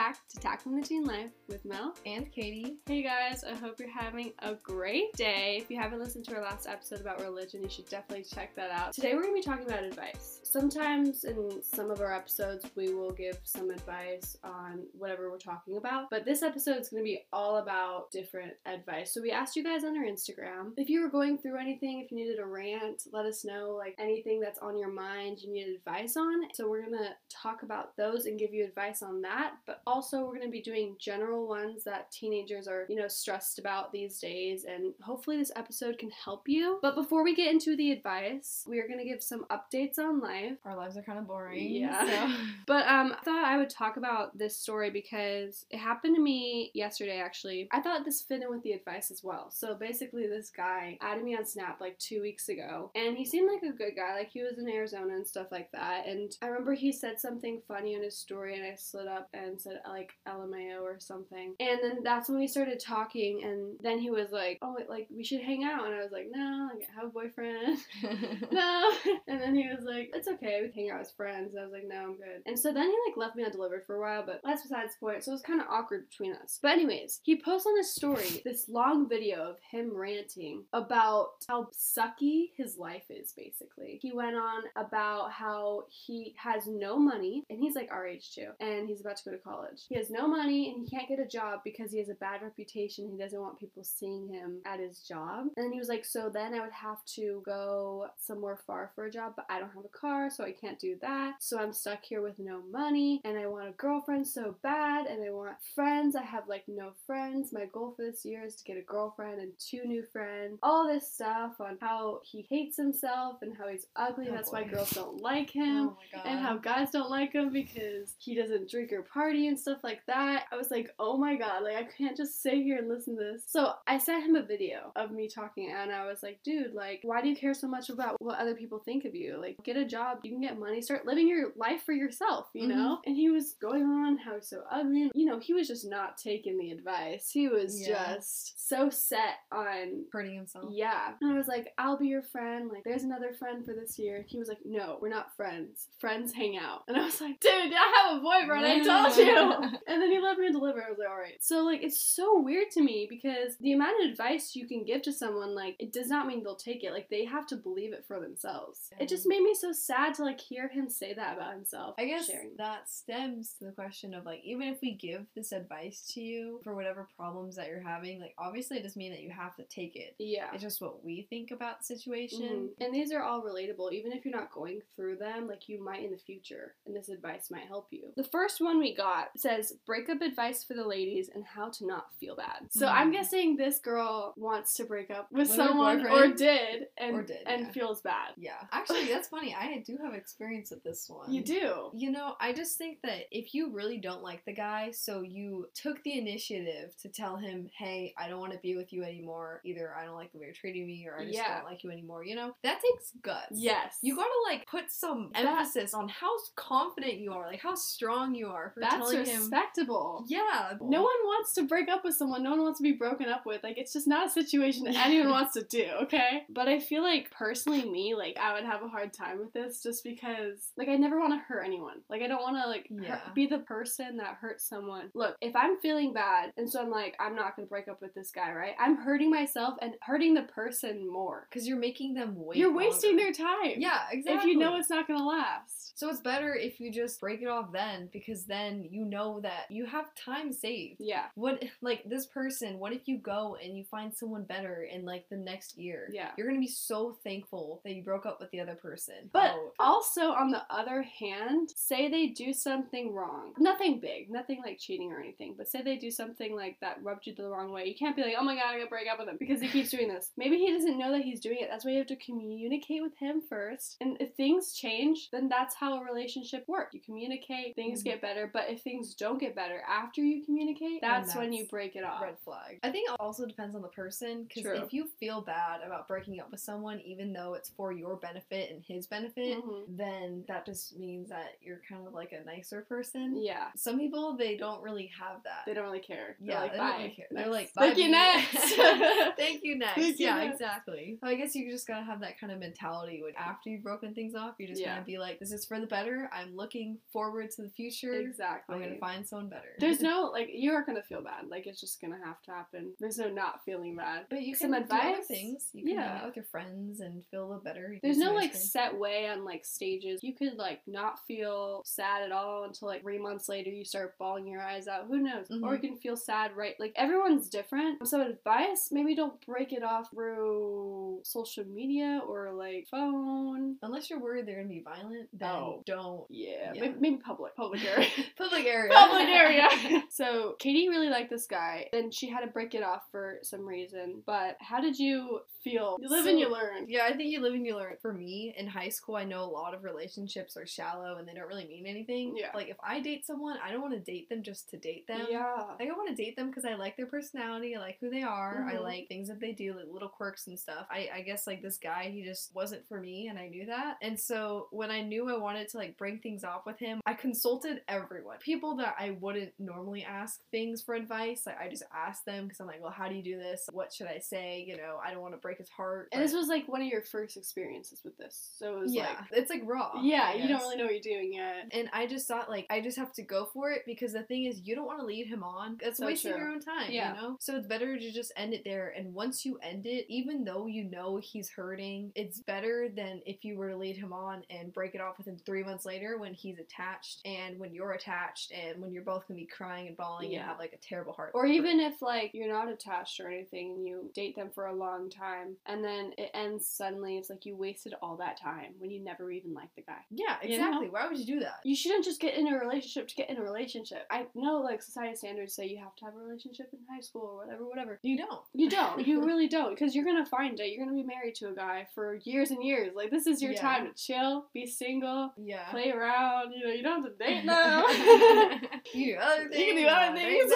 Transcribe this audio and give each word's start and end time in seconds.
To 0.00 0.29
Tackling 0.40 0.80
the 0.80 0.86
Teen 0.86 1.04
Life 1.04 1.32
with 1.48 1.66
Mel. 1.66 1.94
And 2.06 2.32
Katie. 2.32 2.78
Hey 2.86 3.02
guys, 3.02 3.44
I 3.44 3.54
hope 3.54 3.78
you're 3.78 3.90
having 3.90 4.32
a 4.38 4.54
great 4.54 5.12
day. 5.12 5.58
If 5.60 5.70
you 5.70 5.78
haven't 5.78 5.98
listened 5.98 6.24
to 6.24 6.36
our 6.36 6.42
last 6.42 6.66
episode 6.66 7.02
about 7.02 7.20
religion, 7.20 7.62
you 7.62 7.68
should 7.68 7.86
definitely 7.90 8.24
check 8.24 8.56
that 8.56 8.70
out. 8.70 8.94
Today 8.94 9.14
we're 9.14 9.20
going 9.20 9.34
to 9.34 9.40
be 9.40 9.42
talking 9.42 9.66
about 9.66 9.84
advice. 9.84 10.40
Sometimes 10.42 11.24
in 11.24 11.62
some 11.62 11.90
of 11.90 12.00
our 12.00 12.14
episodes, 12.14 12.64
we 12.74 12.94
will 12.94 13.10
give 13.10 13.38
some 13.42 13.68
advice 13.68 14.38
on 14.42 14.86
whatever 14.96 15.30
we're 15.30 15.36
talking 15.36 15.76
about, 15.76 16.08
but 16.10 16.24
this 16.24 16.42
episode 16.42 16.80
is 16.80 16.88
going 16.88 17.02
to 17.02 17.04
be 17.04 17.20
all 17.34 17.58
about 17.58 18.10
different 18.10 18.54
advice. 18.64 19.12
So 19.12 19.20
we 19.20 19.32
asked 19.32 19.56
you 19.56 19.62
guys 19.62 19.84
on 19.84 19.94
our 19.94 20.04
Instagram 20.04 20.72
if 20.78 20.88
you 20.88 21.02
were 21.02 21.10
going 21.10 21.36
through 21.36 21.58
anything, 21.58 22.00
if 22.00 22.10
you 22.10 22.16
needed 22.16 22.38
a 22.38 22.46
rant, 22.46 23.02
let 23.12 23.26
us 23.26 23.44
know 23.44 23.76
like 23.78 23.94
anything 23.98 24.40
that's 24.40 24.58
on 24.60 24.78
your 24.78 24.90
mind 24.90 25.40
you 25.42 25.52
need 25.52 25.68
advice 25.68 26.16
on. 26.16 26.48
So 26.54 26.66
we're 26.66 26.86
going 26.86 26.98
to 26.98 27.10
talk 27.28 27.62
about 27.62 27.94
those 27.98 28.24
and 28.24 28.38
give 28.38 28.54
you 28.54 28.64
advice 28.64 29.02
on 29.02 29.20
that, 29.20 29.52
but 29.66 29.82
also 29.86 30.29
we're 30.30 30.38
going 30.38 30.48
to 30.48 30.52
be 30.52 30.62
doing 30.62 30.96
general 31.00 31.48
ones 31.48 31.84
that 31.84 32.10
teenagers 32.12 32.68
are, 32.68 32.86
you 32.88 32.96
know, 32.96 33.08
stressed 33.08 33.58
about 33.58 33.92
these 33.92 34.18
days 34.18 34.64
and 34.64 34.94
hopefully 35.02 35.36
this 35.36 35.52
episode 35.56 35.98
can 35.98 36.10
help 36.10 36.48
you. 36.48 36.78
But 36.82 36.94
before 36.94 37.24
we 37.24 37.34
get 37.34 37.50
into 37.52 37.76
the 37.76 37.90
advice, 37.92 38.64
we 38.66 38.78
are 38.78 38.86
going 38.86 38.98
to 38.98 39.04
give 39.04 39.22
some 39.22 39.44
updates 39.50 39.98
on 39.98 40.20
life. 40.20 40.52
Our 40.64 40.76
lives 40.76 40.96
are 40.96 41.02
kind 41.02 41.18
of 41.18 41.26
boring. 41.26 41.70
Yeah. 41.70 42.06
So. 42.06 42.36
But 42.66 42.86
um, 42.86 43.16
I 43.18 43.24
thought 43.24 43.44
I 43.44 43.56
would 43.56 43.70
talk 43.70 43.96
about 43.96 44.36
this 44.38 44.56
story 44.56 44.90
because 44.90 45.66
it 45.70 45.78
happened 45.78 46.14
to 46.14 46.22
me 46.22 46.70
yesterday. 46.72 47.18
Actually, 47.18 47.68
I 47.72 47.80
thought 47.80 48.04
this 48.04 48.22
fit 48.22 48.42
in 48.42 48.50
with 48.50 48.62
the 48.62 48.72
advice 48.72 49.10
as 49.10 49.24
well. 49.24 49.50
So 49.50 49.74
basically, 49.74 50.28
this 50.28 50.50
guy 50.50 50.96
added 51.00 51.24
me 51.24 51.36
on 51.36 51.44
Snap 51.44 51.80
like 51.80 51.98
two 51.98 52.22
weeks 52.22 52.48
ago, 52.48 52.92
and 52.94 53.16
he 53.16 53.24
seemed 53.24 53.50
like 53.52 53.62
a 53.62 53.76
good 53.76 53.96
guy. 53.96 54.14
Like 54.14 54.30
he 54.30 54.42
was 54.42 54.58
in 54.58 54.68
Arizona 54.68 55.14
and 55.14 55.26
stuff 55.26 55.48
like 55.50 55.72
that. 55.72 56.06
And 56.06 56.36
I 56.42 56.46
remember 56.46 56.74
he 56.74 56.92
said 56.92 57.18
something 57.18 57.60
funny 57.66 57.94
in 57.94 58.02
his 58.02 58.16
story, 58.16 58.56
and 58.56 58.64
I 58.64 58.76
slid 58.76 59.08
up 59.08 59.28
and 59.34 59.60
said 59.60 59.80
like 59.88 60.12
LMAO 60.28 60.82
or 60.82 60.98
something. 60.98 61.54
And 61.60 61.78
then 61.82 61.98
that's 62.02 62.28
when 62.28 62.38
we 62.38 62.46
started 62.46 62.80
talking, 62.80 63.44
and 63.44 63.76
then 63.80 63.98
he 63.98 64.10
was 64.10 64.30
like, 64.30 64.58
"Oh, 64.62 64.76
like 64.88 65.08
we 65.14 65.24
should 65.24 65.40
hang 65.40 65.64
out," 65.64 65.86
and 65.86 65.94
I 65.94 66.02
was 66.02 66.12
like, 66.12 66.28
"No, 66.30 66.70
like 66.72 66.88
I 66.90 67.00
have 67.00 67.08
a 67.08 67.12
boyfriend." 67.12 67.78
no. 68.52 68.90
And 69.28 69.40
then 69.40 69.54
he 69.54 69.68
was 69.68 69.84
like, 69.84 70.10
it's 70.14 70.28
okay, 70.28 70.60
we 70.62 70.68
can 70.68 70.84
hang 70.84 70.90
out 70.90 71.00
as 71.00 71.10
friends. 71.10 71.54
And 71.54 71.60
I 71.60 71.64
was 71.64 71.72
like, 71.72 71.86
no, 71.86 71.96
I'm 71.96 72.16
good. 72.16 72.42
And 72.46 72.58
so 72.58 72.72
then 72.72 72.84
he 72.84 72.96
like 73.08 73.16
left 73.16 73.36
me 73.36 73.44
undelivered 73.44 73.84
for 73.86 73.96
a 73.96 74.00
while, 74.00 74.24
but 74.24 74.40
that's 74.44 74.62
besides 74.62 74.94
the 74.94 75.06
point. 75.06 75.24
So 75.24 75.32
it 75.32 75.34
was 75.34 75.42
kind 75.42 75.60
of 75.60 75.66
awkward 75.68 76.08
between 76.08 76.34
us. 76.34 76.58
But 76.60 76.72
anyways, 76.72 77.20
he 77.22 77.40
posts 77.40 77.66
on 77.66 77.76
his 77.76 77.94
story 77.94 78.42
this 78.44 78.68
long 78.68 79.08
video 79.08 79.42
of 79.42 79.56
him 79.70 79.94
ranting 79.94 80.64
about 80.72 81.30
how 81.48 81.68
sucky 81.76 82.50
his 82.56 82.76
life 82.78 83.04
is, 83.10 83.32
basically. 83.36 83.98
He 84.02 84.12
went 84.12 84.36
on 84.36 84.62
about 84.76 85.32
how 85.32 85.84
he 85.88 86.34
has 86.36 86.66
no 86.66 86.98
money, 86.98 87.44
and 87.50 87.58
he's 87.58 87.74
like 87.74 87.90
our 87.90 88.06
age 88.06 88.32
too, 88.34 88.48
and 88.60 88.88
he's 88.88 89.00
about 89.00 89.16
to 89.18 89.24
go 89.24 89.30
to 89.32 89.42
college. 89.42 89.84
He 89.88 89.96
has 89.96 90.09
no 90.10 90.26
money 90.26 90.70
and 90.70 90.84
he 90.84 90.90
can't 90.90 91.08
get 91.08 91.18
a 91.18 91.26
job 91.26 91.60
because 91.64 91.92
he 91.92 91.98
has 91.98 92.08
a 92.08 92.14
bad 92.14 92.42
reputation. 92.42 93.08
He 93.10 93.18
doesn't 93.18 93.40
want 93.40 93.58
people 93.58 93.84
seeing 93.84 94.28
him 94.28 94.60
at 94.64 94.80
his 94.80 95.00
job. 95.00 95.46
And 95.56 95.64
then 95.64 95.72
he 95.72 95.78
was 95.78 95.88
like, 95.88 96.04
so 96.04 96.30
then 96.32 96.54
I 96.54 96.60
would 96.60 96.72
have 96.72 97.04
to 97.16 97.42
go 97.44 98.08
somewhere 98.18 98.58
far 98.66 98.90
for 98.94 99.06
a 99.06 99.10
job, 99.10 99.34
but 99.36 99.46
I 99.48 99.58
don't 99.58 99.74
have 99.74 99.84
a 99.84 99.98
car, 99.98 100.30
so 100.30 100.44
I 100.44 100.52
can't 100.52 100.78
do 100.78 100.96
that. 101.02 101.34
So 101.40 101.58
I'm 101.58 101.72
stuck 101.72 102.04
here 102.04 102.22
with 102.22 102.38
no 102.38 102.62
money, 102.70 103.20
and 103.24 103.38
I 103.38 103.46
want 103.46 103.68
a 103.68 103.72
girlfriend 103.72 104.26
so 104.26 104.56
bad, 104.62 105.06
and 105.06 105.24
I 105.24 105.30
want 105.30 105.56
friends. 105.74 106.16
I 106.16 106.22
have 106.22 106.48
like 106.48 106.64
no 106.68 106.92
friends. 107.06 107.52
My 107.52 107.66
goal 107.66 107.94
for 107.96 108.04
this 108.04 108.24
year 108.24 108.44
is 108.44 108.56
to 108.56 108.64
get 108.64 108.76
a 108.76 108.82
girlfriend 108.82 109.40
and 109.40 109.52
two 109.58 109.84
new 109.84 110.02
friends. 110.12 110.58
All 110.62 110.86
this 110.86 111.12
stuff 111.12 111.60
on 111.60 111.78
how 111.80 112.20
he 112.24 112.46
hates 112.48 112.76
himself 112.76 113.36
and 113.42 113.56
how 113.56 113.68
he's 113.68 113.86
ugly. 113.96 114.26
Oh, 114.28 114.32
that's 114.32 114.52
why 114.52 114.64
girls 114.64 114.90
don't 114.90 115.20
like 115.20 115.52
oh, 115.56 115.60
him 115.60 115.88
oh 115.88 115.96
my 115.96 116.18
god. 116.18 116.26
and 116.26 116.40
how 116.40 116.56
guys 116.56 116.90
don't 116.90 117.10
like 117.10 117.32
him 117.32 117.52
because 117.52 118.14
he 118.18 118.34
doesn't 118.34 118.70
drink 118.70 118.92
or 118.92 119.02
party 119.02 119.48
and 119.48 119.58
stuff 119.58 119.78
like 119.82 119.99
that. 120.06 120.44
I 120.52 120.56
was 120.56 120.70
like, 120.70 120.90
oh 120.98 121.16
my 121.16 121.36
god, 121.36 121.62
like 121.62 121.76
I 121.76 121.84
can't 121.84 122.16
just 122.16 122.42
sit 122.42 122.54
here 122.54 122.78
and 122.78 122.88
listen 122.88 123.16
to 123.16 123.22
this. 123.22 123.42
So 123.46 123.72
I 123.86 123.98
sent 123.98 124.24
him 124.24 124.36
a 124.36 124.42
video 124.42 124.92
of 124.96 125.10
me 125.10 125.28
talking 125.28 125.72
and 125.76 125.92
I 125.92 126.06
was 126.06 126.22
like, 126.22 126.40
dude, 126.44 126.74
like, 126.74 127.00
why 127.02 127.20
do 127.22 127.28
you 127.28 127.36
care 127.36 127.54
so 127.54 127.68
much 127.68 127.90
about 127.90 128.16
what 128.20 128.38
other 128.38 128.54
people 128.54 128.78
think 128.78 129.04
of 129.04 129.14
you? 129.14 129.38
Like, 129.40 129.56
get 129.64 129.76
a 129.76 129.84
job, 129.84 130.18
you 130.22 130.30
can 130.32 130.40
get 130.40 130.58
money, 130.58 130.82
start 130.82 131.06
living 131.06 131.28
your 131.28 131.52
life 131.56 131.82
for 131.84 131.92
yourself, 131.92 132.46
you 132.54 132.68
mm-hmm. 132.68 132.76
know? 132.76 132.98
And 133.06 133.16
he 133.16 133.30
was 133.30 133.54
going 133.60 133.84
on 133.84 134.18
how 134.18 134.36
he's 134.36 134.48
so 134.48 134.62
ugly. 134.70 135.10
You 135.14 135.26
know, 135.26 135.38
he 135.38 135.52
was 135.52 135.68
just 135.68 135.86
not 135.88 136.16
taking 136.18 136.58
the 136.58 136.70
advice. 136.70 137.30
He 137.30 137.48
was 137.48 137.80
Yeah. 137.80 138.14
just 138.14 138.68
so 138.68 138.90
set 138.90 139.40
on 139.52 140.04
hurting 140.12 140.34
himself. 140.36 140.66
yeah. 140.70 141.12
And 141.20 141.32
I 141.32 141.36
was 141.36 141.48
like, 141.48 141.72
I'll 141.78 141.98
be 141.98 142.08
your 142.08 142.22
friend. 142.22 142.70
Like, 142.72 142.84
there's 142.84 143.02
another 143.04 143.32
friend 143.32 143.64
for 143.64 143.74
this 143.74 143.98
year. 143.98 144.24
He 144.26 144.38
was 144.38 144.48
like, 144.48 144.60
No, 144.64 144.98
we're 145.00 145.08
not 145.08 145.34
friends. 145.36 145.88
Friends 145.98 146.32
hang 146.32 146.56
out. 146.56 146.82
And 146.88 146.96
I 146.96 147.04
was 147.04 147.20
like, 147.20 147.40
Dude, 147.40 147.50
I 147.52 148.08
have 148.08 148.18
a 148.18 148.20
boyfriend. 148.20 148.64
I 148.66 148.84
told 148.84 149.16
you. 149.16 149.78
and 149.90 150.00
then 150.02 150.10
he 150.10 150.18
left 150.20 150.38
me 150.38 150.46
to 150.46 150.52
deliver. 150.52 150.82
I 150.82 150.88
was 150.88 150.98
like, 150.98 151.08
All 151.08 151.16
right. 151.18 151.36
So, 151.40 151.60
like, 151.64 151.82
it's 151.82 152.00
so 152.00 152.40
weird 152.40 152.70
to 152.72 152.82
me 152.82 153.06
because 153.08 153.56
the 153.60 153.72
amount 153.72 154.02
of 154.04 154.10
advice 154.10 154.54
you 154.54 154.66
can 154.66 154.84
give 154.84 155.02
to 155.02 155.12
someone, 155.12 155.54
like, 155.54 155.76
it 155.78 155.92
does 155.92 156.08
not 156.08 156.26
mean 156.26 156.42
they'll 156.42 156.56
take 156.56 156.84
it. 156.84 156.92
Like, 156.92 157.08
they 157.08 157.24
have 157.24 157.46
to 157.48 157.56
believe 157.56 157.92
it 157.92 158.04
for 158.06 158.20
themselves. 158.20 158.90
It 158.98 159.08
just 159.08 159.26
made 159.26 159.42
me 159.42 159.54
so 159.54 159.72
sad 159.72 160.14
to, 160.14 160.24
like, 160.24 160.40
hear 160.40 160.68
him 160.68 160.88
say 160.88 161.12
that 161.14 161.36
about 161.36 161.54
himself. 161.54 161.94
I 161.98 162.06
guess 162.06 162.26
Sharing. 162.26 162.50
that 162.56 162.88
stems 162.88 163.54
to 163.58 163.64
the 163.66 163.72
question 163.72 164.14
of 164.14 164.24
like, 164.24 164.40
even 164.44 164.68
if 164.68 164.78
we 164.80 164.94
give 164.94 165.26
this 165.34 165.52
advice 165.52 166.02
to 166.14 166.20
you 166.20 166.60
for 166.64 166.74
whatever 166.74 167.08
problems 167.16 167.56
that 167.56 167.68
you're 167.68 167.82
having, 167.82 168.20
like, 168.20 168.34
obviously 168.38 168.78
it 168.78 168.82
doesn't 168.82 168.98
mean 168.98 169.12
that 169.12 169.22
you 169.22 169.30
have 169.30 169.54
to 169.56 169.64
take 169.64 169.96
it. 169.96 170.14
Yeah. 170.18 170.48
It's 170.52 170.62
just 170.62 170.80
what 170.80 171.04
we 171.04 171.26
think 171.30 171.50
about 171.50 171.78
the 171.80 171.84
situation. 171.84 172.70
Mhm. 172.78 172.84
And 172.84 172.94
these 172.94 173.12
are 173.12 173.22
all 173.22 173.42
relatable, 173.42 173.92
even 173.92 174.12
if 174.12 174.24
you're 174.24 174.34
not 174.36 174.52
going 174.52 174.82
through 174.94 175.16
them, 175.16 175.46
like 175.46 175.68
you 175.68 175.82
might 175.82 176.04
in 176.04 176.10
the 176.10 176.18
future, 176.18 176.74
and 176.86 176.94
this 176.94 177.08
advice 177.08 177.50
might 177.50 177.66
help 177.66 177.88
you. 177.90 178.12
The 178.16 178.24
first 178.24 178.60
one 178.60 178.78
we 178.78 178.94
got 178.94 179.30
says 179.38 179.72
breakup 179.86 180.20
advice 180.22 180.62
for 180.62 180.74
the 180.74 180.86
ladies 180.86 181.28
and 181.34 181.44
how 181.44 181.68
to 181.70 181.86
not 181.86 182.12
feel 182.18 182.36
bad. 182.36 182.66
So 182.70 182.86
I'm 182.86 183.08
Hmm. 183.08 183.12
guessing 183.12 183.56
this 183.56 183.78
girl 183.78 184.34
wants 184.36 184.74
to 184.74 184.84
break 184.84 185.10
up 185.10 185.30
with 185.32 185.48
With 185.48 185.56
someone 185.56 186.06
or 186.06 186.28
did 186.28 186.88
and 186.96 187.16
Or 187.16 187.22
did, 187.22 187.42
and 187.46 187.62
yeah. 187.66 187.72
feels 187.72 188.00
bad. 188.02 188.34
Yeah. 188.36 188.60
Actually, 188.72 189.06
that's 189.06 189.28
funny. 189.28 189.54
I 189.54 189.78
do 189.86 189.96
have 190.02 190.14
experience 190.14 190.70
with 190.70 190.82
this 190.84 191.08
one. 191.08 191.32
You 191.32 191.42
do. 191.42 191.90
You 191.94 192.10
know, 192.10 192.36
I 192.40 192.52
just 192.52 192.78
think 192.78 192.98
that 193.02 193.22
if 193.30 193.54
you 193.54 193.70
really 193.70 193.98
don't 193.98 194.22
like 194.22 194.44
the 194.44 194.52
guy, 194.52 194.90
so 194.92 195.22
you 195.22 195.68
took 195.74 196.02
the 196.04 196.18
initiative 196.18 196.96
to 196.98 197.08
tell 197.08 197.36
him, 197.36 197.68
hey, 197.76 198.14
I 198.18 198.28
don't 198.28 198.40
want 198.40 198.52
to 198.52 198.58
be 198.58 198.76
with 198.76 198.92
you 198.92 199.02
anymore. 199.02 199.60
Either 199.64 199.94
I 199.94 200.04
don't 200.04 200.14
like 200.14 200.32
the 200.32 200.38
way 200.38 200.46
you're 200.46 200.54
treating 200.54 200.86
me 200.86 201.06
or 201.06 201.18
I 201.18 201.24
just 201.24 201.34
Yeah. 201.36 201.56
don't 201.60 201.64
like 201.70 201.82
you 201.82 201.90
anymore, 201.90 202.24
you 202.24 202.34
know? 202.36 202.54
That 202.62 202.80
takes 202.80 203.12
guts. 203.22 203.46
Yes. 203.52 203.98
You 204.02 204.14
gotta 204.16 204.28
like 204.44 204.66
put 204.66 204.90
some 204.90 205.30
That- 205.32 205.44
emphasis 205.46 205.94
on 205.94 206.08
how 206.08 206.30
confident 206.56 207.14
you 207.14 207.32
are, 207.32 207.46
like 207.46 207.60
how 207.60 207.74
strong 207.74 208.34
you 208.34 208.48
are 208.48 208.70
for 208.70 208.80
telling 208.80 209.24
him. 209.24 209.50
Respectable. 209.70 210.24
Yeah. 210.26 210.74
No 210.80 211.02
one 211.02 211.10
wants 211.24 211.54
to 211.54 211.62
break 211.62 211.88
up 211.88 212.04
with 212.04 212.14
someone. 212.14 212.42
No 212.42 212.50
one 212.50 212.62
wants 212.62 212.78
to 212.78 212.82
be 212.82 212.92
broken 212.92 213.28
up 213.28 213.46
with. 213.46 213.62
Like, 213.62 213.78
it's 213.78 213.92
just 213.92 214.06
not 214.06 214.26
a 214.26 214.30
situation 214.30 214.84
that 214.84 214.96
anyone 215.06 215.30
wants 215.30 215.54
to 215.54 215.62
do, 215.62 215.86
okay? 216.02 216.44
But 216.48 216.68
I 216.68 216.80
feel 216.80 217.02
like, 217.02 217.30
personally, 217.30 217.88
me, 217.88 218.14
like, 218.14 218.36
I 218.40 218.54
would 218.54 218.64
have 218.64 218.82
a 218.82 218.88
hard 218.88 219.12
time 219.12 219.38
with 219.38 219.52
this 219.52 219.82
just 219.82 220.04
because, 220.04 220.70
like, 220.76 220.88
I 220.88 220.96
never 220.96 221.18
want 221.18 221.32
to 221.34 221.44
hurt 221.46 221.64
anyone. 221.64 222.00
Like, 222.08 222.22
I 222.22 222.26
don't 222.26 222.42
want 222.42 222.56
to, 222.62 222.68
like, 222.68 222.88
hurt- 223.06 223.34
be 223.34 223.46
the 223.46 223.58
person 223.58 224.16
that 224.18 224.38
hurts 224.40 224.68
someone. 224.68 225.10
Look, 225.14 225.36
if 225.40 225.54
I'm 225.56 225.78
feeling 225.80 226.12
bad, 226.12 226.52
and 226.56 226.70
so 226.70 226.80
I'm 226.80 226.90
like, 226.90 227.16
I'm 227.20 227.34
not 227.34 227.56
going 227.56 227.66
to 227.66 227.70
break 227.70 227.88
up 227.88 228.00
with 228.00 228.14
this 228.14 228.30
guy, 228.30 228.52
right? 228.52 228.74
I'm 228.78 228.96
hurting 228.96 229.30
myself 229.30 229.74
and 229.80 229.94
hurting 230.02 230.34
the 230.34 230.42
person 230.42 231.10
more. 231.10 231.46
Because 231.50 231.66
you're 231.66 231.78
making 231.78 232.14
them 232.14 232.34
wait. 232.36 232.58
You're 232.58 232.74
wasting 232.74 233.16
longer. 233.16 233.24
their 233.24 233.32
time. 233.32 233.74
Yeah, 233.78 234.00
exactly. 234.10 234.50
If 234.50 234.54
you 234.54 234.58
know 234.58 234.76
it's 234.76 234.90
not 234.90 235.06
going 235.06 235.18
to 235.18 235.24
last. 235.24 235.89
So 236.00 236.08
it's 236.08 236.20
better 236.20 236.54
if 236.54 236.80
you 236.80 236.90
just 236.90 237.20
break 237.20 237.42
it 237.42 237.46
off 237.46 237.72
then, 237.72 238.08
because 238.10 238.44
then 238.46 238.88
you 238.90 239.04
know 239.04 239.38
that 239.40 239.66
you 239.68 239.84
have 239.84 240.14
time 240.14 240.50
saved. 240.50 240.96
Yeah. 240.98 241.24
What 241.34 241.62
like 241.82 242.04
this 242.08 242.24
person? 242.24 242.78
What 242.78 242.94
if 242.94 243.06
you 243.06 243.18
go 243.18 243.58
and 243.62 243.76
you 243.76 243.84
find 243.84 244.10
someone 244.14 244.44
better 244.44 244.88
in 244.90 245.04
like 245.04 245.28
the 245.28 245.36
next 245.36 245.76
year? 245.76 246.08
Yeah. 246.10 246.30
you're 246.38 246.46
gonna 246.48 246.58
be 246.58 246.68
so 246.68 247.18
thankful 247.22 247.82
that 247.84 247.92
you 247.94 248.02
broke 248.02 248.24
up 248.24 248.40
with 248.40 248.50
the 248.50 248.60
other 248.60 248.76
person. 248.76 249.28
But 249.30 249.50
Oh, 249.52 249.72
also, 249.78 250.30
on 250.30 250.50
the 250.50 250.62
other 250.70 251.02
hand, 251.02 251.68
say 251.76 252.08
they 252.08 252.28
do 252.28 252.54
something 252.54 253.12
wrong. 253.12 253.52
Nothing 253.58 254.00
big, 254.00 254.30
nothing 254.30 254.62
like 254.64 254.78
cheating 254.78 255.12
or 255.12 255.20
anything, 255.20 255.52
but 255.54 255.68
say 255.68 255.82
they 255.82 255.96
do 255.98 256.10
something 256.10 256.56
like 256.56 256.78
that 256.80 257.02
rubbed 257.02 257.26
you 257.26 257.34
the 257.34 257.46
wrong 257.46 257.72
way. 257.72 257.84
You 257.84 257.94
can't 257.94 258.16
be 258.16 258.22
like, 258.22 258.36
oh 258.38 258.42
my 258.44 258.54
god, 258.54 258.70
I 258.70 258.78
gotta 258.78 258.88
break 258.88 259.06
up 259.06 259.18
with 259.18 259.28
him 259.28 259.36
because 259.38 259.60
he 259.60 259.68
keeps 259.68 259.90
doing 259.90 260.08
this. 260.08 260.30
Maybe 260.38 260.56
he 260.56 260.72
doesn't 260.72 260.98
know 260.98 261.12
that 261.12 261.20
he's 261.20 261.40
doing 261.40 261.58
it. 261.60 261.68
That's 261.70 261.84
why 261.84 261.90
you 261.90 261.98
have 261.98 262.06
to 262.06 262.16
communicate 262.16 263.02
with 263.02 263.18
him 263.18 263.42
first. 263.46 263.98
And 264.00 264.16
if 264.18 264.32
things 264.34 264.72
change, 264.72 265.28
then 265.30 265.50
that's 265.50 265.74
how 265.74 265.89
a 265.94 266.04
relationship 266.04 266.66
works. 266.68 266.94
You 266.94 267.00
communicate, 267.00 267.74
things 267.74 268.00
Mhm. 268.00 268.04
get 268.04 268.20
better, 268.20 268.48
but 268.52 268.68
if 268.70 268.82
things 268.82 269.14
don't 269.14 269.38
get 269.38 269.54
better 269.54 269.82
after 269.88 270.22
you 270.22 270.44
communicate, 270.44 271.00
Then 271.00 271.10
that's, 271.22 271.34
when 271.36 271.52
you 271.52 271.66
break 271.66 271.96
it 271.96 272.04
off. 272.04 272.22
red 272.22 272.38
flag. 272.40 272.80
I 272.82 272.90
think 272.90 273.08
it 273.10 273.16
also 273.20 273.46
depends 273.46 273.74
on 273.74 273.82
the 273.82 273.88
person 273.88 274.44
because 274.44 274.66
if 274.82 274.92
you 274.92 275.06
feel 275.06 275.40
bad 275.40 275.82
about 275.82 276.08
breaking 276.08 276.40
up 276.40 276.50
with 276.50 276.60
someone, 276.60 277.00
even 277.00 277.32
though 277.32 277.54
it's 277.54 277.70
for 277.70 277.92
your 277.92 278.16
benefit 278.16 278.70
and 278.70 278.82
his 278.84 279.06
benefit, 279.06 279.58
Mhm. 279.58 279.84
then 279.96 280.44
that 280.48 280.64
just 280.66 280.96
means 280.98 281.28
that 281.30 281.56
you're 281.62 281.80
kind 281.88 282.06
of 282.06 282.14
like 282.14 282.32
a 282.32 282.42
nicer 282.44 282.82
person. 282.82 283.36
Yeah. 283.36 283.72
Some 283.76 283.98
people 283.98 284.36
they 284.36 284.56
don't 284.56 284.82
really 284.82 285.06
have 285.18 285.42
that. 285.44 285.64
They 285.66 285.74
don't 285.74 285.84
really 285.84 286.00
care. 286.00 286.36
They're 286.40 286.54
yeah, 286.54 286.60
like, 286.60 286.72
they 286.72 286.78
bye. 286.78 286.96
really 286.98 287.10
care. 287.10 287.26
They're 287.30 287.48
like, 287.48 287.70
Thank 287.70 287.96
you 287.98 288.04
bee." 288.04 288.10
next. 288.10 288.74
Thank 289.36 289.62
you 289.64 289.76
next. 289.78 289.94
Thank 290.00 290.18
you 290.18 290.26
yeah, 290.26 290.36
next. 290.36 290.54
exactly. 290.54 291.18
So 291.20 291.26
I 291.26 291.34
guess 291.34 291.54
you 291.54 291.70
just 291.70 291.86
gotta 291.86 292.04
have 292.04 292.20
that 292.20 292.38
kind 292.38 292.52
of 292.52 292.58
mentality 292.58 293.22
when 293.22 293.34
after 293.36 293.70
you've 293.70 293.82
broken 293.82 294.14
things 294.14 294.34
off, 294.34 294.54
you're 294.58 294.68
just 294.68 294.80
Yeah. 294.80 294.94
gonna 294.94 295.04
be 295.06 295.18
like, 295.18 295.38
this 295.38 295.52
is 295.52 295.64
for 295.64 295.79
the 295.80 295.86
better. 295.86 296.28
I'm 296.32 296.54
looking 296.56 296.98
forward 297.12 297.50
to 297.52 297.62
the 297.62 297.70
future. 297.70 298.12
exactly. 298.14 298.74
I'm 298.74 298.80
gonna 298.82 298.98
find 298.98 299.26
someone 299.26 299.48
better. 299.48 299.70
There's 299.78 300.00
no 300.10 300.30
like 300.32 300.50
you 300.52 300.72
are 300.72 300.84
gonna 300.84 301.02
feel 301.02 301.22
bad. 301.22 301.48
Like 301.48 301.66
it's 301.66 301.80
just 301.80 302.00
gonna 302.00 302.18
have 302.24 302.40
to 302.42 302.50
happen. 302.50 302.92
There's 303.00 303.18
no 303.18 303.28
not 303.28 303.64
feeling 303.64 303.96
bad. 303.96 304.26
But 304.30 304.42
you 304.42 304.54
Some 304.54 304.72
can 304.72 304.82
do 304.86 304.94
other 304.94 305.22
things. 305.22 305.68
You 305.72 305.84
can 305.84 305.96
hang 305.96 306.06
Yeah. 306.06 306.18
out 306.20 306.26
with 306.26 306.36
your 306.36 306.44
friends 306.46 307.00
and 307.00 307.24
feel 307.26 307.44
a 307.44 307.46
little 307.46 307.62
better. 307.62 307.92
You 307.92 308.00
There's 308.02 308.18
no 308.18 308.32
like 308.34 308.50
cream. 308.52 308.62
set 308.62 308.98
way 308.98 309.28
on 309.28 309.44
like 309.44 309.64
stages. 309.64 310.22
You 310.22 310.34
could 310.34 310.54
like 310.56 310.80
not 310.86 311.24
feel 311.26 311.82
sad 311.84 312.22
at 312.22 312.32
all 312.32 312.64
until 312.64 312.88
like 312.88 313.02
three 313.02 313.18
months 313.18 313.48
later 313.48 313.70
you 313.70 313.84
start 313.84 314.16
bawling 314.18 314.46
your 314.46 314.62
eyes 314.62 314.88
out. 314.88 315.06
Who 315.08 315.18
knows? 315.18 315.46
Or 315.50 315.54
Mhm. 315.70 315.72
you 315.82 315.88
can 315.90 315.96
feel 315.98 316.16
sad 316.16 316.56
right. 316.56 316.78
Like 316.78 316.92
everyone's 316.96 317.48
different. 317.48 318.06
So 318.06 318.20
advice, 318.20 318.88
maybe 318.90 319.14
don't 319.14 319.44
break 319.46 319.72
it 319.72 319.82
off 319.82 320.10
through 320.10 321.20
social 321.24 321.64
media 321.64 322.20
or 322.26 322.52
like 322.52 322.86
phone. 322.90 323.76
Unless 323.82 324.10
you're 324.10 324.18
worried 324.20 324.46
they're 324.46 324.56
gonna 324.56 324.68
be 324.68 324.80
violent, 324.80 325.28
then 325.32 325.50
Oh. 325.50 325.69
Oh, 325.78 325.82
don't. 325.86 326.24
Yeah, 326.30 326.72
Yeah. 326.74 326.80
Maybe, 326.80 326.94
maybe 326.98 327.16
public. 327.16 327.56
Public 327.56 327.84
area. 327.96 328.08
Public 328.36 328.64
area. 328.66 328.92
public 328.92 329.28
area. 329.28 329.68
so 330.10 330.56
Katie 330.58 330.88
really 330.88 331.08
liked 331.08 331.30
this 331.30 331.46
guy, 331.46 331.86
and 331.92 332.12
she 332.12 332.28
had 332.28 332.40
to 332.40 332.46
break 332.48 332.74
it 332.74 332.82
off 332.82 333.02
for 333.10 333.38
some 333.42 333.66
reason. 333.66 334.22
But 334.26 334.56
how 334.60 334.80
did 334.80 334.98
you 334.98 335.40
feel? 335.62 335.98
You 336.00 336.08
live 336.08 336.26
and 336.26 336.38
you 336.38 336.50
learn. 336.50 336.86
Yeah, 336.88 337.04
I 337.04 337.16
think 337.16 337.30
you 337.32 337.40
live 337.40 337.54
and 337.54 337.66
you 337.66 337.76
learn. 337.76 337.94
For 338.02 338.12
me, 338.12 338.54
in 338.56 338.66
high 338.66 338.88
school, 338.88 339.16
I 339.16 339.24
know 339.24 339.42
a 339.42 339.50
lot 339.50 339.74
of 339.74 339.84
relationships 339.84 340.56
are 340.56 340.66
shallow 340.66 341.16
and 341.16 341.26
they 341.28 341.34
don't 341.34 341.46
really 341.48 341.66
mean 341.66 341.86
anything. 341.86 342.34
Yeah. 342.36 342.50
Like, 342.54 342.68
if 342.68 342.76
I 342.82 343.00
date 343.00 343.26
someone, 343.26 343.56
I 343.64 343.70
don't 343.70 343.80
want 343.82 343.94
to 343.94 344.00
date 344.00 344.28
them 344.28 344.42
just 344.42 344.70
to 344.70 344.76
date 344.78 345.06
them. 345.06 345.26
Yeah. 345.30 345.54
Like, 345.78 345.88
I 345.88 345.92
want 345.92 346.08
to 346.14 346.22
date 346.22 346.36
them 346.36 346.48
because 346.48 346.64
I 346.64 346.74
like 346.74 346.96
their 346.96 347.06
personality, 347.06 347.76
I 347.76 347.80
like 347.80 347.98
who 348.00 348.10
they 348.10 348.22
are, 348.22 348.66
I 348.68 348.74
Mhm. 348.74 348.82
like 348.82 349.08
things 349.08 349.28
that 349.28 349.40
they 349.40 349.52
do, 349.52 349.74
like 349.74 349.86
little 349.90 350.08
quirks 350.08 350.46
and 350.46 350.58
stuff. 350.58 350.86
I, 350.90 351.08
I 351.14 351.20
guess, 351.22 351.46
like, 351.46 351.62
this 351.62 351.78
guy, 351.78 352.10
he 352.10 352.22
just 352.22 352.54
wasn't 352.54 352.86
for 352.88 353.00
me, 353.00 353.28
and 353.28 353.38
I 353.38 353.48
knew 353.48 353.66
that. 353.66 353.96
And 354.02 354.18
so, 354.18 354.68
when 354.70 354.90
I 354.90 355.02
knew 355.02 355.28
I 355.28 355.36
wanted 355.38 355.68
to, 355.70 355.76
like, 355.78 355.96
bring 355.96 356.18
things 356.18 356.44
off 356.44 356.66
with 356.66 356.78
him, 356.78 357.00
I 357.06 357.14
consulted 357.14 357.82
everyone. 357.88 358.38
People 358.38 358.76
that 358.76 358.94
I 358.98 359.10
wouldn't 359.20 359.52
normally 359.58 360.04
ask 360.04 360.40
things 360.50 360.82
for 360.82 360.94
advice, 360.94 361.42
like, 361.46 361.58
I 361.60 361.68
just 361.68 361.82
asked 361.94 362.24
them 362.24 362.44
because 362.44 362.60
I'm 362.60 362.66
like, 362.66 362.82
well, 362.82 362.92
how 362.92 363.08
do 363.08 363.14
you 363.14 363.22
do 363.22 363.36
this? 363.38 363.68
What 363.72 363.92
should 363.92 364.06
I 364.06 364.18
say? 364.18 364.64
You 364.66 364.76
know, 364.76 364.98
I 365.04 365.10
don't 365.12 365.20
want 365.22 365.34
to 365.34 365.40
break 365.40 365.49
his 365.58 365.68
heart. 365.68 366.08
And 366.12 366.22
this 366.22 366.32
was 366.32 366.48
like 366.48 366.66
one 366.68 366.80
of 366.82 366.88
your 366.88 367.02
first 367.02 367.36
experiences 367.36 368.00
with 368.04 368.16
this, 368.18 368.50
so 368.56 368.76
it 368.76 368.80
was 368.80 368.94
yeah, 368.94 369.08
like, 369.08 369.16
it's 369.32 369.50
like 369.50 369.62
raw. 369.64 369.92
yeah, 370.02 370.34
you 370.34 370.48
don't 370.48 370.60
really 370.60 370.76
know 370.76 370.84
what 370.84 370.92
you're 370.92 371.00
doing 371.16 371.32
yet. 371.32 371.66
And 371.72 371.88
I 371.92 372.06
just 372.06 372.26
thought 372.28 372.48
like 372.48 372.66
I 372.70 372.80
just 372.80 372.96
have 372.98 373.12
to 373.14 373.22
go 373.22 373.46
for 373.52 373.70
it 373.70 373.82
because 373.86 374.12
the 374.12 374.22
thing 374.22 374.44
is 374.44 374.60
you 374.64 374.74
don't 374.74 374.86
want 374.86 375.00
to 375.00 375.06
lead 375.06 375.26
him 375.26 375.42
on. 375.42 375.78
That's 375.82 375.98
So 375.98 376.06
wasting 376.06 376.32
true. 376.32 376.40
your 376.40 376.50
own 376.50 376.60
time, 376.60 376.90
Yeah. 376.90 377.14
you 377.14 377.20
know? 377.22 377.36
So 377.40 377.56
it's 377.56 377.66
better 377.66 377.98
to 377.98 378.10
just 378.12 378.32
end 378.36 378.54
it 378.54 378.62
there 378.64 378.92
and 378.96 379.14
once 379.14 379.44
you 379.44 379.58
end 379.62 379.86
it, 379.86 380.06
even 380.08 380.44
though 380.44 380.66
you 380.66 380.84
know 380.84 381.18
he's 381.22 381.50
hurting, 381.50 382.12
it's 382.14 382.40
better 382.40 382.88
than 382.94 383.20
if 383.26 383.44
you 383.44 383.56
were 383.56 383.70
to 383.70 383.76
lead 383.76 383.96
him 383.96 384.12
on 384.12 384.42
and 384.50 384.72
break 384.72 384.94
it 384.94 385.00
off 385.00 385.18
with 385.18 385.26
him 385.26 385.36
three 385.44 385.62
months 385.62 385.84
later 385.84 386.18
when 386.18 386.34
he's 386.34 386.58
attached 386.58 387.20
and 387.24 387.58
when 387.58 387.72
you're 387.74 387.92
attached 387.92 388.52
and 388.52 388.80
when 388.80 388.92
you're 388.92 389.02
both 389.04 389.26
gonna 389.28 389.38
be 389.38 389.46
crying 389.46 389.88
and 389.88 389.96
bawling 389.96 390.30
Yeah. 390.30 390.40
and 390.40 390.48
have 390.48 390.58
like 390.58 390.72
a 390.72 390.78
terrible 390.78 391.12
heart. 391.12 391.32
Or 391.34 391.46
even 391.46 391.80
if 391.80 392.00
like 392.02 392.30
you're 392.34 392.52
not 392.52 392.68
attached 392.70 393.20
or 393.20 393.28
anything 393.28 393.72
and 393.76 393.86
you 393.86 394.10
date 394.14 394.36
them 394.36 394.50
for 394.54 394.66
a 394.66 394.74
long 394.74 395.10
time 395.10 395.39
and 395.66 395.82
then 395.84 396.12
it 396.18 396.30
ends 396.34 396.66
suddenly, 396.68 397.16
it's 397.18 397.30
like 397.30 397.44
you 397.46 397.56
wasted 397.56 397.94
all 398.02 398.16
that 398.18 398.38
time 398.40 398.74
when 398.78 398.90
you 398.90 399.02
never 399.02 399.30
even 399.30 399.54
liked 399.54 399.76
the 399.76 399.82
guy. 399.82 399.98
Yeah, 400.10 400.36
You 400.42 400.58
know? 400.58 400.66
exactly. 400.66 400.88
Why 400.88 401.06
would 401.08 401.18
you 401.18 401.26
do 401.26 401.40
that? 401.40 401.60
You 401.64 401.74
shouldn't 401.76 402.04
just 402.04 402.20
get 402.20 402.34
in 402.34 402.46
a 402.48 402.58
relationship 402.58 403.08
to 403.08 403.14
get 403.14 403.30
in 403.30 403.36
a 403.38 403.42
relationship. 403.42 404.06
I 404.10 404.26
know 404.34 404.60
like 404.60 404.82
society 404.82 405.16
standards 405.16 405.54
say 405.54 405.66
you 405.66 405.78
have 405.78 405.94
to 405.96 406.04
have 406.06 406.14
a 406.14 406.18
relationship 406.18 406.68
in 406.72 406.78
high 406.92 407.00
school 407.00 407.22
or 407.22 407.36
whatever, 407.44 407.66
whatever. 407.66 407.98
You 408.02 408.16
don't. 408.18 408.40
You 408.54 408.68
don't. 408.70 409.06
You 409.06 409.24
really 409.26 409.48
don't. 409.48 409.70
Because 409.74 409.94
you're 409.94 410.04
going 410.04 410.22
to 410.22 410.28
find 410.30 410.58
it. 410.60 410.68
You're 410.72 410.84
going 410.84 410.96
to 410.96 411.02
be 411.02 411.06
married 411.06 411.34
to 411.36 411.48
a 411.48 411.54
guy 411.54 411.86
for 411.94 412.16
years 412.24 412.50
and 412.50 412.62
years. 412.64 412.92
Like, 412.94 413.10
this 413.10 413.26
is 413.26 413.42
your 413.42 413.52
Yeah. 413.52 413.60
time 413.60 413.86
to 413.86 413.92
chill, 413.94 414.46
be 414.54 414.66
single, 414.66 415.32
Yeah. 415.36 415.70
play 415.70 415.90
around. 415.90 416.52
You 416.52 416.66
know, 416.66 416.72
you 416.72 416.82
don't 416.82 417.02
have 417.02 417.12
to 417.12 417.24
date 417.24 417.46
them. 417.46 418.60
you 418.94 419.14
do 419.14 419.18
other 419.20 419.48
things. 419.48 419.56
You 419.60 419.66
can 419.66 419.76
do 419.76 419.86
other 419.86 420.06
not 420.10 420.18
things. 420.18 420.52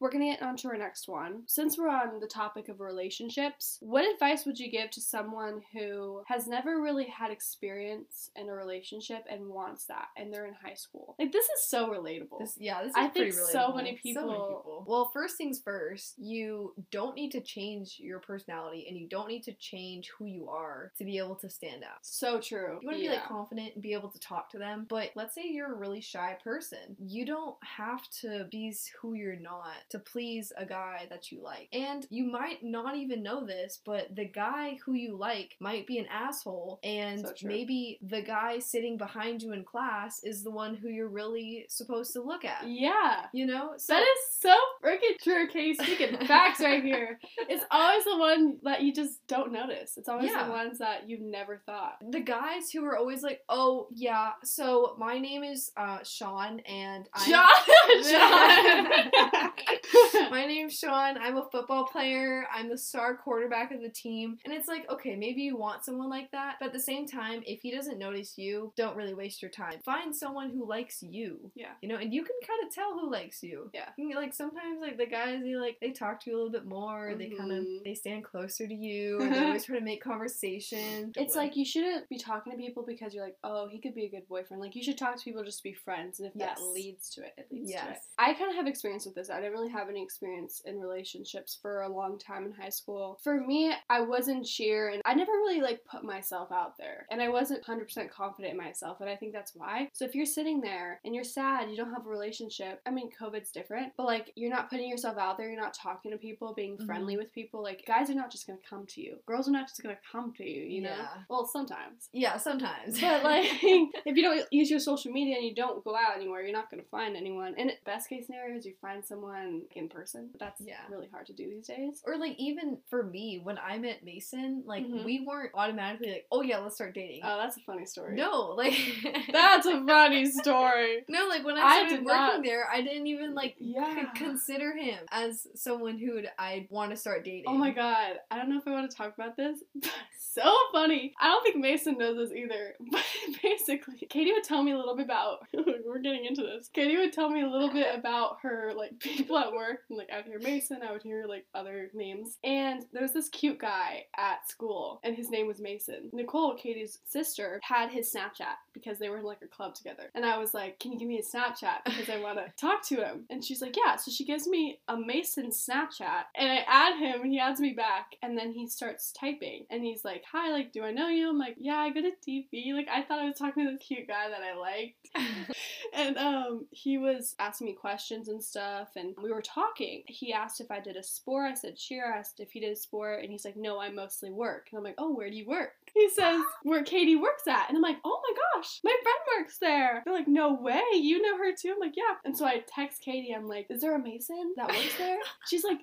We're 0.00 0.10
gonna 0.10 0.24
get 0.26 0.42
on 0.42 0.56
to 0.58 0.68
our 0.68 0.76
next 0.76 1.08
one. 1.08 1.42
Since 1.46 1.78
we're 1.78 1.88
on 1.88 2.20
the 2.20 2.26
topic 2.26 2.68
of 2.68 2.80
relationships, 2.80 3.78
what 3.80 4.04
advice 4.04 4.25
would 4.46 4.58
you 4.58 4.70
give 4.70 4.90
to 4.92 5.00
someone 5.00 5.62
who 5.72 6.22
has 6.26 6.46
never 6.46 6.80
really 6.80 7.04
had 7.06 7.30
experience 7.30 8.30
in 8.36 8.48
a 8.48 8.52
relationship 8.52 9.24
and 9.30 9.48
wants 9.48 9.86
that, 9.86 10.08
and 10.16 10.32
they're 10.32 10.46
in 10.46 10.54
high 10.54 10.74
school? 10.74 11.14
Like 11.18 11.32
this 11.32 11.44
is 11.46 11.68
so 11.68 11.88
relatable. 11.88 12.38
This, 12.40 12.56
yeah, 12.58 12.82
this 12.82 12.90
is 12.90 12.96
I 12.96 13.08
pretty 13.08 13.30
think 13.30 13.42
relatable. 13.48 13.52
so 13.52 13.72
many 13.74 13.92
people, 14.02 14.22
So 14.22 14.26
many 14.26 14.38
people- 14.38 14.84
Well, 14.86 15.10
first 15.12 15.36
things 15.36 15.60
first, 15.60 16.14
you 16.18 16.74
don't 16.90 17.14
need 17.14 17.30
to 17.32 17.40
change 17.40 17.98
your 17.98 18.18
personality 18.18 18.86
and 18.88 18.96
you 18.98 19.08
don't 19.08 19.28
need 19.28 19.42
to 19.44 19.52
change 19.54 20.10
who 20.18 20.26
you 20.26 20.48
are 20.48 20.92
to 20.98 21.04
be 21.04 21.18
able 21.18 21.36
to 21.36 21.48
stand 21.48 21.82
out. 21.82 21.98
so 22.02 22.40
true. 22.40 22.78
You 22.82 22.88
want 22.88 22.98
to 22.98 23.02
yeah. 23.02 23.10
be 23.10 23.16
like 23.16 23.24
confident 23.28 23.74
and 23.74 23.82
be 23.82 23.92
able 23.94 24.10
to 24.10 24.20
talk 24.20 24.50
to 24.50 24.58
them, 24.58 24.86
but 24.88 25.10
let's 25.14 25.34
say 25.34 25.42
you're 25.46 25.72
a 25.72 25.76
really 25.78 26.00
shy 26.00 26.36
person. 26.44 26.96
You 26.98 27.24
don't 27.24 27.56
have 27.62 28.02
to 28.20 28.46
be 28.50 28.66
who 29.00 29.14
you're 29.14 29.36
not 29.36 29.74
to 29.90 30.00
please 30.00 30.52
a 30.56 30.66
guy 30.66 31.06
that 31.08 31.30
you 31.30 31.40
like. 31.40 31.68
And 31.72 32.04
you 32.10 32.24
might 32.24 32.64
not 32.64 32.96
even 32.96 33.22
know 33.22 33.46
this, 33.46 33.78
but 33.86 34.14
the 34.16 34.24
guy 34.24 34.78
who 34.84 34.94
you 34.94 35.16
like 35.16 35.54
might 35.60 35.86
be 35.86 35.98
an 35.98 36.06
asshole, 36.10 36.80
and 36.82 37.20
So 37.20 37.32
maybe 37.44 37.98
the 38.02 38.22
guy 38.22 38.58
sitting 38.58 38.96
behind 38.96 39.42
you 39.42 39.52
in 39.52 39.64
class 39.64 40.20
is 40.24 40.42
the 40.42 40.50
one 40.50 40.74
who 40.74 40.88
you're 40.88 41.08
really 41.08 41.66
supposed 41.68 42.12
to 42.14 42.22
look 42.22 42.44
at. 42.44 42.66
yeah. 42.66 43.26
You 43.32 43.46
know? 43.46 43.74
So 43.76 43.92
That 43.94 44.02
is 44.02 44.40
so 44.40 44.54
freaking 44.82 45.18
true, 45.22 45.46
Katie. 45.48 45.74
Speaking 45.74 46.16
facts 46.26 46.60
right 46.60 46.82
here. 46.82 47.18
It's 47.48 47.64
always 47.70 48.04
the 48.04 48.16
one 48.18 48.58
that 48.62 48.82
you 48.82 48.92
just 48.92 49.24
don't 49.28 49.52
notice. 49.52 49.96
It's 49.96 50.08
always 50.08 50.30
Yeah. 50.30 50.44
the 50.46 50.50
ones 50.50 50.78
that 50.78 51.08
you've 51.08 51.20
never 51.20 51.62
thought. 51.66 51.98
the 52.10 52.20
guys 52.20 52.70
who 52.70 52.84
are 52.84 52.96
always 52.96 53.22
like, 53.22 53.42
"Oh 53.48 53.88
yeah, 53.94 54.32
so 54.42 54.96
my 54.98 55.18
name 55.18 55.44
is 55.44 55.70
uh, 55.76 55.98
Sean, 56.02 56.60
and 56.60 57.08
I'm 57.14 57.30
Sean! 57.30 58.06
my 60.30 60.46
name's 60.46 60.74
Sean. 60.78 61.16
I'm 61.18 61.36
a 61.36 61.48
football 61.50 61.86
player. 61.86 62.46
I'm 62.52 62.68
the 62.68 62.78
star 62.78 63.16
quarterback 63.16 63.72
of 63.72 63.80
the 63.80 63.88
team. 63.88 64.38
And 64.44 64.52
it's 64.52 64.68
like, 64.68 64.90
okay, 64.90 65.16
maybe 65.16 65.42
you 65.42 65.56
want 65.56 65.84
someone 65.84 66.10
like 66.10 66.30
that, 66.32 66.56
but 66.60 66.66
at 66.66 66.72
the 66.72 66.80
same 66.80 67.06
time, 67.06 67.42
if 67.46 67.60
he 67.60 67.70
doesn't 67.70 67.98
notice 67.98 68.36
you, 68.36 68.72
don't 68.76 68.96
really 68.96 69.14
waste 69.14 69.42
your 69.42 69.50
time. 69.50 69.80
Find 69.84 70.14
someone 70.14 70.50
who 70.50 70.68
likes 70.68 71.02
you. 71.02 71.50
Yeah. 71.54 71.72
You 71.82 71.88
know, 71.88 71.96
and 71.96 72.12
you 72.12 72.24
can 72.24 72.36
kind 72.46 72.60
of 72.66 72.74
tell 72.74 72.92
who 72.98 73.10
likes 73.10 73.42
you. 73.42 73.70
Yeah. 73.72 73.88
You 73.96 74.08
can, 74.08 74.16
like 74.16 74.34
sometimes 74.34 74.80
like 74.80 74.98
the 74.98 75.06
guys 75.06 75.40
they 75.42 75.56
like 75.56 75.78
they 75.80 75.90
talk 75.90 76.22
to 76.24 76.30
you 76.30 76.36
a 76.36 76.38
little 76.38 76.52
bit 76.52 76.66
more. 76.66 77.14
They 77.16 77.28
kind 77.28 77.52
of 77.52 77.64
mm-hmm. 77.64 77.84
they 77.84 77.94
stand 77.94 78.24
closer 78.24 78.66
to 78.66 78.74
you. 78.74 79.20
And 79.20 79.32
they 79.34 79.38
always 79.44 79.64
try 79.66 79.78
to 79.78 79.84
make 79.84 80.02
conversation. 80.02 81.12
It's 81.16 81.36
like 81.36 81.56
you 81.56 81.64
shouldn't 81.64 82.08
be 82.08 82.18
talking 82.18 82.52
to 82.52 82.58
people 82.58 82.84
because 82.86 83.14
you're 83.14 83.24
like, 83.24 83.36
oh, 83.44 83.68
he 83.68 83.78
could 83.80 83.94
be 83.94 84.04
a 84.04 84.10
good 84.10 84.28
boyfriend. 84.28 84.62
Like 84.62 84.74
you 84.74 84.82
should 84.82 84.98
talk 84.98 85.16
to 85.16 85.24
people 85.24 85.44
just 85.44 85.58
to 85.58 85.64
be 85.64 85.72
friends, 85.74 86.20
and 86.20 86.28
if 86.28 86.32
Yes. 86.36 86.58
that 86.58 86.64
leads 86.64 87.10
to 87.10 87.22
it, 87.22 87.34
it 87.36 87.46
leads 87.50 87.72
to 87.72 87.78
it. 87.78 87.84
Yes. 87.88 88.00
I 88.18 88.34
kind 88.34 88.50
of 88.50 88.56
have 88.56 88.66
experience 88.66 89.06
with 89.06 89.14
this. 89.14 89.30
I 89.30 89.36
didn't 89.36 89.52
really 89.52 89.70
have 89.70 89.75
any 89.88 90.02
experience 90.02 90.62
in 90.64 90.80
relationships 90.80 91.58
for 91.60 91.82
a 91.82 91.88
long 91.88 92.18
time 92.18 92.44
in 92.44 92.52
high 92.52 92.68
school. 92.70 93.18
For 93.22 93.40
me, 93.40 93.72
I 93.90 94.00
was 94.00 94.28
in 94.28 94.42
cheer, 94.44 94.88
and 94.88 95.02
I 95.04 95.14
never 95.14 95.32
really 95.32 95.60
like 95.60 95.84
put 95.84 96.04
myself 96.04 96.50
out 96.52 96.76
there, 96.78 97.06
and 97.10 97.20
I 97.22 97.28
wasn't 97.28 97.64
100% 97.64 98.10
confident 98.10 98.52
in 98.52 98.56
myself, 98.58 99.00
and 99.00 99.08
I 99.10 99.16
think 99.16 99.32
that's 99.32 99.54
why. 99.54 99.88
So 99.92 100.04
if 100.04 100.14
you're 100.14 100.26
sitting 100.26 100.60
there 100.60 101.00
and 101.04 101.14
you're 101.14 101.24
sad, 101.24 101.70
you 101.70 101.76
don't 101.76 101.92
have 101.92 102.06
a 102.06 102.10
relationship. 102.10 102.80
I 102.86 102.90
mean, 102.90 103.10
COVID's 103.10 103.50
different, 103.52 103.92
but 103.96 104.06
like 104.06 104.32
you're 104.36 104.50
not 104.50 104.70
putting 104.70 104.88
yourself 104.88 105.18
out 105.18 105.36
there. 105.38 105.48
You're 105.50 105.60
not 105.60 105.74
talking 105.74 106.10
to 106.10 106.16
people, 106.18 106.54
being 106.54 106.76
Mhm. 106.78 106.86
friendly 106.86 107.16
with 107.16 107.32
people. 107.32 107.62
Like 107.62 107.84
guys 107.86 108.10
are 108.10 108.14
not 108.14 108.30
just 108.30 108.46
gonna 108.46 108.58
come 108.68 108.86
to 108.86 109.00
you. 109.00 109.18
Girls 109.26 109.48
are 109.48 109.52
not 109.52 109.68
just 109.68 109.82
gonna 109.82 109.98
come 110.10 110.32
to 110.34 110.44
you. 110.48 110.62
You 110.62 110.82
know. 110.82 110.90
Yeah. 110.90 111.08
Well, 111.28 111.46
sometimes. 111.46 112.08
yeah, 112.12 112.36
sometimes. 112.36 113.00
But 113.00 113.22
like, 113.32 113.46
if 113.62 114.16
you 114.16 114.22
don't 114.22 114.44
use 114.52 114.70
your 114.70 114.80
social 114.80 115.12
media 115.12 115.36
and 115.36 115.44
you 115.44 115.54
don't 115.54 115.84
go 115.84 115.94
out 115.96 116.16
anywhere, 116.16 116.42
you're 116.42 116.52
not 116.52 116.70
gonna 116.70 116.82
find 116.90 117.16
anyone. 117.16 117.54
And 117.58 117.72
best 117.84 118.08
case 118.08 118.26
scenario 118.26 118.56
is 118.56 118.66
you 118.66 118.74
find 118.80 119.04
someone 119.04 119.62
in 119.74 119.88
person. 119.88 120.28
But 120.32 120.40
that's 120.40 120.60
Yeah. 120.60 120.76
really 120.90 121.08
hard 121.10 121.26
to 121.26 121.32
do 121.32 121.48
these 121.48 121.66
days. 121.66 122.02
Or 122.06 122.16
like 122.18 122.36
even 122.38 122.78
for 122.88 123.02
me, 123.02 123.40
when 123.42 123.58
I 123.58 123.78
met 123.78 124.04
Mason, 124.04 124.62
like 124.66 124.84
Mhm. 124.86 125.04
we 125.04 125.20
weren't 125.26 125.52
automatically 125.54 126.08
like, 126.10 126.26
oh 126.30 126.42
yeah, 126.42 126.58
let's 126.58 126.74
start 126.76 126.94
dating. 126.94 127.20
Oh, 127.24 127.36
that's 127.38 127.56
a 127.56 127.60
funny 127.60 127.86
story. 127.86 128.14
no, 128.14 128.50
like 128.56 128.74
that's 129.32 129.66
a 129.66 129.84
funny 129.84 130.26
story. 130.26 131.04
no, 131.08 131.26
like 131.28 131.44
when 131.44 131.56
I 131.56 131.60
I 131.62 131.76
started 131.78 131.96
did 131.96 132.04
working 132.04 132.16
not- 132.18 132.44
there, 132.44 132.68
I 132.70 132.80
didn't 132.82 133.06
even 133.06 133.34
like 133.34 133.56
Yeah. 133.58 134.12
consider 134.14 134.72
him 134.76 135.04
as 135.10 135.46
someone 135.54 135.98
who 135.98 136.22
I'd 136.38 136.68
want 136.70 136.90
to 136.90 136.96
start 136.96 137.24
dating. 137.24 137.44
Oh 137.46 137.54
my 137.54 137.70
god, 137.70 138.18
I 138.30 138.36
don't 138.38 138.48
know 138.50 138.58
if 138.58 138.66
I 138.68 138.72
want 138.72 138.90
to 138.90 138.96
talk 138.96 139.14
about 139.16 139.36
this. 139.36 139.62
So 140.18 140.52
funny. 140.70 141.14
I 141.18 141.28
don't 141.28 141.42
think 141.42 141.56
Mason 141.56 141.96
knows 141.96 142.18
this 142.18 142.30
either. 142.36 142.74
But 142.90 143.02
basically, 143.42 144.06
Katie 144.10 144.32
would 144.32 144.44
tell 144.44 144.62
me 144.62 144.72
a 144.72 144.76
little 144.76 144.94
bit 144.94 145.06
about. 145.06 145.46
we're 145.86 145.98
getting 146.00 146.26
into 146.26 146.42
this. 146.42 146.68
Katie 146.68 146.96
would 146.98 147.14
tell 147.14 147.30
me 147.30 147.40
a 147.42 147.48
little 147.48 147.70
bit 147.72 147.94
about 147.94 148.38
her 148.42 148.72
like 148.76 148.98
people 148.98 149.38
at 149.38 149.52
like 149.90 150.10
I 150.12 150.16
would 150.16 150.26
hear 150.26 150.38
Mason, 150.38 150.80
I 150.82 150.92
would 150.92 151.02
hear 151.02 151.26
like 151.26 151.46
other 151.54 151.90
names. 151.94 152.38
And 152.44 152.84
there 152.92 153.02
was 153.02 153.12
this 153.12 153.28
cute 153.28 153.58
guy 153.58 154.04
at 154.16 154.48
school, 154.48 155.00
and 155.04 155.16
his 155.16 155.30
name 155.30 155.46
was 155.46 155.60
Mason. 155.60 156.10
Nicole, 156.12 156.56
Katie's 156.56 156.98
sister, 157.06 157.60
had 157.62 157.90
his 157.90 158.12
Snapchat 158.12 158.56
because 158.76 158.98
they 158.98 159.08
were 159.08 159.18
in 159.18 159.24
like 159.24 159.42
a 159.42 159.46
club 159.46 159.74
together. 159.74 160.10
And 160.14 160.24
I 160.24 160.38
was 160.38 160.52
like, 160.54 160.78
Can 160.78 160.92
you 160.92 160.98
give 160.98 161.08
me 161.08 161.18
a 161.18 161.22
Snapchat? 161.22 161.84
Because 161.84 162.10
I 162.10 162.20
want 162.20 162.38
to 162.38 162.52
talk 162.60 162.86
to 162.88 162.96
him. 162.96 163.24
And 163.30 163.42
she's 163.42 163.62
like, 163.62 163.76
Yeah. 163.76 163.96
So 163.96 164.10
she 164.10 164.24
gives 164.24 164.46
me 164.46 164.78
a 164.88 164.96
Mason 164.96 165.50
Snapchat, 165.50 166.24
and 166.36 166.50
I 166.50 166.64
add 166.66 166.98
him, 166.98 167.22
and 167.22 167.32
he 167.32 167.38
adds 167.38 167.60
me 167.60 167.72
back, 167.72 168.16
and 168.22 168.36
then 168.36 168.52
he 168.52 168.68
starts 168.68 169.12
typing, 169.12 169.64
and 169.70 169.82
he's 169.82 170.04
like, 170.04 170.24
Hi, 170.32 170.52
like, 170.52 170.72
do 170.72 170.82
I 170.82 170.92
know 170.92 171.08
you? 171.08 171.28
I'm 171.28 171.38
like, 171.38 171.56
Yeah, 171.58 171.78
I 171.78 171.90
go 171.90 172.02
to 172.02 172.10
TV. 172.26 172.74
Like, 172.74 172.88
I 172.88 173.02
thought 173.02 173.20
I 173.20 173.26
was 173.26 173.38
talking 173.38 173.64
to 173.64 173.72
this 173.72 173.86
cute 173.86 174.08
guy 174.08 174.28
that 174.28 174.42
I 174.42 174.56
liked. 174.56 175.08
and 175.94 176.16
um, 176.18 176.66
he 176.70 176.98
was 176.98 177.34
asking 177.38 177.68
me 177.68 177.72
questions 177.72 178.28
and 178.28 178.42
stuff, 178.42 178.88
and 178.96 179.14
we 179.22 179.32
were 179.32 179.42
talking. 179.42 180.02
He 180.06 180.32
asked 180.32 180.60
if 180.60 180.70
I 180.70 180.80
did 180.80 180.96
a 180.96 181.02
sport. 181.02 181.52
I 181.52 181.54
said 181.54 181.76
cheer. 181.76 182.12
I 182.12 182.18
asked 182.18 182.40
if 182.40 182.50
he 182.50 182.60
did 182.60 182.72
a 182.72 182.76
sport, 182.76 183.22
and 183.22 183.30
he's 183.30 183.44
like, 183.44 183.56
No, 183.56 183.80
I 183.80 183.90
mostly 183.90 184.30
work. 184.30 184.68
And 184.70 184.78
I'm 184.78 184.84
like, 184.84 184.96
Oh, 184.98 185.14
where 185.14 185.30
do 185.30 185.36
you 185.36 185.46
work? 185.46 185.72
He 185.94 186.08
says 186.10 186.42
where 186.62 186.82
Katie 186.82 187.16
works 187.16 187.46
at, 187.46 187.66
and 187.68 187.76
I'm 187.76 187.82
like, 187.82 187.98
Oh 188.04 188.20
my 188.28 188.60
gosh, 188.60 188.65
my 188.84 188.94
friend 189.02 189.18
works 189.38 189.58
there. 189.58 190.02
They're 190.04 190.14
like, 190.14 190.28
No 190.28 190.54
way, 190.54 190.82
you 190.94 191.20
know 191.22 191.36
her 191.38 191.52
too. 191.54 191.72
I'm 191.74 191.80
like, 191.80 191.94
Yeah. 191.96 192.14
And 192.24 192.36
so 192.36 192.44
I 192.46 192.62
text 192.66 193.02
Katie. 193.02 193.34
I'm 193.34 193.46
like, 193.48 193.66
Is 193.70 193.80
there 193.80 193.94
a 193.94 193.98
Mason 193.98 194.54
that 194.56 194.68
works 194.68 194.96
there? 194.98 195.18
She's 195.48 195.64
like, 195.64 195.78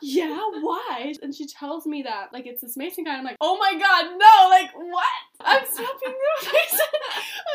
Yeah, 0.00 0.38
why? 0.60 1.14
And 1.22 1.34
she 1.34 1.46
tells 1.46 1.86
me 1.86 2.02
that 2.02 2.32
like 2.32 2.46
it's 2.46 2.62
this 2.62 2.76
Mason 2.76 3.04
guy. 3.04 3.16
I'm 3.16 3.24
like, 3.24 3.36
Oh 3.40 3.56
my 3.58 3.72
god, 3.72 4.18
no! 4.18 4.48
Like 4.50 4.70
what? 4.74 5.04
I'm 5.40 5.64
swapping 5.66 6.14
Mason. 6.42 6.86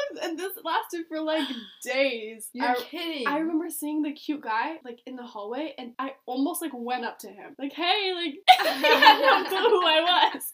and 0.21 0.37
this 0.37 0.53
lasted 0.63 1.05
for 1.07 1.21
like 1.21 1.47
days. 1.83 2.49
You're 2.53 2.67
I, 2.67 2.75
kidding. 2.75 3.27
I 3.27 3.39
remember 3.39 3.69
seeing 3.69 4.01
the 4.01 4.11
cute 4.11 4.41
guy 4.41 4.77
like 4.83 4.99
in 5.05 5.15
the 5.15 5.23
hallway, 5.23 5.73
and 5.77 5.93
I 5.99 6.13
almost 6.25 6.61
like 6.61 6.71
went 6.73 7.05
up 7.05 7.19
to 7.19 7.27
him, 7.27 7.55
like, 7.57 7.73
"Hey!" 7.73 8.13
Like 8.15 8.35
he 8.81 8.87
had 8.87 9.21
no 9.21 9.49
clue 9.49 9.69
who 9.69 9.85
I 9.85 10.31
was. 10.33 10.53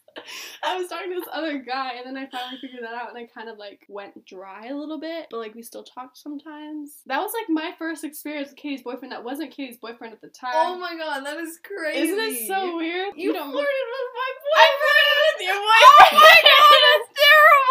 I 0.63 0.77
was 0.77 0.87
talking 0.87 1.09
to 1.09 1.19
this 1.19 1.29
other 1.31 1.59
guy, 1.59 1.93
and 1.97 2.05
then 2.05 2.17
I 2.21 2.29
finally 2.29 2.59
figured 2.61 2.83
that 2.83 2.93
out, 2.93 3.09
and 3.09 3.17
I 3.17 3.25
kind 3.25 3.49
of 3.49 3.57
like 3.57 3.85
went 3.89 4.25
dry 4.25 4.67
a 4.67 4.75
little 4.75 4.99
bit, 4.99 5.27
but 5.29 5.37
like 5.37 5.55
we 5.55 5.61
still 5.63 5.83
talked 5.83 6.17
sometimes. 6.17 7.01
That 7.07 7.19
was 7.19 7.33
like 7.33 7.49
my 7.49 7.71
first 7.77 8.03
experience 8.03 8.49
with 8.49 8.57
Katie's 8.57 8.83
boyfriend. 8.83 9.11
That 9.11 9.23
wasn't 9.23 9.51
Katie's 9.51 9.77
boyfriend 9.77 10.13
at 10.13 10.21
the 10.21 10.29
time. 10.29 10.53
Oh 10.53 10.77
my 10.77 10.95
god, 10.97 11.25
that 11.25 11.37
is 11.37 11.59
crazy. 11.63 12.09
Isn't 12.09 12.19
it 12.19 12.47
so 12.47 12.77
weird? 12.77 13.13
You, 13.15 13.33
don't. 13.33 13.51
flirted 13.51 13.87
with 13.93 14.09
my 14.13 14.29
I 14.55 14.67
boyfriend. 14.69 14.83
flirted 14.83 15.17
with 15.23 15.41
your 15.47 15.59
Oh 15.83 16.09
my 16.13 16.37
god, 16.45 16.79
that's 16.85 17.09
terrible. 17.17 17.62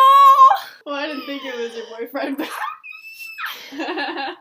Well, 0.85 0.95
I 0.97 1.07
didn't 1.07 1.27
think 1.27 1.43
it 1.45 1.55
was 1.57 1.75
your 1.77 1.87
boyfriend. 1.97 2.39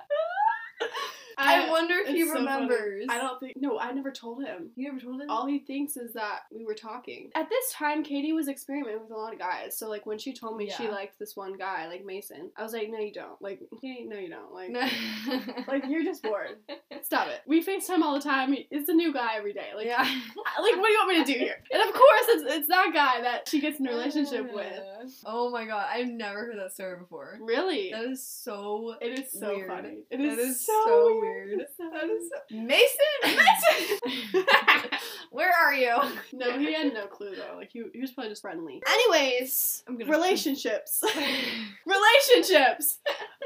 But 1.41 1.47
I, 1.47 1.69
wonder 1.69 1.95
if 1.95 2.07
he 2.07 2.25
so 2.25 2.33
funny. 2.33 2.45
remembers. 2.45 3.05
I 3.09 3.17
don't 3.17 3.39
think. 3.39 3.53
No, 3.57 3.79
I 3.79 3.91
never 3.91 4.11
told 4.11 4.43
him. 4.43 4.69
You 4.75 4.87
never 4.87 4.99
told 4.99 5.21
him? 5.21 5.29
All 5.29 5.47
he 5.47 5.59
thinks 5.59 5.97
is 5.97 6.13
that 6.13 6.41
we 6.51 6.65
were 6.65 6.75
talking. 6.75 7.31
At 7.35 7.49
this 7.49 7.71
time, 7.73 8.03
Katie 8.03 8.33
was 8.33 8.47
experimenting 8.47 9.01
with 9.01 9.11
a 9.11 9.15
lot 9.15 9.33
of 9.33 9.39
guys. 9.39 9.75
So 9.75 9.89
like 9.89 10.05
when 10.05 10.19
she 10.19 10.33
told 10.33 10.57
me 10.57 10.69
she 10.69 10.87
liked 10.87 11.17
this 11.17 11.35
one 11.35 11.57
guy, 11.57 11.87
like 11.87 12.05
Mason, 12.05 12.51
I 12.55 12.63
was 12.63 12.73
like, 12.73 12.89
no, 12.89 12.99
you 12.99 13.11
don't. 13.11 13.41
Like, 13.41 13.61
hey, 13.81 14.05
no, 14.07 14.17
you 14.17 14.29
don't. 14.29 14.53
Like, 14.53 15.67
like 15.67 15.85
you're 15.89 16.03
just 16.03 16.21
bored. 16.21 16.57
Stop 17.01 17.27
it. 17.27 17.41
We 17.47 17.63
FaceTime 17.63 18.01
all 18.01 18.13
the 18.13 18.21
time. 18.21 18.55
It's 18.69 18.89
a 18.89 18.93
new 18.93 19.11
guy 19.11 19.35
every 19.35 19.53
day. 19.53 19.69
Like, 19.75 19.87
yeah. 19.87 20.03
like 20.03 20.77
what 20.77 20.87
do 20.87 20.91
you 20.91 20.99
want 20.99 21.09
me 21.09 21.25
to 21.25 21.33
do 21.33 21.39
here? 21.39 21.55
And 21.71 21.81
of 21.81 21.93
course, 21.93 22.25
it's 22.27 22.53
it's 22.53 22.67
that 22.67 22.91
guy 22.93 23.21
that 23.21 23.49
she 23.49 23.59
gets 23.59 23.79
in 23.79 23.87
a 23.87 23.89
relationship 23.89 24.53
with. 24.53 24.79
Oh 25.25 25.49
my 25.49 25.65
god, 25.65 25.87
I've 25.91 26.07
never 26.07 26.45
heard 26.45 26.59
that 26.59 26.71
story 26.73 26.99
before. 26.99 27.39
Really. 27.41 27.91
That 27.91 28.05
is 28.05 28.25
so. 28.25 28.95
It 29.01 29.19
is 29.19 29.31
so 29.31 29.55
weird. 29.55 29.67
funny. 29.67 29.97
It 30.09 30.19
is, 30.19 30.35
that 30.35 30.41
is 30.41 30.51
is 30.51 30.65
so, 30.65 30.83
so 30.85 31.19
weird. 31.19 31.30
Weird. 31.31 31.61
It's 31.61 31.73
so 31.77 31.89
That 31.91 32.01
funny. 32.01 32.13
is 32.13 32.29
so- 32.29 32.55
Mason. 32.57 33.99
Mason. 34.33 34.45
Where 35.31 35.51
are 35.51 35.73
you? 35.73 35.95
No, 36.33 36.57
he 36.59 36.73
had 36.73 36.93
no 36.93 37.07
clue 37.07 37.35
though. 37.35 37.55
Like 37.57 37.69
he, 37.71 37.83
he 37.93 38.01
was 38.01 38.11
probably 38.11 38.31
just 38.31 38.41
friendly. 38.41 38.81
Anyways, 38.89 39.83
I'm 39.87 39.97
gonna- 39.97 40.11
relationships. 40.11 41.03
relationships. 41.85 42.99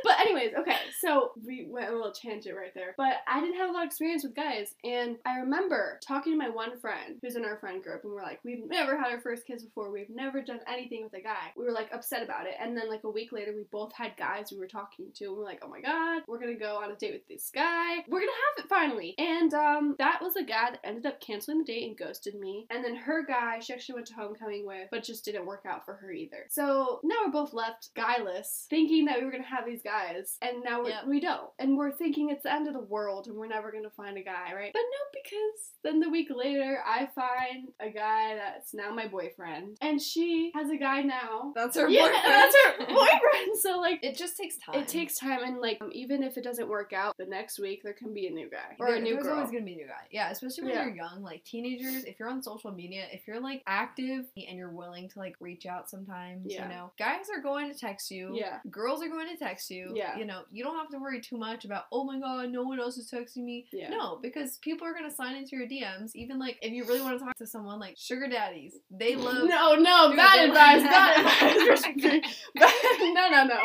But 0.04 0.20
anyways, 0.20 0.54
okay, 0.60 0.76
so 1.02 1.32
we 1.46 1.68
went 1.70 1.90
a 1.90 1.96
little 1.96 2.12
tangent 2.12 2.56
right 2.56 2.74
there. 2.76 2.94
But 2.98 3.18
I 3.28 3.40
didn't 3.40 3.58
have 3.58 3.70
a 3.70 3.74
lot 3.74 3.84
of 3.84 3.88
experience 3.88 4.24
with 4.24 4.36
guys, 4.36 4.76
and 4.84 5.18
I 5.26 5.38
remember 5.40 6.00
talking 6.06 6.34
to 6.34 6.38
my 6.38 6.50
one 6.50 6.78
friend 6.80 7.18
who's 7.22 7.36
in 7.36 7.44
our 7.46 7.58
friend 7.58 7.82
group, 7.82 8.04
and 8.04 8.14
we're 8.14 8.22
like, 8.22 8.40
we've 8.44 8.68
never 8.68 8.98
had 8.98 9.12
our 9.12 9.20
first 9.20 9.48
kiss 9.48 9.64
before. 9.64 9.92
We've 9.92 10.10
never 10.10 10.42
done 10.42 10.60
anything 10.72 11.04
with 11.04 11.14
a 11.20 11.22
guy. 11.24 11.52
We 11.58 11.66
were 11.66 11.72
like 11.72 11.90
upset 11.92 12.22
about 12.24 12.46
it, 12.46 12.54
and 12.60 12.78
then 12.78 12.88
like 12.90 13.04
a 13.04 13.10
week 13.10 13.32
later, 13.32 13.54
we 13.56 13.64
both 13.72 13.94
had 13.96 14.16
guys 14.18 14.50
we 14.52 14.60
were 14.60 14.68
talking 14.68 15.08
to, 15.16 15.26
and 15.26 15.38
we're 15.38 15.44
like, 15.44 15.62
oh 15.64 15.70
my 15.70 15.82
god, 15.82 16.22
we're 16.28 16.40
gonna 16.40 16.54
go 16.56 16.78
on 16.84 16.92
a 16.92 16.96
date 16.96 17.14
with 17.14 17.28
this 17.28 17.50
guy. 17.54 17.65
We're 18.08 18.20
gonna 18.20 18.32
have 18.32 18.66
it 18.66 18.70
finally. 18.70 19.16
And 19.18 19.54
um, 19.54 19.96
that 20.00 20.22
was 20.22 20.36
a 20.36 20.44
guy 20.44 20.72
that 20.72 20.80
ended 20.84 21.06
up 21.06 21.20
canceling 21.22 21.60
the 21.60 21.64
date 21.66 21.88
and 21.88 21.98
ghosted 21.98 22.36
me. 22.36 22.68
And 22.70 22.84
then 22.84 22.96
her 22.96 23.26
guy, 23.26 23.60
she 23.60 23.74
actually 23.74 23.96
went 23.96 24.08
to 24.08 24.14
homecoming 24.14 24.66
with, 24.66 24.88
but 24.92 25.04
just 25.04 25.26
didn't 25.26 25.46
work 25.46 25.66
out 25.68 25.86
for 25.86 25.94
her 25.96 26.12
either. 26.12 26.46
So 26.50 27.00
now 27.04 27.16
we're 27.26 27.32
both 27.32 27.54
left 27.54 27.90
guyless, 27.96 28.68
thinking 28.70 29.06
that 29.06 29.20
we 29.20 29.26
were 29.26 29.32
gonna 29.32 29.44
have 29.44 29.66
these 29.66 29.82
guys, 29.84 30.38
and 30.42 30.64
now 30.64 30.82
we're, 30.84 30.90
Yep. 30.90 31.08
we 31.08 31.20
don't. 31.20 31.50
And 31.60 31.78
we're 31.78 31.92
thinking 31.92 32.30
it's 32.30 32.44
the 32.44 32.54
end 32.54 32.68
of 32.68 32.74
the 32.74 32.80
world, 32.80 33.28
and 33.28 33.36
we're 33.36 33.48
never 33.48 33.72
gonna 33.72 33.90
find 33.90 34.18
a 34.18 34.22
guy, 34.24 34.54
right? 34.54 34.72
But 34.74 34.80
no, 34.82 35.20
because 35.24 35.72
then 35.84 36.00
the 36.00 36.10
week 36.10 36.30
later, 36.34 36.80
I 36.86 37.08
find 37.16 37.70
a 37.80 37.90
guy 37.90 38.36
that's 38.36 38.74
now 38.74 38.92
my 38.94 39.08
boyfriend, 39.08 39.78
and 39.82 40.02
she 40.02 40.52
has 40.56 40.70
a 40.70 40.78
guy 40.78 41.02
now. 41.02 41.52
That's 41.56 41.76
her 41.78 41.88
Yeah, 41.90 42.02
boyfriend. 42.04 42.24
that's 42.26 42.56
her 42.56 42.86
boyfriend. 42.88 43.60
So 43.62 43.80
like. 43.80 44.00
It 44.04 44.16
just 44.18 44.38
takes 44.38 44.58
time. 44.58 44.76
It 44.76 44.88
takes 44.88 45.18
time, 45.18 45.40
and 45.44 45.60
like 45.60 45.78
um, 45.82 45.90
even 45.94 46.22
if 46.24 46.38
it 46.38 46.44
doesn't 46.44 46.68
work 46.68 46.94
out, 46.94 47.16
the 47.18 47.26
next 47.26 47.55
week 47.60 47.84
there 47.84 47.94
can 47.94 48.14
be 48.14 48.28
a 48.28 48.32
new 48.32 48.50
guy 48.50 48.76
or 48.80 48.88
There- 48.88 48.96
a 48.98 49.02
new 49.02 49.14
there's 49.16 49.26
girl. 49.26 49.36
always 49.38 49.52
gonna 49.52 49.64
be 49.66 49.74
a 49.74 49.78
new 49.78 49.88
guy. 49.88 50.06
Yeah, 50.12 50.30
especially 50.32 50.66
when 50.66 50.74
Yeah. 50.74 50.86
you're 50.86 50.96
young, 50.96 51.22
like 51.24 51.44
teenagers. 51.44 52.04
If 52.06 52.20
you're 52.20 52.30
on 52.30 52.42
social 52.44 52.72
media, 52.72 53.06
if 53.12 53.28
you're 53.28 53.40
like 53.40 53.64
active 53.68 54.26
and 54.36 54.58
you're 54.58 54.70
willing 54.70 55.10
to 55.10 55.20
like 55.20 55.36
reach 55.40 55.66
out 55.66 55.90
sometimes, 55.90 56.52
Yeah. 56.52 56.64
you 56.68 56.74
know, 56.76 56.92
guys 56.98 57.30
are 57.36 57.42
going 57.42 57.72
to 57.72 57.78
text 57.78 58.12
you. 58.12 58.32
Yeah. 58.36 58.60
Girls 58.70 59.02
are 59.04 59.10
going 59.10 59.28
to 59.30 59.38
text 59.38 59.70
you. 59.72 59.92
Yeah. 59.96 60.18
You 60.18 60.26
know, 60.26 60.44
you 60.52 60.64
don't 60.64 60.76
have 60.78 60.90
to 60.90 60.98
worry 61.00 61.22
too 61.22 61.38
much 61.38 61.66
about, 61.66 61.86
oh 61.92 62.04
my 62.04 62.20
god, 62.20 62.50
no 62.50 62.64
one 62.64 62.80
else 62.80 62.98
is 62.98 63.10
texting 63.10 63.44
me. 63.44 63.66
Yeah. 63.72 63.90
No, 63.90 64.18
because 64.22 64.58
people 64.58 64.88
are 64.88 64.94
gonna 64.94 65.12
sign 65.12 65.36
into 65.36 65.56
your 65.56 65.68
DMs. 65.68 66.12
Even 66.16 66.40
like 66.40 66.58
if 66.62 66.72
you 66.72 66.84
really 66.86 67.02
want 67.02 67.18
to 67.20 67.24
talk 67.26 67.36
to 67.38 67.48
someone 67.48 67.80
like 67.80 67.96
sugar 67.98 68.28
daddies, 68.28 68.76
they 68.92 69.16
love. 69.28 69.48
No, 69.48 69.76
no, 69.76 70.08
Dude, 70.10 70.18
bad 70.18 70.50
advice, 70.50 70.84
bad 70.84 71.52
advice. 71.52 72.40
no, 72.56 73.30
no, 73.30 73.44
no. 73.46 73.60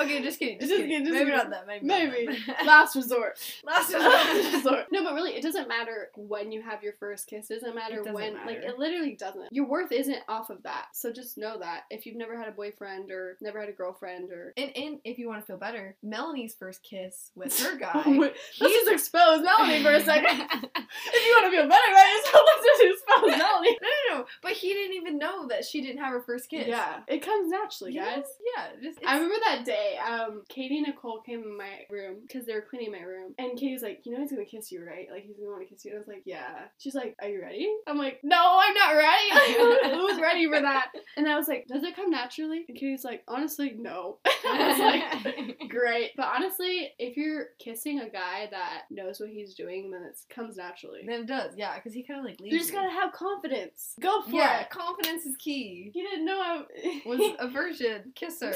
Okay, 0.00 0.22
just 0.22 0.38
kidding. 0.38 0.58
Just, 0.58 0.70
Just 0.70 0.82
kidding. 0.82 0.88
kidding, 0.90 1.04
just 1.06 1.12
maybe 1.14 1.30
kidding. 1.30 1.36
not 1.36 1.50
that. 1.50 1.66
Maybe. 1.66 2.26
Maybe. 2.26 2.38
Last 2.66 2.94
resort. 2.96 3.05
Last 3.10 3.92
Last 3.92 3.92
resort. 3.92 4.52
resort. 4.54 4.86
No, 4.90 5.04
but 5.04 5.14
really, 5.14 5.32
it 5.32 5.42
doesn't 5.42 5.68
matter 5.68 6.10
when 6.16 6.52
you 6.52 6.62
have 6.62 6.82
your 6.82 6.94
first 6.94 7.26
kiss. 7.26 7.50
It 7.50 7.60
doesn't 7.60 7.74
matter 7.74 7.96
It 7.96 8.04
doesn't 8.04 8.14
when. 8.14 8.34
Like, 8.46 8.58
it 8.58 8.78
literally 8.78 9.14
doesn't. 9.14 9.52
Your 9.52 9.66
worth 9.66 9.92
isn't 9.92 10.22
off 10.28 10.50
of 10.50 10.62
that. 10.64 10.86
So 10.92 11.12
just 11.12 11.38
know 11.38 11.58
that. 11.58 11.84
If 11.90 12.06
you've 12.06 12.16
never 12.16 12.36
had 12.38 12.48
a 12.48 12.52
boyfriend 12.52 13.10
or 13.10 13.36
never 13.40 13.60
had 13.60 13.68
a 13.68 13.72
girlfriend 13.72 14.30
or. 14.30 14.52
And, 14.56 14.70
and 14.76 14.98
if 15.04 15.18
you 15.18 15.28
want 15.28 15.40
to 15.40 15.46
feel 15.46 15.58
better, 15.58 15.96
Melanie's 16.02 16.54
first 16.54 16.82
kiss 16.82 17.30
with 17.34 17.58
her 17.60 17.76
guy. 17.78 18.02
Let's 18.06 18.38
just 18.58 18.90
expose 18.90 19.42
Melanie 19.42 19.82
for 19.82 19.92
a 19.92 20.02
second. 20.02 20.40
if 20.40 21.26
you 21.26 21.32
want 21.34 21.46
to 21.46 21.50
feel 21.50 21.68
better 21.68 21.90
about 21.90 22.08
yourself, 22.16 22.44
let's 22.46 22.66
just 22.66 22.82
expose 22.82 23.38
Melanie. 23.38 23.78
No, 23.82 23.88
no, 23.88 24.18
no. 24.18 24.26
But 24.42 24.52
he 24.52 24.72
didn't 24.72 24.96
even 24.96 25.18
know 25.18 25.46
that 25.48 25.64
she 25.64 25.80
didn't 25.80 25.98
have 25.98 26.12
her 26.12 26.20
first 26.22 26.48
kiss. 26.48 26.66
Yeah, 26.66 27.00
it 27.08 27.22
comes 27.22 27.50
naturally, 27.50 27.94
guys. 27.94 28.24
Yeah. 28.56 28.66
Just, 28.82 28.98
I 29.06 29.14
remember 29.14 29.36
that 29.44 29.64
day, 29.64 29.98
um, 29.98 30.42
Katie 30.48 30.78
and 30.78 30.86
Nicole 30.86 31.20
came 31.20 31.42
in 31.42 31.56
my 31.56 31.84
room 31.90 32.16
because 32.26 32.46
they 32.46 32.54
were 32.54 32.62
cleaning 32.62 32.92
my 32.98 33.04
room. 33.04 33.34
And 33.38 33.58
Katie's 33.58 33.82
like, 33.82 34.00
you 34.04 34.12
know 34.12 34.20
he's 34.20 34.30
gonna 34.30 34.44
kiss 34.44 34.70
you, 34.72 34.84
right? 34.84 35.08
Like, 35.10 35.24
he's 35.24 35.36
gonna 35.36 35.50
wanna 35.50 35.64
kiss 35.66 35.84
you. 35.84 35.90
And 35.92 35.98
I 35.98 36.00
was 36.00 36.08
like, 36.08 36.22
yeah. 36.24 36.66
She's 36.78 36.94
like, 36.94 37.16
are 37.20 37.28
you 37.28 37.40
ready? 37.42 37.68
I'm 37.86 37.98
like, 37.98 38.20
no, 38.22 38.36
I'm 38.60 38.74
not 38.74 38.92
ready. 38.92 39.30
Like, 39.32 39.56
who- 39.56 39.90
who's 40.08 40.20
ready 40.20 40.46
for 40.46 40.60
that? 40.60 40.88
And 41.16 41.28
I 41.28 41.36
was 41.36 41.48
like, 41.48 41.66
does 41.66 41.82
it 41.82 41.96
come 41.96 42.10
naturally? 42.10 42.64
And 42.68 42.76
Katie's 42.76 43.04
like, 43.04 43.22
honestly, 43.28 43.74
no. 43.76 44.18
I 44.26 44.68
was 44.68 45.24
like, 45.24 45.68
great. 45.68 46.12
But 46.16 46.26
honestly, 46.34 46.90
if 46.98 47.16
you're 47.16 47.46
kissing 47.58 48.00
a 48.00 48.08
guy 48.08 48.48
that 48.50 48.82
knows 48.90 49.20
what 49.20 49.28
he's 49.30 49.54
doing, 49.54 49.90
then 49.90 50.02
it 50.02 50.18
comes 50.34 50.56
naturally. 50.56 51.00
then 51.06 51.20
it 51.22 51.26
does, 51.26 51.52
yeah, 51.56 51.74
because 51.76 51.92
he 51.92 52.02
kind 52.02 52.20
of 52.20 52.26
like 52.26 52.40
leaves. 52.40 52.52
You 52.52 52.58
just 52.58 52.70
you. 52.72 52.76
gotta 52.78 52.90
have 52.90 53.12
confidence. 53.12 53.94
Go 54.00 54.22
for 54.22 54.30
Yeah, 54.30 54.60
it. 54.60 54.70
confidence 54.70 55.24
is 55.26 55.36
key. 55.36 55.90
He 55.92 56.02
didn't 56.02 56.24
know 56.24 56.38
I 56.40 57.02
Was 57.06 57.20
a 57.38 57.48
virgin 57.48 58.12
kisser. 58.14 58.52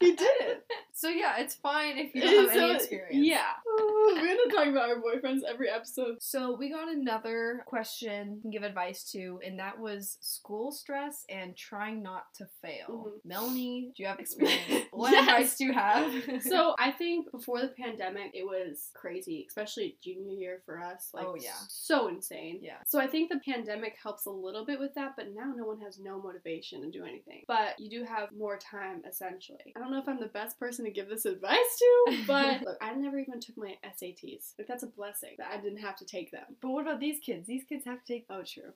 He 0.00 0.14
did 0.14 0.40
it. 0.40 0.66
so 0.92 1.08
yeah, 1.08 1.38
it's 1.38 1.54
fine 1.54 1.98
if 1.98 2.14
you 2.14 2.20
don't 2.22 2.46
have 2.48 2.54
So, 2.56 2.64
any 2.64 2.74
experience. 2.76 3.26
Yeah. 3.26 3.42
We're 4.08 4.36
gonna 4.36 4.50
talk 4.54 4.66
about 4.68 4.88
our 4.90 5.00
boyfriends 5.00 5.40
every 5.48 5.68
episode. 5.70 6.16
So 6.20 6.56
we 6.56 6.70
got 6.70 6.88
another 6.90 7.62
question 7.66 8.40
to 8.42 8.48
give 8.48 8.62
advice 8.62 9.04
to, 9.12 9.38
and 9.44 9.58
that 9.58 9.78
was 9.78 10.18
school 10.20 10.72
stress 10.72 11.24
and 11.28 11.56
trying 11.56 12.02
not 12.02 12.24
to 12.36 12.46
fail. 12.62 12.88
Mhm. 12.88 13.12
Melanie, 13.24 13.92
do 13.96 14.02
you 14.02 14.08
have 14.08 14.18
experience? 14.20 14.86
What 14.92 15.12
Yes. 15.12 15.22
advice 15.28 15.56
do 15.56 15.64
you 15.66 15.72
have? 15.72 16.42
So 16.42 16.74
I 16.78 16.90
think 16.92 17.30
before 17.30 17.60
the 17.60 17.68
pandemic, 17.68 18.32
it 18.34 18.44
was 18.44 18.90
crazy, 18.94 19.44
especially 19.48 19.96
junior 20.02 20.32
year 20.34 20.62
for 20.64 20.80
us. 20.80 21.10
Like, 21.12 21.26
Oh, 21.26 21.36
yeah. 21.36 21.52
so 21.68 22.08
insane. 22.08 22.58
Yeah. 22.62 22.78
So 22.86 22.98
I 22.98 23.06
think 23.06 23.30
the 23.30 23.40
pandemic 23.44 23.96
helps 24.02 24.26
a 24.26 24.30
little 24.30 24.64
bit 24.64 24.78
with 24.80 24.94
that, 24.94 25.14
but 25.16 25.26
now 25.34 25.52
no 25.54 25.64
one 25.64 25.80
has 25.80 25.98
no 25.98 26.20
motivation 26.20 26.80
to 26.82 26.90
do 26.90 27.04
anything. 27.04 27.44
But 27.46 27.78
you 27.78 27.88
do 27.90 28.04
have 28.04 28.32
more 28.32 28.56
time, 28.58 29.02
essentially. 29.08 29.72
I 29.76 29.80
don't 29.80 29.90
know 29.90 29.98
if 30.00 30.08
I'm 30.08 30.20
the 30.20 30.26
best 30.26 30.58
person 30.58 30.84
to 30.86 30.90
give 30.90 31.08
this 31.08 31.24
advice 31.24 31.76
to, 31.78 32.22
but 32.26 32.62
look, 32.62 32.78
I 32.80 32.94
never 32.94 33.18
even 33.18 33.40
took 33.40 33.56
my 33.56 33.67
SATs. 33.84 34.54
Like 34.58 34.68
that's 34.68 34.82
a 34.82 34.88
blessing 34.88 35.30
that 35.38 35.50
I 35.52 35.60
didn't 35.60 35.78
have 35.78 35.96
to 35.96 36.04
take 36.04 36.30
them. 36.30 36.44
But 36.60 36.70
what 36.70 36.82
about 36.82 37.00
these 37.00 37.20
kids? 37.20 37.46
These 37.46 37.64
kids 37.64 37.84
have 37.84 38.04
to 38.04 38.12
take. 38.12 38.26
Oh, 38.30 38.42
true. 38.42 38.72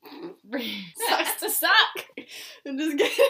Sucks 1.08 1.40
to 1.40 1.50
suck. 1.50 2.06
I'm 2.66 2.78
just 2.78 2.98
kidding. 2.98 3.26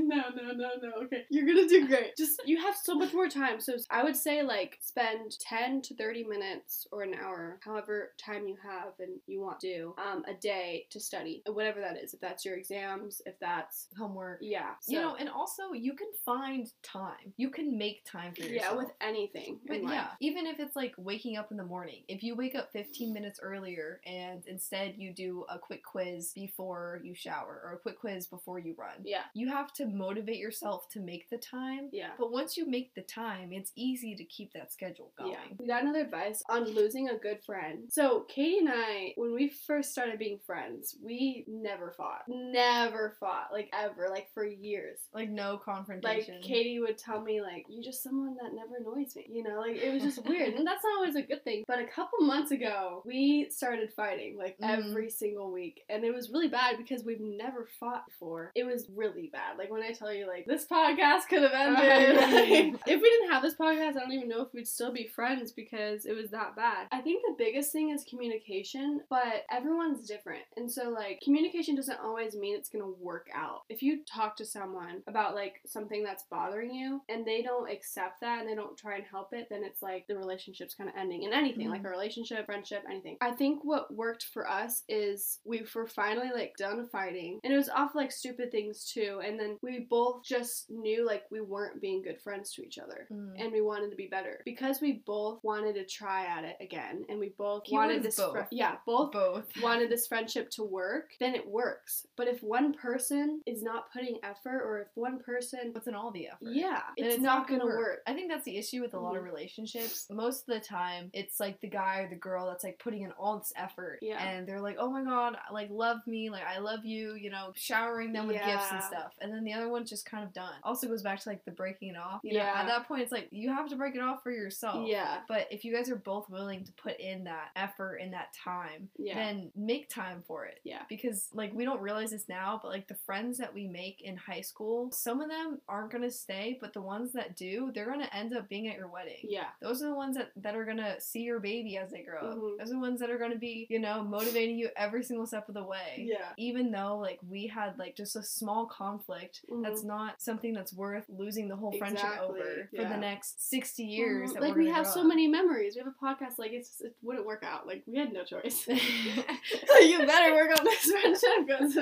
no, 0.08 0.22
no, 0.34 0.52
no, 0.52 0.70
no. 0.82 0.90
Okay. 1.04 1.24
You're 1.30 1.46
gonna 1.46 1.68
do 1.68 1.86
great. 1.86 2.14
Just 2.18 2.40
you 2.44 2.58
have 2.60 2.76
so 2.76 2.94
much 2.94 3.12
more 3.12 3.28
time. 3.28 3.60
So 3.60 3.74
I 3.90 4.02
would 4.02 4.16
say 4.16 4.42
like 4.42 4.78
spend 4.80 5.38
10 5.40 5.82
to 5.82 5.94
30 5.96 6.24
minutes 6.24 6.86
or 6.92 7.02
an 7.02 7.14
hour, 7.14 7.58
however 7.64 8.12
time 8.18 8.46
you 8.48 8.56
have 8.62 8.92
and 8.98 9.18
you 9.26 9.40
want 9.40 9.60
to, 9.60 9.66
do, 9.68 9.94
um, 9.98 10.24
a 10.28 10.34
day 10.34 10.86
to 10.90 11.00
study. 11.00 11.42
Whatever 11.46 11.80
that 11.80 11.96
is. 12.02 12.14
If 12.14 12.20
that's 12.20 12.44
your 12.44 12.56
exams, 12.56 13.20
if 13.26 13.38
that's 13.40 13.88
Homework. 13.98 14.38
yeah. 14.42 14.70
You 14.86 15.00
know, 15.00 15.16
and 15.18 15.28
also 15.28 15.72
you 15.72 15.94
can 15.94 16.08
find 16.24 16.70
time. 16.82 17.32
You 17.36 17.50
can 17.50 17.76
make 17.78 18.04
time 18.04 18.34
for 18.34 18.42
yourself. 18.42 18.72
yeah, 18.72 18.76
with 18.76 18.90
anything. 19.00 19.58
But 19.66 19.82
yeah, 19.82 20.08
even 20.20 20.46
if 20.46 20.58
it's 20.60 20.76
like 20.76 20.94
waking 20.98 21.36
up 21.36 21.50
in 21.50 21.56
the 21.56 21.64
morning, 21.64 22.02
if 22.08 22.22
you 22.22 22.34
wake 22.34 22.54
up 22.54 22.70
15 22.72 23.12
minutes 23.12 23.40
earlier 23.42 24.00
and 24.06 24.42
instead 24.46 24.94
you 24.96 25.12
do 25.12 25.44
a 25.48 25.58
quick 25.58 25.82
quiz 25.84 26.32
before 26.34 27.00
you 27.02 27.14
shower 27.14 27.60
or 27.64 27.74
a 27.74 27.78
quick 27.78 28.00
quiz 28.00 28.26
before 28.26 28.58
you 28.58 28.74
run, 28.78 28.96
Yeah. 29.04 29.22
you 29.34 29.48
have 29.48 29.72
to 29.74 29.86
motivate 29.90 30.38
yourself 30.38 30.88
to 30.90 31.00
make 31.00 31.28
the 31.30 31.38
time. 31.38 31.88
Yeah. 31.92 32.10
But 32.18 32.32
once 32.32 32.56
you 32.56 32.66
make 32.68 32.94
the 32.94 33.02
time, 33.02 33.52
it's 33.52 33.72
easy 33.76 34.14
to 34.16 34.24
keep 34.24 34.52
that 34.54 34.72
schedule 34.72 35.12
going. 35.18 35.32
Yeah. 35.32 35.38
We 35.58 35.66
got 35.66 35.82
another 35.82 36.00
advice 36.00 36.42
on 36.48 36.64
losing 36.64 37.08
a 37.08 37.16
good 37.16 37.42
friend. 37.44 37.84
So 37.90 38.26
Katie 38.28 38.58
and 38.58 38.68
I, 38.70 39.12
when 39.16 39.34
we 39.34 39.48
first 39.48 39.92
started 39.92 40.18
being 40.18 40.38
friends, 40.46 40.96
we 41.02 41.44
never 41.48 41.90
fought. 41.90 42.22
Never 42.28 43.14
fought. 43.20 43.48
Like 43.52 43.70
ever. 43.72 44.08
Like 44.10 44.28
for 44.34 44.44
years. 44.44 44.98
Like 45.14 45.30
no 45.30 45.58
confrontation. 45.58 46.36
Like. 46.36 46.44
Katie 46.44 46.80
would 46.80 46.98
tell 46.98 47.20
me, 47.20 47.40
like, 47.40 47.66
you're 47.68 47.82
just 47.84 48.02
someone 48.02 48.36
that 48.42 48.54
never 48.54 48.76
annoys 48.78 49.14
me. 49.16 49.26
You 49.30 49.42
know, 49.42 49.60
like 49.60 49.76
it 49.76 49.92
was 49.92 50.02
just 50.02 50.24
weird. 50.28 50.54
And 50.54 50.66
that's 50.66 50.82
not 50.84 50.96
always 50.96 51.16
a 51.16 51.22
good 51.22 51.44
thing. 51.44 51.64
But 51.66 51.78
a 51.80 51.86
couple 51.86 52.20
months 52.20 52.50
ago, 52.50 53.02
we 53.04 53.48
started 53.50 53.92
fighting 53.92 54.36
like 54.36 54.58
Mhm. 54.58 54.88
every 54.90 55.10
single 55.10 55.50
week. 55.52 55.82
And 55.88 56.04
it 56.04 56.14
was 56.14 56.30
really 56.30 56.48
bad 56.48 56.76
because 56.78 57.04
we've 57.04 57.20
never 57.20 57.66
fought 57.78 58.06
before. 58.06 58.52
It 58.54 58.64
was 58.64 58.88
really 58.94 59.28
bad. 59.32 59.58
Like 59.58 59.69
when 59.70 59.82
I 59.82 59.92
tell 59.92 60.12
you 60.12 60.26
like 60.26 60.46
this 60.46 60.66
podcast 60.66 61.28
could 61.28 61.42
have 61.42 61.52
ended. 61.52 62.16
like, 62.16 62.80
if 62.86 63.00
we 63.00 63.08
didn't 63.08 63.30
have 63.30 63.42
this 63.42 63.54
podcast, 63.54 63.96
I 63.96 64.00
don't 64.00 64.12
even 64.12 64.28
know 64.28 64.42
if 64.42 64.52
we'd 64.52 64.66
still 64.66 64.92
be 64.92 65.06
friends 65.06 65.52
because 65.52 66.06
it 66.06 66.16
was 66.16 66.30
that 66.30 66.56
bad. 66.56 66.88
I 66.90 67.00
think 67.00 67.22
the 67.22 67.36
biggest 67.38 67.70
thing 67.70 67.90
is 67.90 68.04
communication, 68.04 69.02
but 69.08 69.44
everyone's 69.50 70.06
different. 70.08 70.42
And 70.56 70.70
so 70.70 70.90
like 70.90 71.20
communication 71.22 71.76
doesn't 71.76 72.00
always 72.00 72.34
mean 72.34 72.56
it's 72.56 72.68
gonna 72.68 72.90
work 73.00 73.28
out. 73.32 73.62
If 73.68 73.80
you 73.80 74.00
talk 74.04 74.36
to 74.36 74.44
someone 74.44 75.02
about 75.06 75.36
like 75.36 75.60
something 75.66 76.02
that's 76.02 76.24
bothering 76.24 76.74
you 76.74 77.00
and 77.08 77.24
they 77.24 77.42
don't 77.42 77.70
accept 77.70 78.20
that 78.22 78.40
and 78.40 78.48
they 78.48 78.56
don't 78.56 78.76
try 78.76 78.96
and 78.96 79.04
help 79.04 79.32
it, 79.32 79.46
then 79.50 79.62
it's 79.62 79.82
like 79.82 80.08
the 80.08 80.16
relationship's 80.16 80.74
kind 80.74 80.90
of 80.90 80.96
ending 80.96 81.22
in 81.22 81.32
anything, 81.32 81.68
like 81.68 81.82
mm-hmm. 81.82 81.86
a 81.86 81.90
relationship, 81.90 82.46
friendship, 82.46 82.82
anything. 82.90 83.18
I 83.20 83.30
think 83.30 83.60
what 83.62 83.94
worked 83.94 84.24
for 84.32 84.50
us 84.50 84.82
is 84.88 85.38
we 85.44 85.62
were 85.74 85.86
finally 85.86 86.30
like 86.34 86.56
done 86.56 86.88
fighting 86.90 87.38
and 87.44 87.52
it 87.52 87.56
was 87.56 87.68
off 87.68 87.94
like 87.94 88.10
stupid 88.10 88.50
things 88.50 88.84
too. 88.84 89.20
And 89.24 89.38
then 89.38 89.58
we 89.62 89.80
both 89.90 90.22
just 90.24 90.70
knew 90.70 91.04
like 91.06 91.24
we 91.30 91.40
weren't 91.40 91.80
being 91.80 92.02
good 92.02 92.20
friends 92.20 92.52
to 92.54 92.62
each 92.64 92.78
other 92.78 93.06
Mm. 93.10 93.32
and 93.38 93.52
we 93.52 93.60
wanted 93.60 93.90
to 93.90 93.96
be 93.96 94.06
better 94.06 94.40
because 94.44 94.80
we 94.80 95.02
both 95.06 95.40
wanted 95.42 95.74
to 95.74 95.84
try 95.84 96.26
at 96.26 96.44
it 96.44 96.56
again 96.60 97.04
and 97.08 97.18
we 97.18 97.30
both 97.38 97.64
Keyword 97.64 97.86
wanted 97.88 98.02
this 98.02 98.16
both. 98.16 98.32
fri- 98.32 98.46
yeah 98.50 98.76
both 98.86 99.12
both. 99.12 99.44
wanted 99.62 99.90
this 99.90 100.06
friendship 100.06 100.50
to 100.50 100.62
work 100.64 101.10
then 101.20 101.34
it 101.34 101.46
works 101.46 102.06
but 102.16 102.28
if 102.28 102.42
one 102.42 102.72
person 102.72 103.40
is 103.46 103.62
not 103.62 103.92
putting 103.92 104.18
effort 104.22 104.62
or 104.64 104.80
if 104.80 104.88
one 104.94 105.18
person 105.18 105.72
puts 105.72 105.86
in 105.88 105.94
all 105.94 106.10
the 106.10 106.28
effort? 106.28 106.38
yeah 106.52 106.82
then 106.96 107.06
it's, 107.10 107.18
not 107.22 107.48
gonna 107.48 107.64
work, 107.66 108.00
I 108.06 108.14
think 108.14 108.30
that's 108.30 108.44
the 108.44 108.56
issue 108.56 108.80
with 108.80 108.94
a 108.94 108.98
lot 109.00 109.16
of 109.16 109.22
Mhm. 109.22 109.26
relationships. 109.26 110.06
Most 110.10 110.48
of 110.48 110.54
the 110.54 110.60
time, 110.60 111.10
it's 111.12 111.40
like 111.40 111.60
the 111.60 111.68
guy 111.68 112.00
or 112.00 112.08
the 112.08 112.16
girl 112.16 112.46
that's 112.46 112.64
like 112.64 112.78
putting 112.78 113.02
in 113.02 113.12
all 113.12 113.38
this 113.38 113.52
effort, 113.56 113.98
Yeah. 114.02 114.22
and 114.22 114.46
they're 114.46 114.60
like, 114.60 114.76
"Oh 114.78 114.90
my 114.90 115.02
god, 115.04 115.36
like 115.52 115.68
love 115.70 115.98
me, 116.06 116.30
like 116.30 116.44
I 116.44 116.58
love 116.58 116.84
you," 116.84 117.14
you 117.14 117.30
know, 117.30 117.52
showering 117.56 118.12
them 118.12 118.26
with 118.26 118.36
gifts 118.36 118.70
and 118.72 118.82
stuff. 118.82 119.12
And 119.20 119.32
then 119.32 119.44
the 119.44 119.49
other 119.52 119.68
one's 119.68 119.88
just 119.90 120.06
kind 120.06 120.24
of 120.24 120.32
done. 120.32 120.54
Also 120.62 120.86
goes 120.88 121.02
back 121.02 121.20
to 121.20 121.28
like 121.28 121.44
the 121.44 121.50
breaking 121.50 121.90
it 121.90 121.96
off. 121.96 122.20
You 122.22 122.34
know, 122.34 122.38
Yeah. 122.40 122.52
at 122.60 122.66
that 122.66 122.86
point, 122.88 123.02
it's 123.02 123.12
like 123.12 123.28
you 123.30 123.48
have 123.50 123.68
to 123.68 123.76
break 123.76 123.94
it 123.94 124.00
off 124.00 124.22
for 124.22 124.30
yourself. 124.30 124.86
yeah 124.88 125.20
But 125.28 125.46
if 125.50 125.64
you 125.64 125.72
guys 125.74 125.90
are 125.90 125.96
both 125.96 126.28
willing 126.30 126.64
to 126.64 126.72
put 126.72 126.98
in 127.00 127.24
that 127.24 127.48
effort 127.56 127.96
and 127.96 128.12
that 128.12 128.32
time, 128.32 128.88
yeah 128.98 129.14
then 129.14 129.50
make 129.56 129.88
time 129.88 130.22
for 130.26 130.44
it 130.46 130.60
yeah 130.64 130.82
because 130.88 131.28
like 131.34 131.52
we 131.54 131.64
don't 131.64 131.80
realize 131.80 132.10
this 132.10 132.28
now 132.28 132.58
but 132.62 132.70
like 132.70 132.86
the 132.88 132.94
friends 133.06 133.38
that 133.38 133.52
we 133.52 133.66
make 133.66 134.00
in 134.02 134.16
high 134.16 134.40
school 134.40 134.90
some 134.92 135.20
of 135.20 135.28
them 135.28 135.58
aren't 135.68 135.90
going 135.90 136.02
to 136.02 136.10
stay 136.10 136.56
but 136.60 136.72
the 136.72 136.80
ones 136.80 137.12
that 137.12 137.36
do 137.36 137.70
they're 137.74 137.86
going 137.86 138.00
to 138.00 138.16
end 138.16 138.34
up 138.36 138.48
being 138.48 138.68
at 138.68 138.76
your 138.76 138.88
wedding 138.88 139.20
yeah 139.22 139.46
those 139.60 139.82
are 139.82 139.88
the 139.88 139.94
ones 139.94 140.16
that, 140.16 140.30
that 140.36 140.54
are 140.54 140.64
going 140.64 140.76
to 140.76 141.00
see 141.00 141.20
your 141.20 141.40
baby 141.40 141.76
as 141.76 141.90
they 141.90 142.02
grow 142.02 142.20
Mhm. 142.22 142.32
up 142.52 142.58
those 142.58 142.70
are 142.70 142.74
the 142.74 142.78
ones 142.80 143.00
that 143.00 143.10
are 143.10 143.18
going 143.18 143.30
to 143.32 143.38
be 143.38 143.66
you 143.70 143.78
know 143.78 144.02
motivating 144.02 144.58
you 144.58 144.68
every 144.76 145.02
single 145.02 145.26
step 145.26 145.48
of 145.48 145.54
the 145.54 145.64
way 145.64 146.04
yeah 146.08 146.30
even 146.36 146.70
though 146.70 146.96
like 146.98 147.18
we 147.28 147.46
had 147.46 147.78
like 147.78 147.96
just 147.96 148.16
a 148.16 148.22
small 148.22 148.66
conflict 148.66 149.39
Mhm. 149.48 149.62
that's 149.62 149.82
not 149.84 150.20
something 150.20 150.52
that's 150.52 150.72
worth 150.72 151.04
losing 151.08 151.48
the 151.48 151.56
whole 151.56 151.72
friendship 151.72 152.04
Exactly, 152.04 152.40
over 152.40 152.68
for 152.76 152.82
the 152.84 152.96
next 152.96 153.48
60 153.48 153.84
years 153.84 154.30
Mhm. 154.30 154.34
that 154.34 154.42
like 154.42 154.56
we 154.56 154.68
have 154.68 154.86
so 154.86 155.00
up. 155.00 155.06
many 155.06 155.26
memories 155.28 155.74
we 155.74 155.80
have 155.82 155.88
a 155.88 156.04
podcast 156.04 156.38
like 156.38 156.52
it's 156.52 156.68
just, 156.68 156.82
it 156.82 156.96
wouldn't 157.02 157.26
work 157.26 157.42
out 157.42 157.66
like 157.66 157.82
we 157.86 157.96
had 157.98 158.12
no 158.12 158.24
choice 158.24 158.66
you 158.68 159.90
you 160.00 160.06
better 160.06 160.34
work 160.34 160.58
on 160.58 160.64
this 160.64 160.84
friendship 160.90 161.30
because 161.46 161.76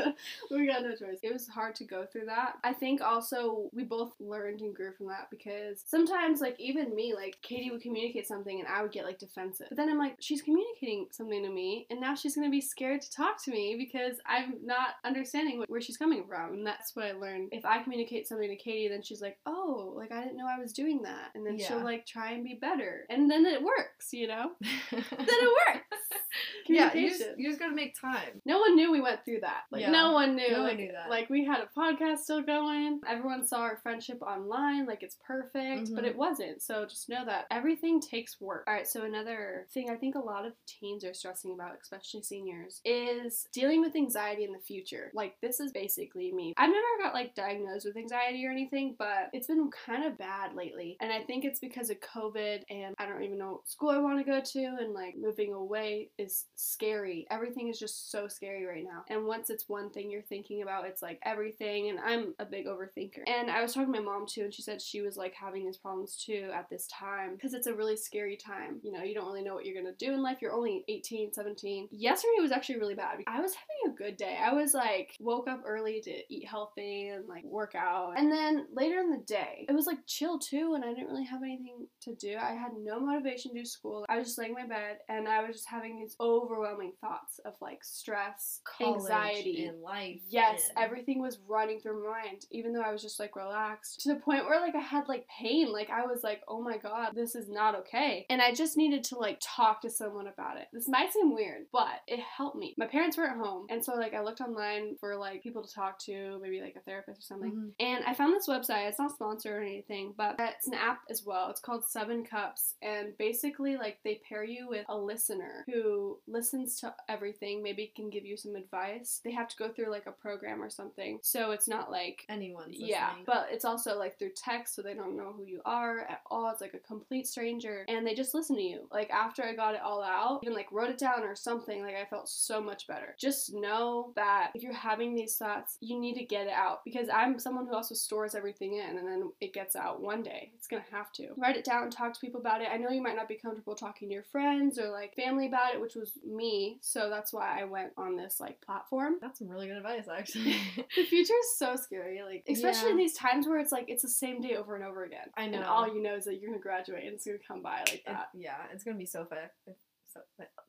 we 0.50 0.66
got 0.66 0.82
no 0.82 0.90
choice. 0.94 1.18
It 1.22 1.32
was 1.32 1.46
hard 1.48 1.74
to 1.76 1.84
go 1.84 2.06
through 2.06 2.26
that. 2.26 2.54
I 2.64 2.72
think 2.72 3.00
also 3.00 3.68
we 3.72 3.84
both 3.84 4.12
learned 4.20 4.60
and 4.60 4.74
grew 4.74 4.92
from 4.92 5.06
that 5.08 5.28
because 5.30 5.82
sometimes, 5.86 6.40
like, 6.40 6.58
even 6.58 6.94
me, 6.94 7.14
like, 7.14 7.38
Katie 7.42 7.70
would 7.70 7.82
communicate 7.82 8.26
something 8.26 8.58
and 8.58 8.68
I 8.68 8.82
would 8.82 8.92
get, 8.92 9.04
like, 9.04 9.18
defensive. 9.18 9.66
But 9.68 9.76
then 9.76 9.88
I'm 9.88 9.98
like, 9.98 10.16
she's 10.20 10.42
communicating 10.42 11.06
something 11.10 11.42
to 11.42 11.50
me 11.50 11.86
and 11.90 12.00
now 12.00 12.14
she's 12.14 12.34
gonna 12.34 12.50
be 12.50 12.60
scared 12.60 13.00
to 13.02 13.10
talk 13.10 13.42
to 13.44 13.50
me 13.50 13.76
because 13.76 14.18
I'm 14.26 14.54
not 14.64 14.94
understanding 15.04 15.64
where 15.68 15.80
she's 15.80 15.96
coming 15.96 16.24
from. 16.26 16.54
And 16.54 16.66
that's 16.66 16.94
what 16.96 17.06
I 17.06 17.12
learned. 17.12 17.47
If 17.52 17.64
I 17.64 17.82
communicate 17.82 18.26
something 18.28 18.48
to 18.48 18.56
Katie, 18.56 18.88
then 18.88 19.02
she's 19.02 19.20
like, 19.22 19.38
oh, 19.46 19.92
like, 19.96 20.12
I 20.12 20.22
didn't 20.22 20.36
know 20.36 20.46
I 20.48 20.58
was 20.60 20.72
doing 20.72 21.02
that. 21.02 21.30
And 21.34 21.46
then 21.46 21.58
she'll, 21.58 21.84
like, 21.84 22.06
try 22.06 22.32
and 22.32 22.44
be 22.44 22.54
better. 22.60 23.04
And 23.10 23.30
then 23.30 23.44
it 23.46 23.62
works, 23.62 24.12
you 24.12 24.26
know? 24.28 24.52
then 24.90 25.04
it 25.10 25.56
works. 25.74 25.84
yeah, 26.68 26.92
you 26.94 27.08
just, 27.08 27.24
you 27.36 27.48
just 27.48 27.58
gotta 27.58 27.74
make 27.74 27.98
time. 27.98 28.40
No 28.44 28.58
one 28.60 28.76
knew 28.76 28.92
we 28.92 29.00
went 29.00 29.24
through 29.24 29.40
that. 29.40 29.62
Like 29.70 29.82
Yeah. 29.82 29.90
no 29.90 30.12
one 30.12 30.36
knew. 30.36 30.50
No 30.50 30.58
one 30.60 30.68
like, 30.68 30.76
knew 30.78 30.92
that. 30.92 31.10
Like 31.10 31.30
we 31.30 31.44
had 31.44 31.60
a 31.60 31.68
podcast 31.78 32.18
still 32.18 32.42
going. 32.42 33.00
Everyone 33.08 33.46
saw 33.46 33.60
our 33.60 33.78
friendship 33.82 34.20
online, 34.22 34.86
like 34.86 35.02
it's 35.02 35.16
perfect, 35.26 35.94
but 35.94 36.04
Mhm. 36.04 36.08
it 36.08 36.16
wasn't. 36.16 36.62
So 36.62 36.84
just 36.86 37.08
know 37.08 37.24
that 37.24 37.46
everything 37.50 38.00
takes 38.00 38.40
work. 38.40 38.64
All 38.66 38.74
right. 38.74 38.86
So 38.86 39.02
another 39.04 39.66
thing 39.70 39.90
I 39.90 39.96
think 39.96 40.14
a 40.14 40.20
lot 40.20 40.44
of 40.46 40.52
teens 40.66 41.04
are 41.04 41.14
stressing 41.14 41.52
about, 41.52 41.78
especially 41.82 42.22
seniors, 42.22 42.80
is 42.84 43.48
dealing 43.52 43.80
with 43.80 43.96
anxiety 43.96 44.44
in 44.44 44.52
the 44.52 44.58
future. 44.58 45.10
Like 45.14 45.36
this 45.40 45.60
is 45.60 45.72
basically 45.72 46.32
me. 46.32 46.54
I've 46.56 46.70
never 46.70 46.86
got 47.02 47.14
like 47.14 47.34
diagnosed 47.38 47.86
with 47.86 47.96
anxiety 47.96 48.44
or 48.46 48.50
anything, 48.50 48.96
but 48.98 49.30
it's 49.32 49.46
been 49.46 49.70
kind 49.86 50.04
of 50.04 50.18
bad 50.18 50.54
lately, 50.54 50.96
and 51.00 51.12
I 51.12 51.22
think 51.22 51.44
it's 51.44 51.60
because 51.60 51.90
of 51.90 51.98
COVID 52.00 52.62
and 52.68 52.94
I 52.98 53.06
don't 53.06 53.22
even 53.22 53.38
know 53.38 53.52
what 53.52 53.68
school 53.68 53.90
I 53.90 53.98
want 53.98 54.18
to 54.18 54.30
go 54.30 54.40
to, 54.40 54.76
and 54.80 54.92
like 54.92 55.14
moving 55.16 55.52
away 55.54 56.10
is 56.18 56.46
scary. 56.56 57.26
Everything 57.30 57.68
is 57.68 57.78
just 57.78 58.10
so 58.10 58.28
scary 58.28 58.64
right 58.64 58.84
now. 58.84 59.04
And 59.08 59.24
once 59.24 59.50
it's 59.50 59.68
one 59.68 59.90
thing 59.90 60.10
you're 60.10 60.22
thinking 60.22 60.62
about, 60.62 60.86
it's 60.86 61.02
like 61.02 61.20
everything. 61.22 61.90
And 61.90 61.98
I'm 62.00 62.34
a 62.38 62.44
big 62.44 62.66
overthinker. 62.66 63.22
And 63.26 63.50
I 63.50 63.62
was 63.62 63.72
talking 63.72 63.92
to 63.92 64.00
my 64.00 64.04
mom 64.04 64.26
too, 64.26 64.42
and 64.42 64.52
she 64.54 64.62
said 64.62 64.82
she 64.82 65.00
was 65.00 65.16
like 65.16 65.34
having 65.34 65.64
these 65.64 65.76
problems 65.76 66.16
too 66.16 66.50
at 66.52 66.68
this 66.68 66.88
time 66.88 67.34
because 67.34 67.54
it's 67.54 67.66
a 67.66 67.74
really 67.74 67.96
scary 67.96 68.36
time. 68.36 68.80
You 68.82 68.92
know, 68.92 69.02
you 69.02 69.14
don't 69.14 69.26
really 69.26 69.42
know 69.42 69.54
what 69.54 69.64
you're 69.64 69.80
gonna 69.80 69.94
do 69.96 70.12
in 70.12 70.22
life. 70.22 70.38
You're 70.40 70.52
only 70.52 70.84
18, 70.88 71.32
17. 71.32 71.88
Yesterday 71.92 72.40
was 72.40 72.52
actually 72.52 72.78
really 72.78 72.94
bad. 72.94 73.18
I 73.26 73.40
was 73.40 73.54
having 73.54 73.94
a 73.94 73.96
good 73.96 74.16
day. 74.16 74.36
I 74.40 74.52
was 74.52 74.74
like, 74.74 75.16
woke 75.20 75.48
up 75.48 75.62
early 75.66 76.00
to 76.00 76.34
eat 76.34 76.46
healthy 76.46 77.08
and 77.08 77.27
like 77.28 77.44
work 77.44 77.74
out. 77.74 78.14
And 78.16 78.30
then 78.32 78.66
later 78.72 78.98
in 79.00 79.10
the 79.10 79.22
day, 79.26 79.66
it 79.68 79.72
was 79.72 79.86
like 79.86 79.98
chill 80.06 80.38
too, 80.38 80.72
and 80.74 80.84
I 80.84 80.88
didn't 80.88 81.08
really 81.08 81.24
have 81.24 81.42
anything 81.42 81.86
to 82.02 82.14
do. 82.14 82.36
I 82.40 82.52
had 82.54 82.72
no 82.78 83.00
motivation 83.00 83.52
to 83.52 83.60
do 83.60 83.64
school. 83.64 84.04
I 84.08 84.18
was 84.18 84.28
just 84.28 84.38
laying 84.38 84.50
in 84.52 84.56
my 84.62 84.66
bed 84.66 84.98
and 85.08 85.28
I 85.28 85.42
was 85.42 85.56
just 85.56 85.68
having 85.68 85.98
these 85.98 86.16
overwhelming 86.20 86.92
thoughts 87.00 87.40
of 87.44 87.54
like 87.60 87.84
stress, 87.84 88.60
College 88.64 89.02
anxiety, 89.02 89.64
and 89.66 89.80
life. 89.82 90.20
Yes, 90.28 90.68
and- 90.68 90.84
everything 90.84 91.20
was 91.20 91.38
running 91.48 91.80
through 91.80 92.02
my 92.04 92.22
mind, 92.22 92.46
even 92.50 92.72
though 92.72 92.82
I 92.82 92.92
was 92.92 93.02
just 93.02 93.20
like 93.20 93.36
relaxed 93.36 94.00
to 94.00 94.14
the 94.14 94.20
point 94.20 94.44
where 94.46 94.60
like 94.60 94.74
I 94.74 94.80
had 94.80 95.08
like 95.08 95.26
pain. 95.28 95.72
Like 95.72 95.90
I 95.90 96.06
was 96.06 96.22
like, 96.22 96.42
oh 96.48 96.60
my 96.62 96.78
god, 96.78 97.12
this 97.14 97.34
is 97.34 97.48
not 97.48 97.74
okay. 97.80 98.26
And 98.30 98.40
I 98.40 98.52
just 98.54 98.76
needed 98.76 99.04
to 99.04 99.18
like 99.18 99.38
talk 99.42 99.82
to 99.82 99.90
someone 99.90 100.26
about 100.28 100.56
it. 100.56 100.68
This 100.72 100.88
might 100.88 101.12
seem 101.12 101.34
weird, 101.34 101.66
but 101.72 102.00
it 102.06 102.20
helped 102.20 102.56
me. 102.56 102.74
My 102.78 102.86
parents 102.86 103.16
were 103.16 103.24
at 103.24 103.36
home, 103.36 103.66
and 103.70 103.84
so 103.84 103.94
like 103.94 104.14
I 104.14 104.22
looked 104.22 104.40
online 104.40 104.96
for 105.00 105.16
like 105.16 105.42
people 105.42 105.62
to 105.62 105.72
talk 105.74 105.98
to, 106.00 106.38
maybe 106.42 106.60
like 106.60 106.76
a 106.76 106.80
therapist 106.80 107.17
or 107.18 107.22
something. 107.22 107.52
Mhm. 107.52 107.72
And 107.80 108.04
I 108.04 108.14
found 108.14 108.34
this 108.34 108.48
website. 108.48 108.88
It's 108.88 108.98
not 108.98 109.10
sponsored 109.12 109.52
or 109.52 109.60
anything, 109.60 110.14
but 110.16 110.36
it's 110.38 110.66
an 110.68 110.74
app 110.74 111.02
as 111.10 111.24
well. 111.24 111.50
It's 111.50 111.60
called 111.60 111.84
Seven 111.84 112.24
Cups, 112.24 112.74
and 112.82 113.16
basically, 113.18 113.76
like 113.76 113.98
they 114.04 114.16
pair 114.16 114.44
you 114.44 114.68
with 114.68 114.84
a 114.88 114.96
listener 114.96 115.64
who 115.66 116.18
listens 116.26 116.80
to 116.80 116.94
everything. 117.08 117.62
Maybe 117.62 117.88
can 117.94 118.10
give 118.10 118.24
you 118.24 118.36
some 118.36 118.54
advice. 118.54 119.20
They 119.24 119.32
have 119.32 119.48
to 119.48 119.56
go 119.56 119.68
through 119.70 119.90
like 119.90 120.06
a 120.06 120.12
program 120.12 120.62
or 120.62 120.70
something, 120.70 121.18
so 121.22 121.50
it's 121.50 121.68
not 121.68 121.90
like 121.90 122.24
Anyone's 122.28 122.68
listening. 122.72 122.88
yeah, 122.90 123.14
but 123.26 123.48
it's 123.50 123.64
also 123.64 123.98
like 123.98 124.18
through 124.18 124.30
text, 124.36 124.74
so 124.74 124.82
they 124.82 124.94
don't 124.94 125.16
know 125.16 125.32
who 125.32 125.44
you 125.44 125.60
are 125.64 126.00
at 126.00 126.22
all. 126.30 126.50
It's 126.50 126.60
like 126.60 126.74
a 126.74 126.78
complete 126.78 127.26
stranger, 127.26 127.84
and 127.88 128.06
they 128.06 128.14
just 128.14 128.34
listen 128.34 128.56
to 128.56 128.62
you. 128.62 128.86
Like 128.92 129.10
after 129.10 129.42
I 129.42 129.54
got 129.54 129.74
it 129.74 129.80
all 129.82 130.02
out, 130.02 130.40
even 130.42 130.54
like 130.54 130.70
wrote 130.72 130.90
it 130.90 130.98
down 130.98 131.22
or 131.22 131.34
something, 131.34 131.82
like 131.82 131.96
I 131.96 132.04
felt 132.04 132.28
so 132.28 132.60
much 132.60 132.86
better. 132.86 133.14
Just 133.18 133.52
know 133.54 134.12
that 134.14 134.50
if 134.54 134.62
you're 134.62 134.72
having 134.72 135.14
these 135.14 135.36
thoughts, 135.36 135.76
you 135.80 135.98
need 135.98 136.14
to 136.14 136.24
get 136.24 136.46
it 136.46 136.52
out 136.52 136.84
because 136.84 136.97
I'm 137.12 137.38
someone 137.38 137.66
who 137.66 137.74
also 137.74 137.94
stores 137.94 138.34
everything 138.34 138.74
in, 138.74 138.98
and 138.98 139.06
then 139.06 139.30
it 139.40 139.52
gets 139.52 139.76
out 139.76 140.00
one 140.00 140.22
day. 140.22 140.50
It's 140.56 140.66
gonna 140.66 140.84
have 140.90 141.12
to 141.12 141.28
write 141.36 141.56
it 141.56 141.64
down, 141.64 141.90
talk 141.90 142.12
to 142.14 142.20
people 142.20 142.40
about 142.40 142.60
it. 142.62 142.68
I 142.72 142.76
know 142.78 142.90
you 142.90 143.02
might 143.02 143.14
not 143.16 143.28
be 143.28 143.36
comfortable 143.36 143.74
talking 143.74 144.08
to 144.08 144.14
your 144.14 144.24
friends 144.24 144.78
or 144.78 144.88
like 144.90 145.14
family 145.14 145.46
about 145.46 145.74
it, 145.74 145.80
which 145.80 145.94
was 145.94 146.12
me, 146.26 146.78
so 146.80 147.08
that's 147.10 147.32
why 147.32 147.60
I 147.60 147.64
went 147.64 147.92
on 147.96 148.16
this 148.16 148.40
like 148.40 148.60
platform. 148.60 149.14
That's 149.20 149.38
some 149.38 149.48
really 149.48 149.68
good 149.68 149.76
advice, 149.76 150.06
actually. 150.12 150.56
The 150.96 151.04
future 151.04 151.34
is 151.38 151.58
so 151.58 151.76
scary, 151.76 152.22
like 152.22 152.44
especially 152.48 152.86
Yeah. 152.86 152.92
in 152.92 152.96
these 152.96 153.14
times 153.14 153.46
where 153.46 153.58
it's 153.60 153.72
like 153.72 153.84
it's 153.88 154.02
the 154.02 154.08
same 154.08 154.40
day 154.40 154.56
over 154.56 154.74
and 154.74 154.84
over 154.84 155.04
again. 155.04 155.28
I 155.36 155.46
know. 155.46 155.58
And 155.58 155.66
all 155.66 155.86
you 155.86 156.02
know 156.02 156.14
is 156.16 156.24
that 156.24 156.36
you're 156.40 156.50
gonna 156.50 156.62
graduate 156.62 157.04
and 157.04 157.14
it's 157.14 157.24
gonna 157.26 157.38
come 157.46 157.62
by 157.62 157.80
like 157.80 157.94
It- 157.96 158.06
that. 158.06 158.28
yeah, 158.34 158.56
it's 158.72 158.82
gonna 158.84 158.96
be 158.96 159.06
so 159.06 159.24
fast. 159.26 159.52
So, 159.64 160.20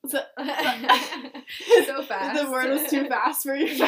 So, 0.06 0.20
so 1.86 2.04
fast. 2.08 2.44
the 2.44 2.52
word 2.52 2.70
was 2.70 2.89
too 2.89 3.08
fast 3.08 3.44
for 3.44 3.56
you. 3.56 3.88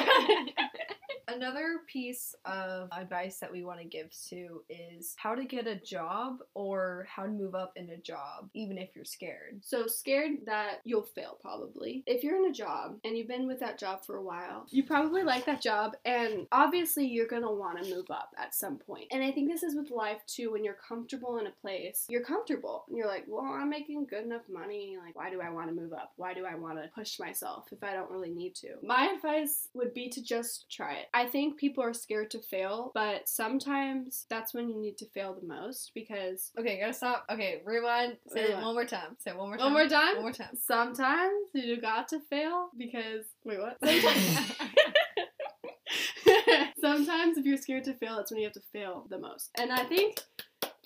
Another 1.34 1.80
piece 1.88 2.36
of 2.46 2.90
advice 2.92 3.38
that 3.40 3.52
we 3.52 3.64
want 3.64 3.80
to 3.80 3.86
give 3.86 4.12
to 4.30 4.64
is 4.70 5.16
how 5.18 5.34
to 5.34 5.46
get 5.46 5.66
a 5.66 5.76
job 5.76 6.40
or 6.54 7.08
how 7.10 7.24
to 7.24 7.30
move 7.30 7.56
up 7.56 7.72
in 7.78 7.90
a 7.90 7.98
job, 7.98 8.50
even 8.54 8.78
if 8.78 8.90
you're 8.96 9.06
scared. 9.06 9.62
So 9.62 9.88
scared 9.88 10.46
that 10.46 10.82
you'll 10.84 11.04
fail 11.04 11.38
probably. 11.42 12.04
If 12.06 12.24
you're 12.24 12.36
in 12.36 12.52
a 12.52 12.54
job 12.54 12.98
and 13.06 13.18
you've 13.18 13.30
been 13.30 13.48
with 13.48 13.60
that 13.62 13.80
job 13.80 14.04
for 14.04 14.18
a 14.18 14.24
while, 14.24 14.66
you 14.70 14.84
probably 14.84 15.24
like 15.24 15.46
that 15.46 15.62
job 15.62 15.96
and 16.04 16.48
obviously 16.52 17.08
you're 17.08 17.28
going 17.28 17.44
to 17.44 17.52
want 17.52 17.82
to 17.82 17.96
move 17.96 18.12
up 18.12 18.34
at 18.38 18.54
some 18.54 18.78
point. 18.78 19.08
And 19.12 19.24
I 19.24 19.32
think 19.32 19.50
this 19.50 19.64
is 19.64 19.76
with 19.76 19.90
life 19.90 20.22
too 20.28 20.52
when 20.52 20.66
you're 20.66 20.78
comfortable 20.88 21.38
in 21.38 21.48
a 21.48 21.52
place. 21.62 22.06
You're 22.10 22.24
comfortable 22.24 22.84
and 22.90 22.98
you're 22.98 23.08
like, 23.08 23.26
"Well, 23.28 23.46
I'm 23.46 23.70
making 23.70 24.06
good 24.06 24.26
enough 24.26 24.50
money. 24.50 24.98
Like, 25.04 25.16
why 25.16 25.30
do 25.30 25.40
I 25.40 25.50
want 25.50 25.70
to 25.70 25.76
move 25.76 25.94
up? 25.94 26.12
Why 26.18 26.34
do 26.34 26.46
I 26.46 26.56
want 26.56 26.78
to 26.78 26.90
push 26.94 27.20
myself 27.20 27.70
if 27.72 27.84
I 27.84 27.94
don't 27.94 28.12
really 28.12 28.32
need 28.32 28.56
to?" 28.56 28.76
My 28.84 29.14
advice 29.16 29.70
would 29.74 29.94
be 29.94 30.10
to 30.10 30.22
just 30.22 30.70
try 30.70 30.96
it. 30.96 31.08
Think 31.26 31.58
people 31.58 31.84
are 31.84 31.94
scared 31.94 32.32
to 32.32 32.40
fail, 32.40 32.92
but 32.94 33.28
sometimes 33.28 34.26
that's 34.30 34.54
when 34.54 34.70
you 34.70 34.80
need 34.80 34.98
to 35.00 35.06
fail 35.06 35.34
the 35.40 35.46
most 35.46 35.92
because 35.94 36.52
Okay, 36.60 36.80
gotta 36.80 36.94
stop. 36.94 37.26
Okay, 37.30 37.62
rewind. 37.66 38.18
Say 38.28 38.52
it 38.52 38.56
one 38.56 38.74
more 38.74 38.86
time. 38.86 39.18
Say 39.20 39.32
it 39.32 39.38
one 39.38 39.50
more 39.50 39.58
time. 39.58 39.66
one 39.66 39.74
more 39.74 39.88
time. 39.88 40.16
One 40.16 40.24
more 40.24 40.32
time. 40.32 40.56
Sometimes 40.56 41.50
you 41.54 41.80
got 41.80 42.08
to 42.10 42.20
fail 42.30 42.70
because 42.78 43.26
wait, 43.44 43.60
what? 43.60 43.78
Sometimes 46.82 47.38
if 47.38 47.46
you're 47.46 47.58
scared 47.58 47.84
to 47.86 47.94
fail, 47.94 48.18
that's 48.18 48.32
when 48.32 48.40
you 48.40 48.46
have 48.46 48.54
to 48.54 48.62
fail 48.74 49.06
the 49.10 49.18
most. 49.18 49.50
And 49.58 49.72
I 49.72 49.84
think 49.84 50.20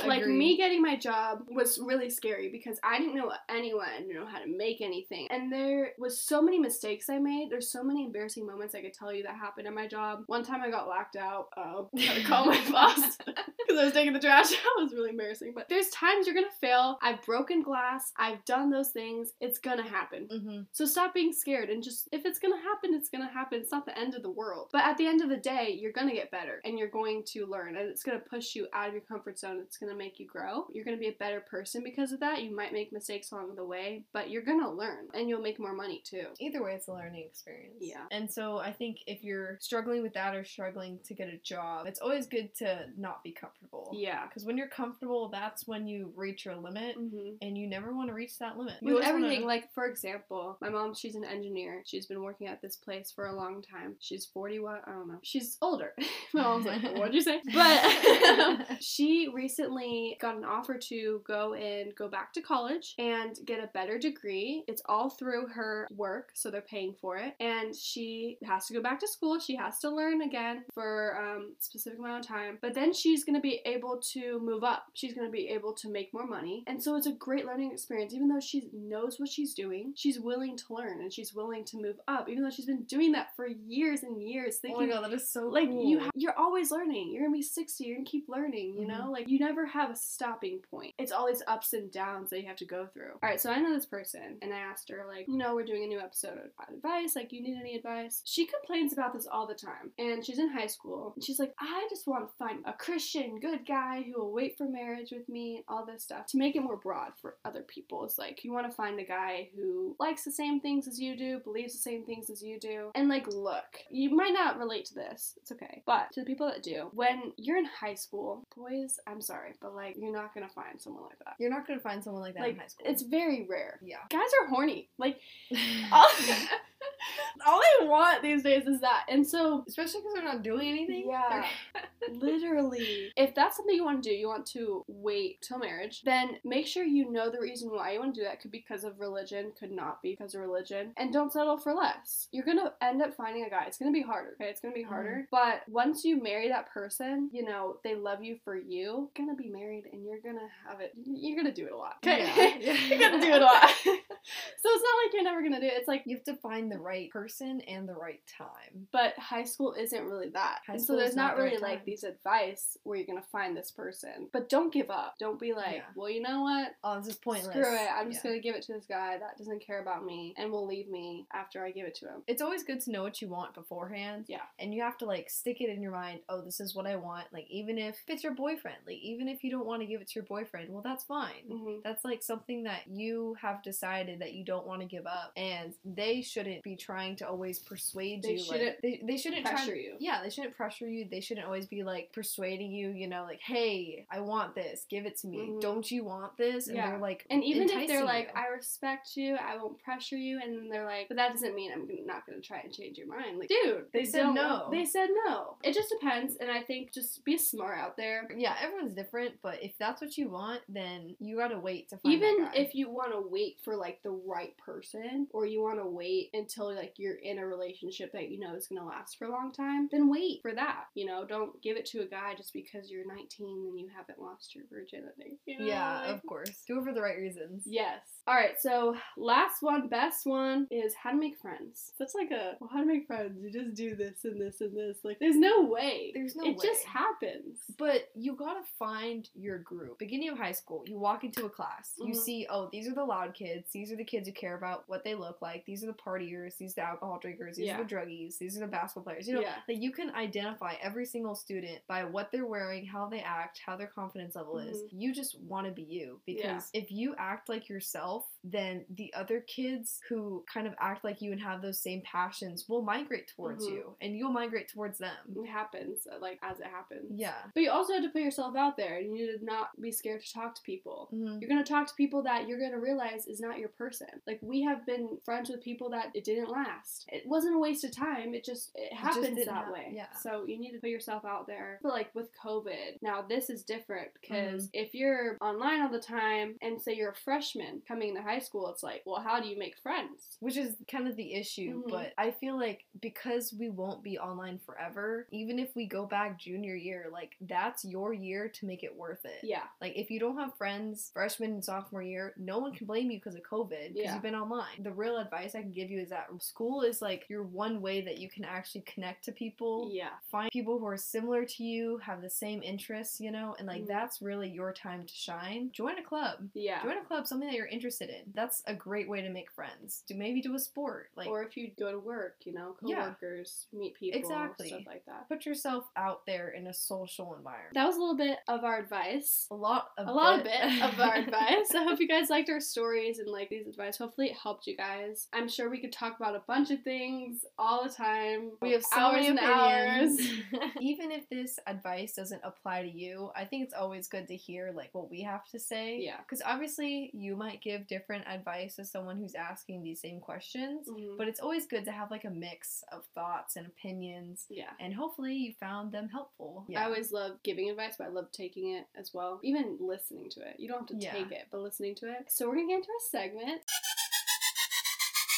like 0.04 0.26
me 0.26 0.58
getting 0.58 0.82
my 0.82 0.96
job 0.96 1.46
was 1.50 1.80
really 1.80 2.10
scary 2.10 2.50
because 2.50 2.80
I 2.84 3.00
didn't 3.00 3.16
know 3.16 3.32
anyone, 3.50 3.88
I 3.88 4.00
didn't 4.00 4.14
know 4.14 4.26
how 4.26 4.40
to 4.40 4.48
make 4.48 4.82
anything. 4.82 5.28
And 5.30 5.52
there 5.52 5.92
was 5.98 6.22
so 6.22 6.42
many 6.42 6.60
mistakes 6.60 7.10
I 7.10 7.18
made. 7.18 7.50
There's 7.50 7.72
so 7.72 7.84
many 7.84 8.04
embarrassing 8.04 8.46
moments 8.46 8.76
I 8.76 8.82
could 8.82 8.94
tell 8.94 9.14
you 9.14 9.24
that 9.24 9.36
happened 9.36 9.68
in 9.68 9.74
my 9.74 9.88
job. 9.88 10.24
One 10.28 10.44
time 10.44 10.62
I 10.62 10.70
got 10.70 10.88
locked 10.88 11.16
out. 11.16 11.48
Oh, 11.56 11.90
gotta 11.98 12.24
call 12.24 12.46
my 12.46 12.62
boss 12.72 13.18
because 13.26 13.80
I 13.80 13.86
was 13.86 13.94
taking 13.94 14.14
the 14.14 14.20
trash 14.20 14.52
out. 14.52 14.80
It 14.80 14.84
was 14.84 14.94
really 14.94 15.12
embarrassing. 15.12 15.54
But 15.56 15.70
there's 15.70 15.90
times 15.90 16.28
you're 16.28 16.36
gonna 16.36 16.48
fail. 16.60 16.98
I've 17.02 17.22
broken 17.24 17.62
glass. 17.62 18.12
I've 18.18 18.44
done 18.46 18.70
those 18.70 18.90
things. 18.90 19.32
It's 19.40 19.60
gonna 19.60 19.88
happen. 19.88 20.28
Mm-hmm. 20.32 20.62
So 20.74 20.86
stop 20.86 21.14
being 21.14 21.32
scared 21.32 21.70
and 21.70 21.82
just 21.82 22.10
if 22.12 22.26
it's 22.26 22.40
gonna 22.40 22.62
happen, 22.62 22.94
it's 22.94 23.10
gonna 23.10 23.32
happen. 23.32 23.62
It's 23.62 23.72
not 23.72 23.86
the 23.86 23.98
end 23.98 24.16
of 24.16 24.24
the 24.24 24.32
world. 24.32 24.70
But 24.74 24.84
at 24.84 24.98
the 24.98 25.08
end 25.08 25.22
of 25.22 25.30
the 25.30 25.38
day, 25.38 25.78
you're 25.80 25.94
gonna 25.94 26.14
get 26.14 26.32
better 26.32 26.62
and 26.66 26.78
you're 26.78 26.90
going 26.90 27.24
to 27.28 27.46
learn 27.46 27.78
and 27.78 27.88
it's 27.90 28.04
gonna 28.04 28.20
push 28.20 28.56
you 28.56 28.68
out 28.74 28.90
of 28.90 28.94
your 28.94 29.04
comfort 29.04 29.40
zone. 29.40 29.60
It's 29.62 29.78
gonna 29.78 29.85
make 29.94 30.20
you 30.20 30.26
grow. 30.26 30.66
You're 30.74 30.86
gonna 30.86 30.98
be 30.98 31.08
a 31.10 31.14
better 31.20 31.42
person 31.42 31.84
because 31.84 32.12
of 32.12 32.20
that. 32.22 32.42
You 32.42 32.56
might 32.56 32.74
make 32.74 32.92
mistakes 32.92 33.32
along 33.32 33.56
the 33.56 33.64
way, 33.66 34.04
but 34.14 34.30
you're 34.30 34.42
gonna 34.42 34.72
learn 34.72 35.08
and 35.14 35.30
you'll 35.30 35.42
make 35.42 35.60
more 35.60 35.74
money 35.74 36.02
too. 36.04 36.28
Either 36.40 36.64
way, 36.64 36.74
it's 36.74 36.88
a 36.88 36.94
learning 36.94 37.24
experience. 37.26 37.76
Yeah. 37.80 38.06
And 38.12 38.32
so 38.32 38.58
I 38.58 38.72
think 38.72 39.00
if 39.06 39.24
you're 39.24 39.58
struggling 39.62 40.02
with 40.02 40.14
that 40.14 40.34
or 40.36 40.44
struggling 40.46 41.00
to 41.06 41.14
get 41.14 41.28
a 41.28 41.38
job, 41.38 41.86
it's 41.86 42.00
always 42.00 42.26
good 42.28 42.56
to 42.56 42.86
not 42.98 43.24
be 43.24 43.32
comfortable. 43.32 43.92
Yeah. 43.94 44.26
Because 44.26 44.46
when 44.46 44.58
you're 44.58 44.68
comfortable, 44.70 45.30
that's 45.30 45.68
when 45.68 45.88
you 45.88 46.12
reach 46.16 46.46
your 46.46 46.56
limit, 46.56 46.98
Mm-hmm. 46.98 47.36
and 47.42 47.58
you 47.58 47.68
never 47.68 47.94
want 47.94 48.08
to 48.10 48.14
reach 48.14 48.38
that 48.40 48.58
limit. 48.58 48.76
You 48.82 48.94
With 48.96 49.04
always 49.04 49.14
wanna- 49.14 49.26
everything, 49.26 49.46
like 49.46 49.72
for 49.74 49.86
example, 49.86 50.58
my 50.62 50.70
mom, 50.70 50.94
she's 50.94 51.16
an 51.16 51.26
engineer. 51.26 51.82
She's 51.86 52.06
been 52.06 52.22
working 52.24 52.48
at 52.48 52.62
this 52.62 52.76
place 52.78 53.12
for 53.12 53.26
a 53.28 53.36
long 53.36 53.62
time. 53.62 53.96
She's 54.00 54.26
41, 54.26 54.80
I 54.86 54.92
don't 54.92 55.08
know. 55.08 55.20
She's 55.24 55.58
older. 55.62 55.94
my 56.34 56.44
mom's 56.44 56.66
like, 56.66 56.82
what'd 56.96 57.14
you 57.14 57.22
say? 57.22 57.42
But 57.54 58.78
she 58.82 59.30
recently 59.34 59.75
got 60.20 60.36
an 60.38 60.44
offer 60.46 60.78
to 60.78 61.22
go 61.26 61.54
and 61.54 61.96
go 61.96 62.08
back 62.08 62.34
to 62.34 62.42
college 62.42 62.96
and 62.98 63.38
get 63.46 63.64
a 63.64 63.68
better 63.74 63.98
degree. 63.98 64.64
It's 64.68 64.82
all 64.86 65.10
through 65.10 65.48
her 65.48 65.88
work, 65.96 66.32
so 66.34 66.50
they're 66.50 66.62
paying 66.62 66.94
for 67.00 67.18
it. 67.18 67.36
And 67.40 67.76
she 67.76 68.38
has 68.44 68.68
to 68.68 68.74
go 68.74 68.82
back 68.82 69.00
to 69.02 69.08
school. 69.08 69.40
She 69.40 69.56
has 69.56 69.80
to 69.80 69.90
learn 69.90 70.22
again 70.22 70.64
for 70.74 71.18
um, 71.20 71.54
a 71.60 71.64
specific 71.64 72.00
amount 72.00 72.24
of 72.26 72.28
time. 72.28 72.58
But 72.62 72.74
then 72.74 72.94
she's 72.94 73.24
going 73.24 73.36
to 73.36 73.42
be 73.42 73.62
able 73.66 74.00
to 74.14 74.40
move 74.40 74.64
up. 74.64 74.86
She's 74.94 75.14
going 75.14 75.28
to 75.28 75.32
be 75.32 75.48
able 75.50 75.74
to 75.74 75.90
make 75.90 76.14
more 76.14 76.28
money. 76.28 76.64
And 76.68 76.82
so 76.82 76.96
it's 76.96 77.08
a 77.08 77.12
great 77.12 77.46
learning 77.46 77.72
experience. 77.72 78.14
Even 78.14 78.28
though 78.28 78.40
she 78.40 78.70
knows 78.74 79.20
what 79.20 79.30
she's 79.30 79.54
doing, 79.54 79.94
she's 79.96 80.20
willing 80.20 80.58
to 80.58 80.64
learn 80.74 81.02
and 81.02 81.12
she's 81.14 81.34
willing 81.34 81.64
to 81.66 81.78
move 81.78 81.98
up. 82.08 82.30
Even 82.30 82.44
though 82.44 82.50
she's 82.50 82.66
been 82.66 82.84
doing 82.84 83.12
that 83.14 83.36
for 83.36 83.48
years 83.48 84.04
and 84.04 84.22
years, 84.22 84.60
oh 84.66 84.80
my 84.80 84.88
god, 84.88 85.04
that 85.04 85.14
is 85.14 85.30
so 85.30 85.48
like 85.48 85.70
cool. 85.70 85.90
you 85.90 86.00
ha- 86.00 86.10
you're 86.16 86.38
always 86.38 86.72
learning 86.72 87.12
you're 87.12 87.24
gonna 87.24 87.36
be 87.36 87.42
60 87.42 87.84
you're 87.84 87.96
gonna 87.98 88.06
keep 88.06 88.28
learning 88.28 88.74
you 88.76 88.86
Mhm. 88.86 88.88
know 88.98 89.12
like 89.12 89.28
you 89.28 89.38
never 89.40 89.65
have 89.68 89.90
a 89.90 89.96
stopping 89.96 90.60
point. 90.70 90.94
It's 90.98 91.12
all 91.12 91.28
these 91.28 91.44
ups 91.48 91.74
and 91.74 91.92
downs 91.92 92.30
that 92.30 92.42
you 92.42 92.48
have 92.48 92.56
to 92.58 92.66
go 92.66 92.88
through. 92.88 93.12
All 93.12 93.30
right 93.30 93.40
so 93.40 93.52
i 93.52 93.60
know 93.60 93.74
this 93.74 93.86
person 93.86 94.38
and 94.42 94.54
i 94.54 94.58
asked 94.58 94.90
her 94.90 95.06
like 95.08 95.28
you 95.28 95.38
know 95.38 95.56
we're 95.56 95.66
doing 95.66 95.84
a 95.84 95.88
new 95.88 96.00
episode 96.00 96.38
of 96.38 96.74
advice. 96.74 97.16
Like 97.16 97.32
you 97.32 97.42
need 97.42 97.58
any 97.60 97.76
advice? 97.76 98.22
She 98.26 98.46
complains 98.46 98.94
about 98.94 99.14
this 99.14 99.28
all 99.28 99.48
the 99.48 99.54
time 99.54 99.92
and 99.98 100.26
she's 100.26 100.40
in 100.40 100.52
high 100.52 100.68
school. 100.68 101.14
And 101.16 101.24
she's 101.24 101.40
like 101.40 101.54
i 101.60 101.88
just 101.90 102.08
want 102.08 102.28
to 102.28 102.36
find 102.38 102.60
a 102.66 102.74
christian 102.74 103.40
good 103.40 103.66
guy 103.66 104.04
who 104.04 104.22
will 104.22 104.34
wait 104.34 104.58
for 104.58 104.68
marriage 104.68 105.12
with 105.12 105.28
me 105.30 105.64
all 105.68 105.86
this 105.86 106.04
stuff 106.04 106.28
to 106.28 106.38
make 106.38 106.56
it 106.56 106.64
more 106.64 106.78
broad 106.78 107.12
for 107.22 107.36
other 107.46 107.62
people. 107.62 108.04
It's 108.04 108.18
like 108.18 108.44
you 108.44 108.52
want 108.52 108.70
to 108.70 108.76
find 108.76 109.00
a 109.00 109.04
guy 109.04 109.50
who 109.56 109.96
likes 110.00 110.24
the 110.24 110.32
same 110.32 110.60
things 110.60 110.88
as 110.88 111.00
you 111.00 111.16
do 111.16 111.40
believes 111.40 111.74
the 111.74 111.80
same 111.80 112.04
things 112.04 112.30
as 112.30 112.42
you 112.42 112.60
do 112.60 112.92
and 112.96 113.10
like 113.10 113.28
look 113.28 113.80
you 113.90 114.10
might 114.10 114.34
not 114.34 114.58
relate 114.58 114.86
to 114.86 114.94
this 114.94 115.36
it's 115.42 115.52
okay 115.52 115.82
but 115.86 116.12
to 116.12 116.22
the 116.22 116.26
people 116.26 116.48
that 116.48 116.64
do 116.64 116.90
when 116.94 117.32
you're 117.38 117.58
in 117.58 117.66
high 117.66 117.94
school 117.94 118.46
boys 118.56 119.00
i'm 119.08 119.22
sorry 119.22 119.54
but 119.62 119.76
like 119.76 119.96
you're 119.98 120.12
not 120.12 120.34
gonna 120.34 120.50
find 120.50 120.80
someone 120.82 121.04
like 121.04 121.18
that 121.20 121.36
You're 121.40 121.50
not 121.50 121.68
gonna 121.68 121.80
find 121.80 122.04
someone 122.04 122.22
like 122.22 122.34
that 122.36 122.42
like 122.42 122.54
in 122.54 122.60
high 122.60 122.68
school. 122.68 122.86
it's 122.90 123.04
very 123.04 123.46
rare 123.50 123.80
yeah. 123.84 123.98
guys 124.10 124.30
are 124.42 124.48
horny 124.48 124.90
like 124.98 125.20
all, 127.48 127.62
they 127.80 127.88
want 127.88 128.22
these 128.22 128.44
days 128.44 128.68
is 128.68 128.82
that. 128.82 129.06
And 129.10 129.26
so 129.26 129.64
Especially 129.68 130.02
because 130.02 130.14
they're 130.16 130.24
not 130.24 130.44
doing 130.44 130.70
anything. 130.70 131.06
Yeah. 131.08 131.46
literally. 132.12 133.12
If 133.16 133.36
that's 133.36 133.58
something 133.58 133.76
you 133.76 133.84
want 133.84 134.04
to 134.04 134.10
do 134.10 134.16
you 134.16 134.28
want 134.28 134.46
to 134.48 134.84
wait 134.88 135.42
till 135.42 135.60
marriage 135.60 136.02
then 136.04 136.38
make 136.44 136.68
sure 136.68 136.84
you 136.84 137.12
know 137.12 137.30
the 137.30 137.40
reason 137.40 137.70
why 137.70 137.92
you 137.92 138.00
want 138.00 138.14
to 138.16 138.22
do 138.22 138.26
that. 138.26 138.40
Could 138.42 138.52
be 138.52 138.64
because 138.68 138.84
of 138.84 139.00
religion 139.00 139.52
could 139.58 139.72
not 139.72 140.02
be 140.02 140.16
because 140.18 140.36
of 140.36 140.42
religion. 140.42 140.92
And 140.98 141.12
don't 141.12 141.32
settle 141.32 141.58
for 141.58 141.74
less. 141.74 142.28
You're 142.32 142.46
gonna 142.46 142.74
end 142.82 143.02
up 143.02 143.16
finding 143.16 143.44
a 143.46 143.50
guy. 143.50 143.66
It's 143.68 143.78
gonna 143.78 143.92
be 143.92 144.02
harder 144.02 144.32
okay? 144.40 144.50
It's 144.50 144.62
gonna 144.62 144.74
be 144.74 144.84
harder. 144.84 145.10
Mm-hmm. 145.10 145.22
But 145.32 145.62
once 145.68 146.04
you 146.04 146.22
marry 146.22 146.50
that 146.50 146.70
person 146.72 147.30
you 147.34 147.44
know 147.44 147.78
they 147.84 147.96
love 147.96 148.24
you 148.24 148.38
for 148.44 148.56
you 148.56 148.66
you're 148.76 149.10
gonna 149.18 149.36
be 149.36 149.50
married 149.50 149.86
and 149.92 150.06
you're 150.06 150.20
gonna 150.20 150.48
have 150.68 150.80
it. 150.80 150.94
You're 151.04 151.38
gonna 151.38 151.54
do 151.54 151.66
it 151.66 151.72
a 151.72 151.78
lot. 151.78 151.98
Okay 152.04 152.56
Yeah. 152.60 152.74
you're 152.88 153.00
gonna 153.00 153.22
do 153.22 153.32
it 153.32 153.42
a 153.42 153.46
lot. 153.46 153.70
So 153.84 154.70
it's 154.72 154.84
not 154.84 155.04
like 155.04 155.14
you're 155.14 155.24
never 155.24 155.42
gonna 155.42 155.60
do 155.60 155.68
it. 155.68 155.74
It's 155.76 155.88
like 155.88 156.04
You 156.06 156.16
have 156.16 156.24
to 156.26 156.36
find 156.36 156.72
the 156.72 156.75
right 156.78 157.10
person 157.12 157.62
and 157.62 157.88
the 157.88 157.94
right 157.94 158.22
time. 158.28 158.88
but 158.92 159.18
high 159.18 159.44
school 159.44 159.74
isn't 159.74 160.06
really 160.06 160.30
that. 160.30 160.60
High 160.68 160.74
and 160.74 160.82
so 160.82 160.96
there's 160.96 161.16
not 161.16 161.26
not 161.32 161.38
the 161.38 161.44
really 161.44 161.56
right 161.56 161.62
like 161.64 161.78
time. 161.80 161.86
these 161.86 162.04
advice 162.04 162.78
where 162.84 162.98
you're 162.98 163.08
gonna 163.08 163.24
find 163.32 163.56
this 163.56 163.72
person. 163.72 164.28
But 164.32 164.50
don't 164.50 164.72
give 164.74 164.90
up. 164.90 165.16
Don't 165.20 165.40
be 165.40 165.54
like, 165.54 165.76
Yeah. 165.76 165.82
well, 165.96 166.10
you 166.10 166.22
know 166.22 166.42
what? 166.42 166.76
Oh, 166.84 167.00
this 167.00 167.08
is 167.10 167.16
pointless. 167.16 167.54
Screw 167.56 167.74
it. 167.76 167.90
I'm 167.92 168.12
just 168.12 168.24
Yeah. 168.24 168.32
gonna 168.32 168.42
give 168.42 168.56
it 168.56 168.64
to 168.64 168.74
this 168.74 168.86
guy 168.86 169.18
that 169.18 169.38
doesn't 169.38 169.62
care 169.66 169.80
about 169.82 170.06
me 170.06 170.34
and 170.38 170.52
will 170.52 170.66
leave 170.66 170.90
me 170.90 171.26
after 171.34 171.64
I 171.66 171.72
give 171.72 171.86
it 171.88 171.96
to 171.96 172.06
him. 172.08 172.24
It's 172.28 172.42
always 172.42 172.64
good 172.64 172.82
to 172.82 172.92
know 172.92 173.04
what 173.04 173.22
you 173.22 173.30
want 173.30 173.54
beforehand. 173.54 174.26
Yeah. 174.28 174.42
And 174.60 174.74
you 174.74 174.82
have 174.82 174.98
to 175.00 175.06
like 175.06 175.30
stick 175.30 175.62
it 175.62 175.70
in 175.70 175.82
your 175.82 175.92
mind. 175.92 176.22
Oh, 176.30 176.42
this 176.42 176.60
is 176.60 176.76
what 176.76 176.86
I 176.88 176.96
want. 176.96 177.32
Like 177.34 177.48
even 177.50 177.78
if 177.78 178.04
it's 178.08 178.24
your 178.24 178.34
boyfriend, 178.34 178.78
like 178.86 178.98
even 178.98 179.28
if 179.28 179.44
you 179.44 179.52
don't 179.52 179.66
want 179.66 179.82
to 179.82 179.86
give 179.88 180.02
it 180.02 180.08
to 180.10 180.16
your 180.16 180.26
boyfriend, 180.26 180.70
well, 180.72 180.82
that's 180.84 181.04
fine. 181.04 181.44
hmm 181.50 181.76
That's 181.84 182.04
like 182.04 182.22
something 182.24 182.64
that 182.64 182.88
you 182.88 183.36
have 183.42 183.64
decided 183.64 184.20
that 184.20 184.34
you 184.34 184.44
don't 184.44 184.68
want 184.68 184.82
to 184.82 184.88
give 184.88 185.06
up, 185.06 185.32
and 185.38 185.74
they 185.84 186.22
shouldn't 186.22 186.64
be 186.66 186.76
trying 186.76 187.16
to 187.18 187.28
always 187.30 187.60
persuade 187.60 188.24
They 188.24 188.34
you. 188.34 188.40
shouldn't 188.40 188.62
like, 188.66 188.82
they, 188.82 189.02
they 189.06 189.18
shouldn't 189.18 189.46
try- 189.46 189.54
Pressure 189.56 189.76
you. 189.76 189.94
Yeah, 190.00 190.22
they 190.24 190.30
shouldn't 190.32 190.58
pressure 190.58 190.90
you. 190.90 191.08
They 191.10 191.22
shouldn't 191.22 191.46
always 191.46 191.68
be 191.68 191.84
like 191.84 192.12
persuading 192.12 192.72
you, 192.72 192.90
you 192.90 193.08
know, 193.08 193.24
like, 193.24 193.40
hey, 193.42 194.06
I 194.12 194.20
want 194.20 194.56
this, 194.56 194.86
give 194.90 195.06
it 195.06 195.18
to 195.20 195.28
me. 195.28 195.38
Mhm. 195.52 195.62
Don't 195.62 195.90
you 195.90 196.04
want 196.04 196.36
this? 196.38 196.68
And 196.68 196.76
Yeah. 196.76 196.90
they're 196.90 197.00
like, 197.00 197.26
And 197.30 197.44
even 197.44 197.70
if 197.70 197.88
they're 197.88 198.04
like, 198.04 198.32
you. 198.36 198.42
I 198.42 198.48
respect 198.48 199.16
you, 199.16 199.36
I 199.36 199.56
won't 199.58 199.78
pressure 199.84 200.18
you, 200.18 200.40
and 200.44 200.58
then 200.58 200.70
they're 200.70 200.86
like, 200.86 201.08
but 201.08 201.18
that 201.18 201.32
doesn't 201.32 201.54
mean 201.56 201.72
I'm 201.72 201.88
not 202.06 202.26
going 202.26 202.42
to 202.42 202.46
try 202.46 202.60
and 202.64 202.74
change 202.74 202.98
your 202.98 203.08
mind. 203.08 203.38
Like, 203.38 203.50
dude, 203.50 203.86
They 203.94 204.04
said 204.04 204.32
no. 204.34 204.68
They 204.72 204.86
said 204.86 205.10
no. 205.28 205.58
It 205.64 205.74
just 205.76 205.90
depends, 205.90 206.36
and 206.38 206.50
I 206.50 206.62
think 206.64 206.92
just 206.92 207.24
be 207.24 207.38
smart 207.38 207.78
out 207.78 207.96
there. 207.96 208.28
yeah, 208.36 208.56
everyone's 208.62 208.96
different, 208.96 209.36
but 209.44 209.62
if 209.62 209.74
that's 209.78 210.02
what 210.02 210.18
you 210.18 210.30
want, 210.30 210.62
then 210.68 211.16
you 211.20 211.38
gotta 211.38 211.60
wait 211.60 211.90
to 211.90 211.98
find 211.98 212.14
Even 212.16 212.50
if 212.56 212.74
you 212.74 212.90
want 212.90 213.12
to 213.12 213.22
wait 213.30 213.58
for 213.64 213.76
like 213.76 214.02
the 214.04 214.12
right 214.12 214.56
person, 214.58 215.28
or 215.32 215.46
you 215.46 215.62
want 215.62 215.78
to 215.80 215.86
wait 215.86 216.30
until 216.34 216.55
like 216.64 216.94
you're 216.98 217.16
in 217.16 217.40
a 217.40 217.46
relationship 217.46 218.12
that 218.14 218.30
you 218.30 218.40
know 218.40 218.56
is 218.56 218.68
going 218.68 218.82
to 218.82 218.88
last 218.88 219.18
for 219.18 219.26
a 219.26 219.32
long 219.32 219.52
time, 219.52 219.90
then 219.92 220.10
wait 220.10 220.42
for 220.42 220.54
that. 220.54 220.86
You 220.96 221.06
know, 221.06 221.26
don't 221.26 221.62
give 221.62 221.78
it 221.78 221.86
to 221.88 222.00
a 222.02 222.06
guy 222.06 222.34
just 222.36 222.54
because 222.54 222.90
you're 222.90 223.06
19 223.08 223.66
and 223.70 223.80
you 223.80 223.88
haven't 223.96 224.20
lost 224.22 224.56
your 224.56 224.66
virginity. 224.72 225.38
You 225.46 225.60
know? 225.60 225.66
yeah, 225.66 226.02
like- 226.02 226.16
of 226.16 226.26
course, 226.26 226.64
do 226.68 226.80
it 226.80 226.86
for 226.86 226.94
the 226.94 227.02
right 227.02 227.18
reasons. 227.18 227.64
Yes. 227.66 228.00
All 228.28 228.36
right. 228.36 228.60
So 228.60 228.96
last 229.18 229.62
one, 229.62 229.88
best 229.88 230.26
one 230.26 230.68
is 230.72 230.94
how 230.96 231.12
to 231.12 231.18
make 231.18 231.38
friends. 231.38 231.92
That's 232.00 232.16
like 232.16 232.32
a 232.32 232.56
well, 232.60 232.70
how 232.72 232.80
to 232.80 232.86
make 232.86 233.06
friends. 233.08 233.40
You 233.44 233.52
just 233.52 233.76
do 233.76 233.96
this 233.96 234.24
and 234.24 234.40
this 234.42 234.62
and 234.62 234.76
this. 234.76 234.98
Like, 235.04 235.20
there's 235.20 235.36
no 235.38 235.64
way. 235.66 236.12
There's 236.14 236.36
no 236.36 236.44
it 236.46 236.58
way. 236.58 236.66
just 236.68 236.84
happens. 236.86 237.60
But 237.78 238.10
you 238.16 238.36
gotta 238.36 238.62
find 238.80 239.30
your 239.36 239.60
group. 239.60 240.00
Beginning 240.00 240.30
of 240.30 240.38
high 240.38 240.52
school, 240.54 240.84
you 240.88 240.98
walk 240.98 241.24
into 241.24 241.46
a 241.46 241.50
class, 241.50 241.94
you 242.00 242.14
Mhm. 242.14 242.16
see, 242.16 242.48
oh, 242.50 242.70
these 242.72 242.88
are 242.88 242.94
the 242.94 243.04
loud 243.04 243.34
kids, 243.34 243.72
these 243.72 243.92
are 243.92 243.96
the 243.96 244.04
kids 244.04 244.28
who 244.28 244.34
care 244.34 244.56
about 244.58 244.88
what 244.88 245.04
they 245.04 245.16
look 245.16 245.42
like, 245.42 245.66
these 245.66 245.84
are 245.84 245.88
the 245.88 245.94
partiers, 245.94 246.26
these 246.58 246.72
are 246.74 246.82
the 246.82 246.88
alcohol 246.88 247.20
drinkers, 247.20 247.58
these 247.58 247.68
Yeah. 247.68 247.80
are 247.80 247.84
the 247.84 247.90
druggies, 247.96 248.38
these 248.38 248.58
are 248.58 248.62
the 248.62 248.68
basketball 248.68 249.04
players. 249.04 249.28
You 249.28 249.36
know, 249.36 249.42
Yeah. 249.42 249.56
like 249.68 249.82
you 249.82 249.92
can 249.92 250.14
identify 250.16 250.74
every 250.82 251.06
single 251.06 251.36
student 251.36 251.80
by 251.88 252.04
what 252.06 252.32
they're 252.32 252.46
wearing, 252.46 252.86
how 252.86 253.08
they 253.08 253.22
act, 253.22 253.62
how 253.66 253.76
their 253.76 253.88
confidence 253.88 254.36
level 254.36 254.58
is. 254.60 254.84
Mhm. 254.84 255.02
You 255.02 255.14
just 255.14 255.40
want 255.42 255.68
to 255.68 255.72
be 255.74 255.84
you 255.84 256.22
Yeah. 256.26 256.36
because 256.36 256.70
if 256.74 256.92
you 256.92 257.16
act 257.18 257.50
like 257.50 257.70
yourself, 257.70 258.28
then 258.44 258.86
the 258.90 259.14
other 259.14 259.42
kids 259.42 260.02
who 260.10 260.44
kind 260.52 260.68
of 260.68 260.76
act 260.80 261.04
like 261.04 261.22
you 261.22 261.32
and 261.32 261.42
have 261.42 261.62
those 261.62 261.80
same 261.80 262.02
passions 262.02 262.68
will 262.70 262.82
migrate 262.82 263.28
towards 263.28 263.66
Mhm. 263.68 263.72
you 263.72 263.96
and 264.02 264.16
you'll 264.18 264.32
migrate 264.32 264.68
towards 264.68 264.98
them. 265.00 265.16
It 265.36 265.48
happens 265.48 266.06
uh, 266.08 266.20
like 266.20 266.40
as 266.42 266.60
it 266.60 266.68
happens. 266.68 267.12
Yeah. 267.20 267.42
But 267.54 267.64
you 267.64 267.72
also 267.72 267.94
have 267.94 268.04
to 268.04 268.10
put 268.10 268.22
yourself 268.22 268.56
out 268.56 268.78
there. 268.78 268.98
and 268.98 269.06
You 269.06 269.14
need 269.14 269.40
to 269.40 269.46
not 269.46 269.80
be 269.80 269.92
scared 269.92 270.22
to 270.22 270.34
talk 270.34 270.56
to 270.56 270.62
people. 270.64 271.10
Mhm. 271.14 271.40
You're 271.42 271.50
gonna 271.50 271.64
talk 271.64 271.88
to 271.88 271.94
people 271.96 272.22
that 272.24 272.48
you're 272.48 272.60
gonna 272.60 272.80
realize 272.80 273.26
is 273.28 273.40
not 273.40 273.58
your 273.60 273.70
person. 273.70 274.08
Like 274.28 274.40
we 274.42 274.62
have 274.64 274.86
been 274.86 275.18
friends 275.24 275.50
with 275.50 275.62
people 275.62 275.90
that 275.92 276.12
it 276.14 276.25
didn't 276.26 276.50
last. 276.50 277.06
It 277.10 277.24
wasn't 277.26 277.56
a 277.56 277.60
waste 277.60 277.84
of 277.86 277.92
time. 277.92 278.34
It 278.34 278.44
just 278.44 278.72
it 278.76 278.92
didn't 279.14 279.46
that 279.46 279.72
way. 279.72 279.92
yeah. 279.94 280.08
So 280.22 280.44
you 280.48 280.60
need 280.60 280.72
to 280.74 280.80
put 280.80 280.90
yourself 280.90 281.24
out 281.26 281.48
there. 281.48 281.80
But 281.84 281.94
like 281.94 282.14
with 282.14 282.30
COVID, 282.44 283.02
now 283.02 283.22
this 283.22 283.50
is 283.50 283.64
different 283.64 284.10
because 284.20 284.66
Mm-hmm. 284.66 284.68
if 284.86 284.94
you're 284.94 285.38
online 285.42 285.82
all 285.82 285.90
the 285.90 286.00
time 286.00 286.56
and 286.62 286.82
say 286.82 286.94
you're 286.96 287.12
a 287.12 287.16
freshman 287.16 287.82
coming 287.88 288.10
into 288.10 288.22
high 288.22 288.40
school, 288.40 288.70
it's 288.70 288.84
like, 288.84 289.04
well, 289.06 289.22
how 289.22 289.40
do 289.40 289.48
you 289.48 289.58
make 289.58 289.78
friends? 289.78 290.38
which 290.40 290.58
is 290.58 290.76
kind 290.92 291.08
of 291.08 291.16
the 291.16 291.34
issue 291.34 291.84
Mhm. 291.84 291.90
but 291.90 292.14
i 292.18 292.30
feel 292.32 292.58
like 292.60 292.84
because 293.02 293.54
we 293.58 293.70
won't 293.70 294.04
be 294.04 294.18
online 294.20 294.60
forever 294.66 295.28
even 295.32 295.60
if 295.60 295.76
we 295.76 295.86
go 295.86 296.06
back 296.06 296.38
junior 296.40 296.76
year 296.76 297.08
like 297.12 297.36
that's 297.42 297.86
your 297.86 298.14
year 298.14 298.50
to 298.50 298.66
make 298.66 298.84
it 298.84 298.96
worth 298.96 299.24
it 299.26 299.40
Yeah. 299.44 299.64
like 299.82 299.94
if 299.96 300.10
you 300.12 300.20
don't 300.20 300.38
have 300.38 300.56
friends 300.58 301.12
freshman 301.14 301.52
and 301.52 301.64
sophomore 301.66 302.02
year 302.04 302.34
no 302.38 302.60
one 302.60 302.74
can 302.74 302.86
blame 302.88 303.10
you 303.12 303.18
because 303.20 303.36
of 303.36 303.44
covid 303.44 303.94
because 303.94 303.96
Yeah. 303.96 304.14
you've 304.14 304.24
been 304.24 304.36
online 304.36 304.84
the 304.84 304.92
real 304.92 305.18
advice 305.18 305.56
i 305.56 305.62
can 305.62 305.72
give 305.72 305.90
you 305.90 306.00
is 306.02 306.10
that 306.16 306.42
school 306.42 306.82
is 306.82 307.02
like 307.02 307.26
your 307.30 307.44
one 307.44 307.82
way 307.82 308.02
that 308.02 308.18
you 308.18 308.30
can 308.30 308.44
actually 308.46 308.82
connect 308.82 309.26
to 309.26 309.32
people 309.32 309.90
Yeah. 309.92 310.10
find 310.32 310.50
people 310.52 310.80
who 310.80 310.86
are 310.88 310.98
similar 310.98 311.46
to 311.46 311.64
you 311.64 311.98
have 311.98 312.22
the 312.22 312.30
same 312.30 312.64
interests 312.64 313.20
you 313.20 313.32
know 313.32 313.56
and 313.60 313.68
like 313.68 313.84
Mhm. 313.84 313.88
that's 313.88 314.22
really 314.22 314.50
your 314.50 314.72
time 314.74 315.06
to 315.06 315.14
shine 315.14 315.70
join 315.74 315.98
a 316.00 316.04
club 316.04 316.50
Yeah. 316.54 316.82
Join 316.84 316.98
a 316.98 317.04
club, 317.04 317.28
something 317.28 317.48
that 317.50 317.56
you're 317.56 317.66
interested 317.68 318.10
in. 318.10 318.32
That's 318.34 318.64
a 318.68 318.74
great 318.74 319.08
way 319.10 319.22
to 319.22 319.30
make 319.30 319.50
friends. 319.52 320.04
Do 320.08 320.16
maybe 320.16 320.42
do 320.42 320.54
a 320.56 320.60
sport. 320.60 321.10
Like 321.16 321.28
or 321.28 321.44
if 321.44 321.58
you 321.58 321.72
go 321.78 321.92
to 321.92 322.00
work, 322.00 322.38
you 322.46 322.54
know, 322.54 322.76
Yeah. 322.84 323.02
coworkers, 323.04 323.68
meet 323.74 323.96
people, 323.96 324.20
Exactly. 324.20 324.68
stuff 324.70 324.86
like 324.86 325.06
that. 325.06 325.28
put 325.28 325.46
yourself 325.46 325.90
out 325.96 326.26
there 326.26 326.50
in 326.50 326.68
a 326.68 326.74
social 326.74 327.34
environment. 327.36 327.74
That 327.74 327.86
was 327.88 327.98
a 327.98 328.00
little 328.00 328.16
bit 328.16 328.40
of 328.48 328.64
our 328.64 328.78
advice. 328.80 329.48
a 329.52 329.56
lot 329.56 329.92
of 329.98 330.08
a 330.08 330.12
lot 330.12 330.38
of 330.40 330.44
bit 330.44 330.62
of 330.84 331.00
our 331.00 331.16
advice. 331.26 331.74
I 331.74 331.84
hope 331.84 332.00
you 332.00 332.08
guys 332.08 332.30
liked 332.30 332.50
our 332.50 332.60
stories 332.60 333.20
and 333.20 333.28
like 333.30 333.50
these 333.50 333.68
advice. 333.68 333.98
Hopefully 333.98 334.28
it 334.30 334.36
helped 334.38 334.68
you 334.68 334.76
guys. 334.78 335.28
I'm 335.34 335.48
sure 335.48 335.70
we 335.70 335.80
could 335.82 335.92
talk 335.92 336.05
about 336.14 336.36
a 336.36 336.44
bunch 336.48 336.72
of 336.72 336.82
things 336.84 337.46
all 337.58 337.84
the 337.84 337.90
time. 337.90 338.52
We 338.62 338.72
have 338.72 338.84
so 338.84 338.98
hours 339.00 339.16
many 339.28 339.38
opinions. 339.38 340.20
hours. 340.54 340.72
Even 340.80 341.12
if 341.12 341.28
this 341.30 341.60
advice 341.68 342.14
doesn't 342.14 342.42
apply 342.44 342.84
to 342.84 342.90
you, 342.90 343.32
I 343.36 343.46
think 343.46 343.64
it's 343.64 343.74
always 343.74 344.08
good 344.08 344.28
to 344.28 344.36
hear 344.36 344.72
like 344.76 344.90
what 344.94 345.10
we 345.10 345.22
have 345.24 345.48
to 345.50 345.60
say. 345.60 346.00
Yeah. 346.02 346.18
Because 346.20 346.42
obviously 346.46 347.12
you 347.14 347.36
might 347.36 347.62
give 347.62 347.88
different 347.88 348.26
advice 348.28 348.76
to 348.76 348.86
someone 348.86 349.18
who's 349.18 349.36
asking 349.36 349.84
these 349.84 350.00
same 350.02 350.20
questions, 350.20 350.88
Mhm. 350.88 351.18
but 351.18 351.28
it's 351.28 351.40
always 351.40 351.66
good 351.66 351.86
to 351.86 351.92
have 351.92 352.12
like 352.12 352.26
a 352.26 352.30
mix 352.30 352.84
of 352.92 353.06
thoughts 353.16 353.56
and 353.56 353.66
opinions. 353.68 354.46
yeah. 354.50 354.72
And 354.80 354.94
hopefully 354.94 355.34
you 355.36 355.54
found 355.60 355.92
them 355.92 356.10
helpful. 356.10 356.66
Yeah. 356.68 356.82
I 356.82 356.86
always 356.86 357.12
love 357.12 357.42
giving 357.44 357.70
advice, 357.70 357.96
but 357.98 358.06
I 358.06 358.10
love 358.10 358.32
taking 358.32 358.70
it 358.76 358.88
as 358.96 359.14
well. 359.14 359.40
Even 359.44 359.78
listening 359.80 360.30
to 360.32 360.42
it. 360.42 360.60
You 360.60 360.68
don't 360.68 360.80
have 360.90 361.00
to 361.00 361.04
Yeah. 361.06 361.14
take 361.14 361.32
it, 361.32 361.48
but 361.52 361.62
listening 361.62 361.96
to 361.96 362.12
it. 362.12 362.32
So 362.32 362.48
we're 362.48 362.56
gonna 362.56 362.68
get 362.68 362.78
into 362.78 362.90
a 362.92 363.04
segment. 363.10 363.62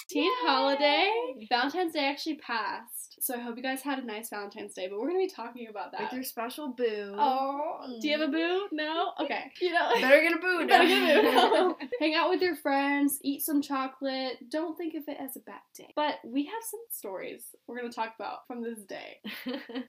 Teen 0.09 0.31
Holiday. 0.41 1.11
Valentine's 1.49 1.93
Day 1.93 2.05
actually 2.05 2.35
passed. 2.35 3.17
So 3.19 3.33
I 3.33 3.39
hope 3.39 3.57
you 3.57 3.63
guys 3.63 3.81
had 3.81 3.99
a 3.99 4.05
nice 4.05 4.29
Valentine's 4.29 4.73
Day, 4.73 4.87
but 4.87 4.99
we're 4.99 5.07
gonna 5.07 5.19
be 5.19 5.27
talking 5.27 5.67
about 5.69 5.91
that. 5.91 6.01
with 6.01 6.13
your 6.13 6.23
special 6.23 6.69
boo. 6.69 7.15
Oh, 7.17 7.97
do 7.99 8.07
you 8.07 8.17
have 8.17 8.29
a 8.29 8.31
boo? 8.31 8.67
No? 8.71 9.11
Okay. 9.27 9.51
You 9.59 9.73
know, 9.73 9.91
Better 10.01 10.21
get 10.21 10.33
a 10.33 10.37
boo. 10.37 10.67
Better 10.67 10.87
get 10.87 11.17
a 11.17 11.21
boo 11.21 11.31
now. 11.31 11.77
Hang 11.99 12.13
out 12.15 12.29
with 12.29 12.41
your 12.41 12.55
friends, 12.55 13.19
eat 13.23 13.41
some 13.41 13.61
chocolate. 13.61 14.37
Don't 14.49 14.77
think 14.77 14.93
of 14.93 15.03
it 15.07 15.17
as 15.19 15.35
a 15.35 15.39
bad 15.39 15.59
day. 15.75 15.91
But 15.95 16.19
we 16.23 16.45
have 16.45 16.61
some 16.69 16.79
stories 16.91 17.43
we're 17.65 17.77
going 17.79 17.89
to 17.89 17.95
talk 17.95 18.13
about 18.17 18.47
from 18.47 18.61
this 18.61 18.79
day. 18.83 19.17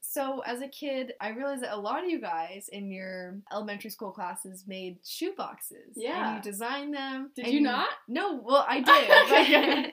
so 0.01 0.41
as 0.47 0.63
a 0.63 0.69
kid, 0.69 1.13
I 1.21 1.29
realized 1.31 1.63
that 1.63 1.75
a 1.75 1.79
lot 1.79 2.03
of 2.03 2.11
you 2.11 2.21
guys 2.21 2.69
in 2.73 2.91
your 2.91 3.37
elementary 3.53 3.91
school 3.91 4.11
classes 4.11 4.65
made 4.67 4.99
shoe 5.07 5.35
boxes. 5.37 5.93
Yeah. 5.95 6.37
And 6.37 6.45
you 6.45 6.51
designed 6.51 6.95
them. 6.95 7.31
Did 7.37 7.45
and 7.45 7.55
you 7.55 7.61
not? 7.61 7.91
No, 8.09 8.41
well 8.43 8.65
I 8.69 8.81
did. 8.81 9.93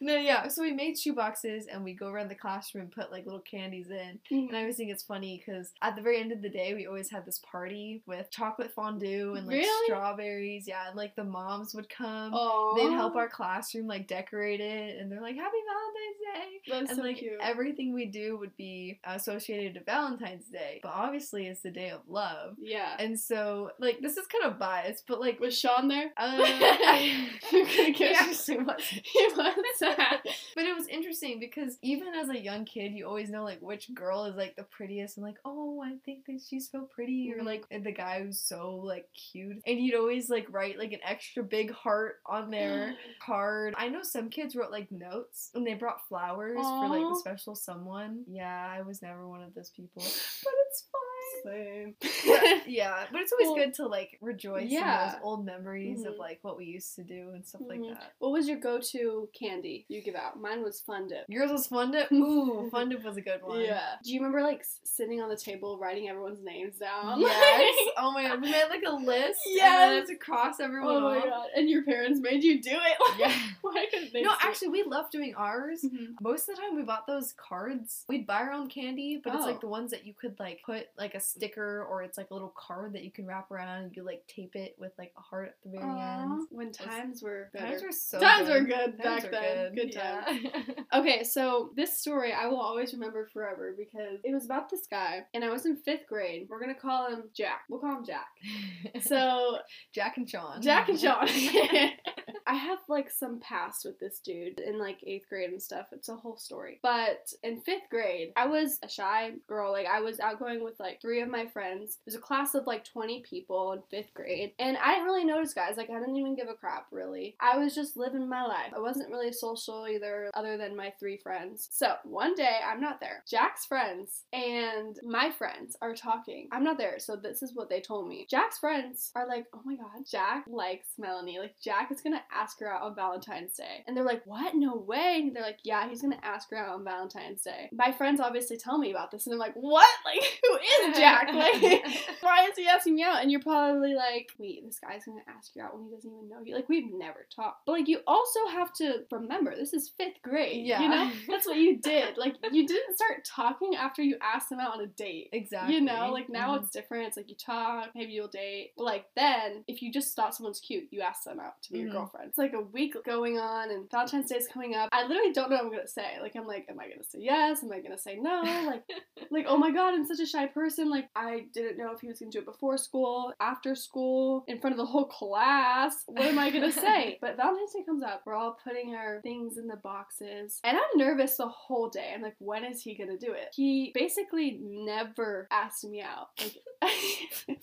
No, 0.00 0.16
yeah. 0.16 0.48
So 0.48 0.62
we 0.62 0.72
made 0.72 0.98
shoe 0.98 1.14
boxes 1.14 1.66
and 1.66 1.84
we 1.84 1.92
go 1.94 2.08
around 2.08 2.28
the 2.30 2.34
classroom 2.34 2.84
and 2.84 2.92
put 2.92 3.10
like 3.12 3.24
little 3.24 3.40
candies 3.40 3.88
in. 3.90 4.18
And 4.30 4.54
I 4.56 4.60
always 4.60 4.76
think 4.76 4.90
it's 4.90 5.02
funny 5.02 5.42
because 5.44 5.70
at 5.82 5.96
the 5.96 6.02
very 6.02 6.20
end 6.20 6.32
of 6.32 6.42
the 6.42 6.48
day, 6.48 6.74
we 6.74 6.86
always 6.86 7.10
had 7.10 7.24
this 7.24 7.40
party 7.50 8.02
with 8.06 8.30
chocolate 8.30 8.72
fondue 8.72 9.34
and 9.34 9.46
like 9.46 9.56
Really? 9.56 9.86
strawberries. 9.86 10.66
Yeah, 10.66 10.88
and 10.88 10.96
like 10.96 11.16
the 11.16 11.24
moms 11.24 11.74
would 11.74 11.88
come. 11.88 12.32
Oh, 12.34 12.74
They'd 12.76 12.94
help 12.94 13.16
our 13.16 13.28
classroom 13.28 13.86
like 13.86 14.08
decorate 14.08 14.60
it, 14.60 14.98
and 15.00 15.10
they're 15.10 15.20
like, 15.22 15.36
"Happy 15.36 15.56
Valentine's 15.66 16.18
Day!" 16.34 16.70
That's 16.70 16.90
and 16.90 16.96
so 16.98 17.02
like 17.04 17.18
cute. 17.18 17.32
everything 17.40 17.92
we 17.94 18.06
do 18.06 18.36
would 18.38 18.56
be 18.56 18.98
associated 19.04 19.74
to 19.74 19.80
Valentine's 19.84 20.46
Day, 20.46 20.80
but 20.82 20.92
obviously 20.94 21.46
it's 21.46 21.60
the 21.60 21.70
day 21.70 21.90
of 21.90 22.00
love. 22.08 22.56
yeah. 22.60 22.96
And 22.98 23.18
so, 23.18 23.70
like, 23.78 24.00
this 24.00 24.16
is 24.16 24.26
kind 24.26 24.44
of 24.52 24.58
biased, 24.58 25.04
but 25.06 25.20
like, 25.20 25.40
Was 25.40 25.58
Sean 25.58 25.88
there? 25.88 26.10
uh, 26.16 26.36
gonna 26.38 27.28
he 27.66 27.92
get 27.92 28.16
actually 28.20 28.58
wasn't. 28.58 28.80
He 28.80 29.13
was 29.13 29.13
sad. 29.76 30.20
But 30.56 30.64
it 30.66 30.76
was 30.76 30.86
interesting 30.86 31.40
because 31.40 31.78
even 31.82 32.14
as 32.14 32.28
a 32.28 32.38
young 32.38 32.64
kid, 32.64 32.92
you 32.92 33.06
always 33.06 33.28
know 33.28 33.42
like 33.42 33.60
which 33.60 33.92
girl 33.92 34.24
is 34.24 34.36
like 34.36 34.54
the 34.56 34.62
prettiest 34.62 35.16
and 35.16 35.26
like, 35.26 35.38
oh, 35.44 35.82
I 35.84 35.96
think 36.04 36.26
that 36.26 36.40
she's 36.48 36.70
so 36.70 36.82
pretty, 36.94 37.32
or 37.32 37.42
Mhm. 37.42 37.44
like 37.46 37.64
the 37.82 37.90
guy 37.92 38.22
who's 38.22 38.40
so 38.40 38.76
like 38.76 39.08
cute. 39.12 39.60
And 39.66 39.80
you'd 39.80 39.96
always 39.96 40.30
like 40.30 40.46
write 40.50 40.78
like 40.78 40.92
an 40.92 41.00
extra 41.04 41.42
big 41.42 41.72
heart 41.72 42.20
on 42.26 42.50
their 42.50 42.94
card. 43.20 43.74
I 43.76 43.88
know 43.88 44.02
some 44.02 44.30
kids 44.30 44.54
wrote 44.54 44.70
like 44.70 44.90
notes 44.92 45.50
and 45.54 45.66
they 45.66 45.74
brought 45.74 46.06
flowers 46.08 46.56
for 46.56 46.88
like 46.88 47.08
the 47.08 47.16
special 47.18 47.54
someone. 47.56 48.22
Yeah, 48.30 48.68
I 48.70 48.82
was 48.82 49.02
never 49.02 49.26
one 49.28 49.42
of 49.42 49.54
those 49.54 49.70
people, 49.70 50.02
but 50.02 50.52
it's 50.68 50.84
fine. 50.92 51.00
Same. 51.44 51.94
But, 52.26 52.68
yeah, 52.68 53.04
but 53.12 53.20
it's 53.20 53.32
always 53.32 53.46
Well, 53.48 53.56
good 53.56 53.74
to 53.74 53.86
like 53.86 54.18
rejoice 54.20 54.70
in 54.70 54.80
those 54.80 55.12
old 55.22 55.44
memories 55.44 56.04
of 56.04 56.14
Mhm. 56.14 56.18
like 56.18 56.38
what 56.42 56.56
we 56.56 56.64
used 56.64 56.94
to 56.96 57.02
do 57.04 57.30
and 57.34 57.46
stuff 57.46 57.60
Mhm. 57.62 57.68
like 57.68 57.80
that. 57.98 58.12
What 58.18 58.32
was 58.32 58.48
your 58.48 58.58
go-to 58.58 59.28
candy 59.38 59.84
you 59.88 60.00
give 60.02 60.14
out? 60.14 60.40
Mine 60.40 60.62
was 60.62 60.80
Fun 60.80 61.06
Dip. 61.08 61.26
Yours 61.28 61.50
was 61.52 61.66
Fun 61.66 61.90
Dip? 61.90 62.10
Ooh, 62.12 62.68
Fun 62.70 62.88
Dip 62.88 63.04
was 63.04 63.16
a 63.16 63.20
good 63.20 63.42
one. 63.42 63.60
Yeah. 63.60 63.96
Do 64.02 64.12
you 64.12 64.20
remember 64.20 64.42
like 64.42 64.64
sitting 64.84 65.20
on 65.20 65.28
the 65.28 65.36
table 65.36 65.78
writing 65.78 66.08
everyone's 66.08 66.42
names 66.42 66.78
down? 66.78 67.20
Yes. 67.20 67.74
oh 67.98 68.12
my 68.12 68.26
god. 68.28 68.40
We 68.42 68.50
made 68.50 68.66
like 68.70 68.82
a 68.86 68.94
list. 68.94 69.40
And 69.60 69.60
then 69.92 70.06
to 70.06 70.16
cross 70.16 70.60
everyone 70.60 70.96
oh 70.96 71.00
my 71.00 71.18
off. 71.18 71.24
god. 71.24 71.46
And 71.56 71.68
your 71.68 71.84
parents 71.84 72.20
made 72.20 72.42
you 72.42 72.60
do 72.62 72.70
it. 72.70 72.76
Like, 73.10 73.18
Yeah. 73.18 73.32
Why 73.60 73.86
couldn't 73.90 74.12
they? 74.12 74.22
No, 74.22 74.32
actually, 74.40 74.68
we 74.68 74.82
loved 74.84 75.12
doing 75.12 75.34
ours. 75.36 75.82
Mhm. 75.84 76.14
Most 76.20 76.48
of 76.48 76.56
the 76.56 76.62
time, 76.62 76.74
we 76.76 76.82
bought 76.82 77.06
those 77.06 77.32
cards. 77.32 78.04
We'd 78.08 78.26
buy 78.26 78.40
our 78.42 78.52
own 78.52 78.68
candy, 78.68 79.20
but 79.22 79.34
it's 79.34 79.44
Oh. 79.44 79.46
like 79.46 79.60
the 79.60 79.68
ones 79.68 79.90
that 79.90 80.06
you 80.06 80.14
could 80.14 80.38
like 80.40 80.60
put 80.64 80.88
like 80.96 81.14
a 81.14 81.20
sticker 81.34 81.84
or 81.90 82.02
it's 82.02 82.16
like 82.18 82.30
a 82.30 82.34
little 82.34 82.54
card 82.56 82.92
that 82.94 83.02
you 83.04 83.10
can 83.10 83.26
wrap 83.26 83.50
around 83.50 83.92
you 83.96 84.04
like 84.04 84.22
tape 84.26 84.54
it 84.54 84.74
with 84.78 84.92
like 84.98 85.12
a 85.18 85.20
heart 85.20 85.48
at 85.48 85.56
the 85.64 85.70
very 85.78 85.90
Aw, 85.90 86.22
end. 86.22 86.46
when 86.50 86.72
times 86.72 87.22
were 87.22 87.50
better. 87.52 87.66
Times 87.66 87.82
were 87.82 87.92
so 87.92 88.20
Times 88.20 88.48
good. 88.48 88.62
were 88.62 88.66
good 88.68 89.02
Times 89.02 89.22
back 89.22 89.24
were 89.24 89.30
then. 89.30 89.74
Good 89.74 89.94
yeah. 89.94 90.38
Okay, 90.94 91.24
so 91.24 91.70
this 91.76 91.98
story 91.98 92.32
I 92.32 92.46
will 92.46 92.60
always 92.60 92.92
remember 92.92 93.28
forever 93.32 93.74
because 93.76 94.20
it 94.24 94.32
was 94.32 94.44
about 94.44 94.70
this 94.70 94.86
guy, 94.88 95.24
and 95.34 95.42
I 95.44 95.50
was 95.50 95.66
in 95.66 95.76
fifth 95.76 96.06
grade. 96.08 96.46
We're 96.48 96.60
gonna 96.60 96.74
call 96.74 97.08
him 97.10 97.24
Jack. 97.36 97.62
We'll 97.68 97.80
call 97.80 97.98
him 97.98 98.04
Jack. 98.04 98.28
So 99.02 99.58
Jack 99.92 100.16
and 100.16 100.28
Sean. 100.28 100.62
Jack 100.62 100.88
and 100.88 100.98
Sean. 100.98 101.26
I 102.46 102.54
have 102.54 102.78
like 102.88 103.10
some 103.10 103.40
past 103.40 103.84
with 103.84 103.98
this 103.98 104.18
dude 104.18 104.60
in 104.60 104.78
like 104.78 104.98
eighth 105.06 105.28
grade 105.28 105.50
and 105.50 105.62
stuff. 105.62 105.86
It's 105.92 106.08
a 106.08 106.16
whole 106.16 106.36
story. 106.36 106.78
But 106.82 107.32
in 107.42 107.60
fifth 107.60 107.88
grade, 107.90 108.32
I 108.36 108.46
was 108.46 108.78
a 108.82 108.88
shy 108.88 109.32
girl. 109.46 109.72
Like 109.72 109.86
I 109.86 110.00
was 110.00 110.20
outgoing 110.20 110.62
with 110.62 110.78
like 110.78 111.00
three 111.00 111.22
of 111.22 111.28
my 111.28 111.46
friends. 111.46 111.98
It 112.06 112.06
was 112.06 112.14
a 112.14 112.20
class 112.20 112.54
of 112.54 112.66
like 112.66 112.84
20 112.84 113.20
people 113.20 113.72
in 113.72 113.80
fifth 113.90 114.12
grade. 114.14 114.52
And 114.58 114.76
I 114.76 114.92
didn't 114.94 115.06
really 115.06 115.24
notice 115.24 115.54
guys. 115.54 115.76
Like 115.76 115.90
I 115.90 115.98
didn't 115.98 116.16
even 116.16 116.36
give 116.36 116.48
a 116.48 116.54
crap 116.54 116.86
really. 116.90 117.36
I 117.40 117.56
was 117.56 117.74
just 117.74 117.96
living 117.96 118.28
my 118.28 118.44
life. 118.44 118.72
I 118.74 118.80
wasn't 118.80 119.10
really 119.10 119.32
social 119.32 119.86
either, 119.88 120.30
other 120.34 120.56
than 120.56 120.76
my 120.76 120.92
three 120.98 121.16
friends. 121.16 121.68
So 121.70 121.94
one 122.04 122.34
day 122.34 122.58
I'm 122.66 122.80
not 122.80 123.00
there. 123.00 123.22
Jack's 123.28 123.64
friends 123.64 124.24
and 124.32 124.98
my 125.02 125.30
friends 125.30 125.76
are 125.80 125.94
talking. 125.94 126.48
I'm 126.52 126.64
not 126.64 126.78
there. 126.78 126.98
So 126.98 127.16
this 127.16 127.42
is 127.42 127.54
what 127.54 127.70
they 127.70 127.80
told 127.80 128.08
me. 128.08 128.26
Jack's 128.28 128.58
friends 128.58 129.10
are 129.14 129.26
like, 129.26 129.46
oh 129.54 129.62
my 129.64 129.76
god, 129.76 130.04
Jack 130.10 130.44
likes 130.46 130.88
Melanie. 130.98 131.38
Like 131.38 131.54
Jack 131.62 131.90
is 131.90 132.00
gonna 132.00 132.22
ask 132.34 132.58
her 132.60 132.72
out 132.72 132.82
on 132.82 132.94
Valentine's 132.94 133.54
Day. 133.56 133.84
And 133.86 133.96
they're 133.96 134.04
like, 134.04 134.22
what? 134.26 134.54
No 134.54 134.76
way. 134.76 135.20
And 135.22 135.34
they're 135.34 135.42
like, 135.42 135.58
yeah, 135.62 135.88
he's 135.88 136.02
gonna 136.02 136.18
ask 136.22 136.50
her 136.50 136.56
out 136.56 136.74
on 136.74 136.84
Valentine's 136.84 137.42
Day. 137.42 137.68
My 137.72 137.92
friends 137.92 138.20
obviously 138.20 138.56
tell 138.56 138.78
me 138.78 138.90
about 138.90 139.10
this, 139.10 139.26
and 139.26 139.32
I'm 139.34 139.38
like, 139.38 139.54
what? 139.54 139.88
Like, 140.04 140.22
who 140.42 140.88
is 140.88 140.96
Jack? 140.98 141.28
Like, 141.32 141.84
why 142.20 142.44
is 142.50 142.56
he 142.56 142.66
asking 142.66 142.94
me 142.96 143.02
out? 143.02 143.22
And 143.22 143.30
you're 143.30 143.40
probably 143.40 143.94
like, 143.94 144.30
wait, 144.38 144.64
this 144.64 144.78
guy's 144.78 145.04
gonna 145.04 145.20
ask 145.26 145.54
you 145.56 145.62
out 145.62 145.74
when 145.74 145.84
he 145.86 145.90
doesn't 145.94 146.10
even 146.10 146.28
know 146.28 146.40
you. 146.44 146.54
Like, 146.54 146.68
we've 146.68 146.92
never 146.92 147.26
talked. 147.34 147.64
But 147.66 147.72
like, 147.72 147.88
you 147.88 148.00
also 148.06 148.46
have 148.48 148.72
to 148.74 149.04
remember, 149.10 149.54
this 149.56 149.72
is 149.72 149.88
fifth 149.96 150.20
grade. 150.22 150.66
Yeah. 150.66 150.82
You 150.82 150.88
know, 150.88 151.10
that's 151.28 151.46
what 151.46 151.56
you 151.56 151.78
did. 151.78 152.16
Like, 152.18 152.36
you 152.52 152.66
didn't 152.66 152.96
start 152.96 153.24
talking 153.24 153.74
after 153.76 154.02
you 154.02 154.16
asked 154.22 154.50
them 154.50 154.60
out 154.60 154.74
on 154.74 154.80
a 154.82 154.86
date. 154.86 155.30
exactly. 155.32 155.74
You 155.74 155.80
know, 155.80 156.10
like 156.12 156.28
now 156.28 156.54
Mhm. 156.56 156.62
it's 156.62 156.70
different. 156.70 157.08
It's 157.08 157.16
like 157.16 157.28
you 157.28 157.36
talk, 157.36 157.90
maybe 157.94 158.12
you'll 158.12 158.28
date. 158.28 158.72
But 158.76 158.84
like 158.84 159.06
then, 159.16 159.64
if 159.68 159.82
you 159.82 159.92
just 159.92 160.14
thought 160.14 160.34
someone's 160.34 160.60
cute, 160.60 160.84
you 160.90 161.00
ask 161.00 161.24
them 161.24 161.40
out 161.40 161.60
to 161.62 161.72
be 161.72 161.78
Mhm. 161.78 161.82
your 161.84 161.92
girlfriend. 161.92 162.23
It's 162.26 162.38
like 162.38 162.52
a 162.52 162.60
week 162.60 162.94
going 163.04 163.38
on 163.38 163.70
and 163.70 163.90
Valentine's 163.90 164.30
Day 164.30 164.36
is 164.36 164.48
coming 164.48 164.74
up. 164.74 164.88
I 164.92 165.06
literally 165.06 165.32
don't 165.32 165.50
know 165.50 165.56
what 165.56 165.64
I'm 165.66 165.70
gonna 165.70 165.86
say. 165.86 166.16
Like 166.20 166.34
I'm 166.36 166.46
like, 166.46 166.66
am 166.68 166.80
I 166.80 166.88
gonna 166.88 167.04
say 167.04 167.18
yes? 167.20 167.62
Am 167.62 167.72
I 167.72 167.80
gonna 167.80 167.98
say 167.98 168.16
no? 168.20 168.42
Like 168.66 168.84
like 169.30 169.46
oh 169.48 169.56
my 169.56 169.70
god, 169.70 169.94
I'm 169.94 170.04
such 170.06 170.20
a 170.20 170.26
shy 170.26 170.46
person. 170.46 170.90
Like 170.90 171.08
I 171.16 171.46
didn't 171.52 171.78
know 171.78 171.92
if 171.92 172.00
he 172.00 172.08
was 172.08 172.18
gonna 172.18 172.30
do 172.30 172.38
it 172.40 172.44
before 172.46 172.78
school, 172.78 173.32
after 173.40 173.74
school, 173.74 174.44
in 174.48 174.60
front 174.60 174.74
of 174.74 174.78
the 174.78 174.86
whole 174.86 175.06
class. 175.06 176.02
What 176.06 176.26
am 176.26 176.38
I 176.38 176.50
gonna 176.50 176.72
say? 176.86 177.18
But 177.20 177.36
Valentine's 177.36 177.72
Day 177.72 177.82
comes 177.84 178.02
up. 178.02 178.22
We're 178.26 178.34
all 178.34 178.56
putting 178.64 178.94
our 178.94 179.20
things 179.22 179.58
in 179.58 179.66
the 179.66 179.76
boxes, 179.76 180.60
and 180.64 180.76
I'm 180.76 180.98
nervous 180.98 181.36
the 181.36 181.48
whole 181.48 181.88
day. 181.88 182.12
I'm 182.14 182.22
like, 182.22 182.36
when 182.38 182.64
is 182.64 182.82
he 182.82 182.94
gonna 182.94 183.18
do 183.18 183.32
it? 183.32 183.48
He 183.54 183.92
basically 183.94 184.58
never 184.62 185.46
asked 185.50 185.84
me 185.84 186.02
out. 186.02 186.28
Like. 186.40 186.56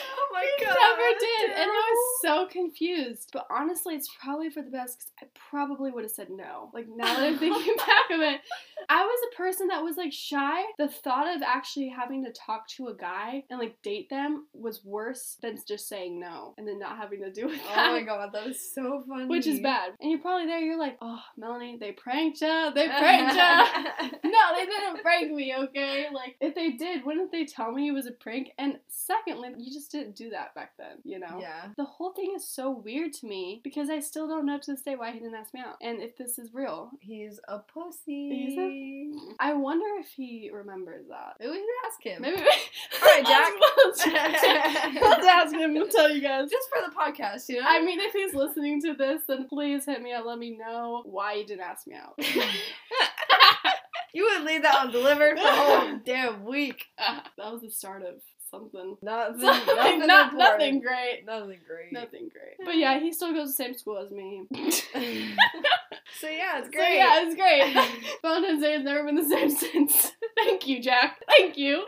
Oh 0.00 0.28
my 0.32 0.46
He 0.58 0.64
god. 0.64 0.74
never 0.74 1.18
did, 1.18 1.50
and 1.50 1.70
I 1.70 1.92
was 1.92 2.20
so 2.22 2.46
confused. 2.46 3.30
But 3.32 3.46
honestly, 3.50 3.67
it's 3.70 4.08
probably 4.20 4.50
for 4.50 4.62
the 4.62 4.70
best 4.70 4.98
because 4.98 5.12
I 5.22 5.26
probably 5.50 5.90
would 5.90 6.04
have 6.04 6.10
said 6.10 6.28
no. 6.30 6.70
Like 6.72 6.86
now 6.88 7.06
that 7.14 7.24
I'm 7.26 7.38
thinking 7.38 7.74
back 7.76 8.10
of 8.10 8.20
it, 8.20 8.40
I 8.88 9.04
was 9.04 9.18
a 9.32 9.36
person 9.36 9.68
that 9.68 9.82
was 9.82 9.96
like 9.96 10.12
shy. 10.12 10.62
The 10.78 10.88
thought 10.88 11.34
of 11.34 11.42
actually 11.42 11.88
having 11.88 12.24
to 12.24 12.32
talk 12.32 12.68
to 12.70 12.88
a 12.88 12.94
guy 12.94 13.44
and 13.50 13.58
like 13.58 13.80
date 13.82 14.08
them 14.10 14.46
was 14.52 14.84
worse 14.84 15.36
than 15.42 15.58
just 15.66 15.88
saying 15.88 16.18
no 16.20 16.54
and 16.58 16.66
then 16.66 16.78
not 16.78 16.96
having 16.96 17.20
to 17.22 17.32
do 17.32 17.46
with 17.46 17.60
Oh 17.70 17.74
that. 17.74 17.92
my 17.92 18.02
god, 18.06 18.30
that 18.32 18.46
was 18.46 18.60
so 18.74 19.04
funny. 19.08 19.26
Which 19.26 19.46
is 19.46 19.60
bad. 19.60 19.92
And 20.00 20.10
you're 20.10 20.20
probably 20.20 20.46
there, 20.46 20.60
you're 20.60 20.78
like, 20.78 20.96
oh, 21.00 21.20
Melanie, 21.36 21.76
they 21.78 21.92
pranked 21.92 22.40
ya. 22.40 22.70
They 22.70 22.86
pranked 22.98 23.34
ya. 23.36 23.64
no, 24.24 24.40
they 24.56 24.66
didn't 24.66 25.02
prank 25.02 25.32
me, 25.32 25.54
okay? 25.56 26.06
Like, 26.12 26.36
if 26.40 26.54
they 26.54 26.70
did, 26.72 27.04
wouldn't 27.04 27.32
they 27.32 27.44
tell 27.44 27.72
me 27.72 27.88
it 27.88 27.92
was 27.92 28.06
a 28.06 28.12
prank? 28.12 28.50
And 28.58 28.78
secondly, 28.88 29.50
you 29.58 29.72
just 29.72 29.90
didn't 29.92 30.16
do 30.16 30.30
that 30.30 30.54
back 30.54 30.72
then, 30.78 30.98
you 31.04 31.18
know? 31.18 31.38
Yeah. 31.40 31.68
The 31.76 31.84
whole 31.84 32.12
thing 32.12 32.32
is 32.36 32.46
so 32.46 32.70
weird 32.70 33.12
to 33.14 33.26
me 33.26 33.57
because 33.62 33.90
I 33.90 34.00
still 34.00 34.26
don't 34.28 34.46
know 34.46 34.58
to 34.58 34.72
this 34.72 34.82
day 34.82 34.94
why 34.96 35.10
he 35.12 35.18
didn't 35.18 35.34
ask 35.34 35.52
me 35.54 35.60
out 35.60 35.76
and 35.80 36.00
if 36.02 36.16
this 36.16 36.38
is 36.38 36.52
real. 36.54 36.90
He's 37.00 37.40
a 37.48 37.58
pussy. 37.58 38.28
He's 38.30 38.58
a- 38.58 39.34
I 39.40 39.54
wonder 39.54 39.86
if 40.00 40.08
he 40.08 40.50
remembers 40.52 41.06
that. 41.08 41.36
Maybe 41.40 41.50
we 41.52 41.56
should 41.58 41.86
ask 41.86 42.02
him. 42.02 42.22
Maybe. 42.22 42.36
Alright, 43.02 43.26
Jack. 43.26 43.52
Let's, 43.84 44.06
let's- 44.06 44.94
let's 45.02 45.26
ask 45.26 45.54
him 45.54 45.76
and 45.76 45.90
tell 45.90 46.10
you 46.10 46.20
guys. 46.20 46.50
Just 46.50 46.68
for 46.68 46.88
the 46.88 46.94
podcast, 46.94 47.48
you 47.48 47.60
know? 47.60 47.66
I 47.68 47.82
mean, 47.82 48.00
if 48.00 48.12
he's 48.12 48.34
listening 48.34 48.80
to 48.82 48.94
this, 48.94 49.22
then 49.28 49.46
please 49.48 49.84
hit 49.84 50.02
me 50.02 50.12
up. 50.12 50.24
Let 50.26 50.38
me 50.38 50.56
know 50.56 51.02
why 51.04 51.34
you 51.34 51.46
didn't 51.46 51.62
ask 51.62 51.86
me 51.86 51.96
out. 51.96 52.14
you 54.14 54.24
would 54.24 54.44
leave 54.44 54.62
that 54.62 54.76
undelivered 54.80 55.38
for 55.38 55.46
a 55.46 55.52
whole 55.56 55.98
damn 56.04 56.44
week. 56.44 56.86
that 56.98 57.52
was 57.52 57.60
the 57.62 57.70
start 57.70 58.02
of 58.02 58.14
something. 58.50 58.96
Nothing, 59.02 59.40
Something- 59.40 59.76
nothing, 59.76 60.06
not, 60.06 60.34
nothing 60.34 60.80
great. 60.80 61.24
Nothing 61.26 61.58
great. 61.66 61.92
Nothing 61.92 62.28
great. 62.32 62.56
But 62.64 62.76
yeah, 62.76 62.98
he 62.98 63.12
still 63.12 63.32
goes 63.32 63.48
to 63.54 63.56
the 63.58 63.64
same 63.64 63.74
school 63.74 63.98
as 63.98 64.10
me. 64.10 64.42
so 66.20 66.28
yeah, 66.28 66.58
it's 66.58 66.68
great. 66.70 66.86
So 66.86 66.92
yeah, 66.92 67.22
it's 67.24 67.34
great. 67.34 67.74
Valentine's 68.22 68.62
Day 68.62 68.72
has 68.74 68.84
never 68.84 69.04
been 69.04 69.14
the 69.16 69.28
same 69.28 69.50
since. 69.50 70.12
Thank 70.36 70.66
you, 70.66 70.82
Jack. 70.82 71.20
Thank 71.36 71.56
you. 71.56 71.84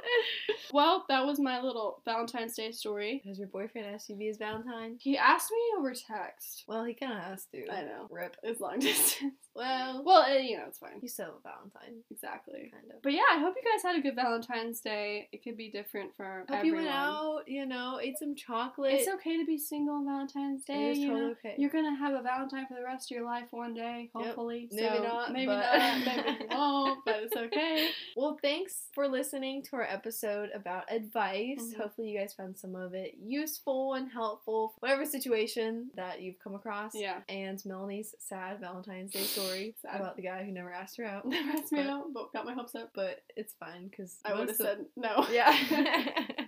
Well, 0.72 1.04
that 1.08 1.24
was 1.26 1.38
my 1.40 1.60
little 1.60 2.02
Valentine's 2.04 2.54
Day 2.54 2.72
story. 2.72 3.22
Has 3.26 3.38
your 3.38 3.48
boyfriend 3.48 3.86
asked 3.88 4.08
you 4.08 4.14
to 4.14 4.18
be 4.18 4.26
his 4.26 4.38
Valentine? 4.38 4.96
He 5.00 5.16
asked 5.16 5.50
me 5.50 5.58
over 5.78 5.92
text. 5.94 6.64
Well, 6.66 6.84
he 6.84 6.94
kind 6.94 7.12
of 7.12 7.20
has 7.24 7.44
to. 7.52 7.68
I 7.70 7.82
know. 7.82 8.06
Rip. 8.10 8.36
It's 8.42 8.60
long 8.60 8.78
distance. 8.78 9.32
Well, 9.54 10.02
Well, 10.04 10.22
eh, 10.22 10.38
you 10.38 10.56
know, 10.58 10.64
it's 10.68 10.78
fine. 10.78 10.98
you 11.02 11.08
still 11.08 11.26
have 11.26 11.34
a 11.34 11.48
Valentine, 11.48 12.02
Exactly. 12.10 12.70
kind 12.72 12.90
of. 12.94 13.02
But 13.02 13.12
yeah, 13.12 13.22
I 13.32 13.38
hope 13.38 13.54
you 13.56 13.62
guys 13.70 13.82
had 13.82 13.96
a 13.96 14.00
good 14.00 14.14
Valentine's 14.14 14.80
Day. 14.80 15.28
It 15.32 15.42
could 15.42 15.56
be 15.56 15.70
different 15.70 16.14
for 16.16 16.44
Hope 16.48 16.58
everyone. 16.58 16.64
you 16.66 16.74
went 16.86 16.88
out, 16.96 17.42
you 17.48 17.66
know, 17.66 17.98
ate 18.00 18.16
some 18.18 18.34
chocolate. 18.34 18.92
It's 18.94 19.08
okay 19.08 19.36
to 19.38 19.44
be 19.44 19.58
single 19.58 19.96
on 19.96 20.06
Valentine's 20.06 20.64
Day. 20.64 20.88
It 20.88 20.92
is 20.92 20.98
you 20.98 21.08
totally 21.08 21.26
know? 21.26 21.32
okay. 21.32 21.54
You're 21.58 21.70
gonna 21.70 21.96
have 21.96 22.14
a 22.14 22.22
Valentine 22.22 22.66
for 22.68 22.74
the 22.74 22.84
rest 22.84 23.10
of 23.10 23.16
your 23.16 23.24
life 23.24 23.48
one 23.50 23.74
day, 23.74 24.10
Yep. 24.14 24.24
hopefully. 24.24 24.68
Maybe 24.70 24.86
So, 24.96 25.02
not, 25.02 25.32
Maybe 25.32 25.46
but- 25.46 25.60
not. 25.60 26.16
Maybe 26.26 26.38
you 26.50 26.56
won't. 26.56 27.04
But 27.04 27.22
it's 27.24 27.36
okay. 27.36 27.90
Well, 28.16 28.38
thanks 28.42 28.88
for 28.92 29.08
listening 29.08 29.62
to 29.64 29.76
our 29.76 29.82
episode 29.82 30.50
about 30.54 30.90
advice. 30.92 31.72
Mhm. 31.74 31.76
Hopefully, 31.76 32.10
you 32.10 32.18
guys 32.18 32.34
found 32.34 32.58
some 32.58 32.74
of 32.74 32.92
it 32.94 33.14
useful 33.20 33.94
and 33.94 34.10
helpful, 34.10 34.74
whatever 34.80 35.04
situation 35.06 35.90
that 35.94 36.20
you've 36.20 36.38
come 36.38 36.54
across. 36.54 36.94
Yeah. 36.94 37.20
And 37.28 37.64
Melanie's 37.64 38.14
sad 38.18 38.60
Valentine's 38.60 39.12
Day 39.12 39.24
story 39.40 39.74
Sad. 39.82 39.96
about 40.00 40.16
the 40.16 40.22
guy 40.22 40.44
who 40.44 40.52
never 40.52 40.72
asked 40.72 40.96
her 40.98 41.04
out. 41.04 41.24
Never 41.28 41.50
asked 41.50 41.72
me 41.72 41.82
But- 41.82 41.90
out, 41.90 42.04
but 42.14 42.32
got 42.32 42.44
my 42.46 42.52
hopes 42.54 42.74
up. 42.74 42.90
But 42.94 43.22
it's 43.36 43.54
fine 43.58 43.88
because 43.88 44.16
I 44.24 44.34
would 44.34 44.48
have 44.48 44.56
said 44.56 44.84
no. 44.96 45.26
Yeah. 45.32 45.56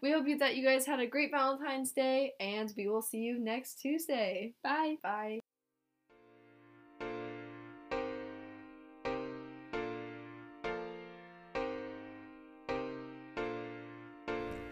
we 0.03 0.13
hope 0.13 0.27
you, 0.27 0.39
that 0.39 0.57
you 0.57 0.65
guys 0.65 0.87
had 0.87 1.01
a 1.01 1.07
great 1.07 1.31
Valentine's 1.31 1.93
Day, 1.93 2.33
and 2.41 2.73
we 2.77 2.89
will 2.89 3.03
see 3.03 3.19
you 3.19 3.39
next 3.39 3.81
Tuesday. 3.81 4.55
Bye. 4.63 4.97
Bye. 5.03 5.41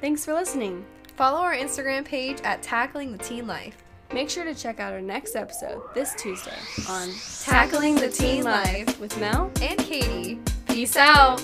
Thanks 0.01 0.25
for 0.25 0.33
listening. 0.35 0.85
Follow 1.17 1.39
our 1.41 1.55
Instagram 1.55 2.05
page 2.05 2.41
at 2.43 2.63
Tackling 2.63 3.13
the 3.13 3.19
Teen 3.19 3.47
Life. 3.47 3.77
Make 4.12 4.29
sure 4.29 4.44
to 4.44 4.55
check 4.55 4.81
out 4.81 4.92
our 4.92 5.01
next 5.01 5.37
episode 5.37 5.83
this 5.94 6.14
Tuesday 6.16 6.57
on 6.88 7.09
Tackling 7.44 7.94
the 7.94 8.09
Teen 8.09 8.42
Life 8.42 8.99
with 8.99 9.16
Mel. 9.20 9.51
And 9.62 9.79
Katie. 9.79 10.40
Peace 10.66 10.96
out. 10.96 11.40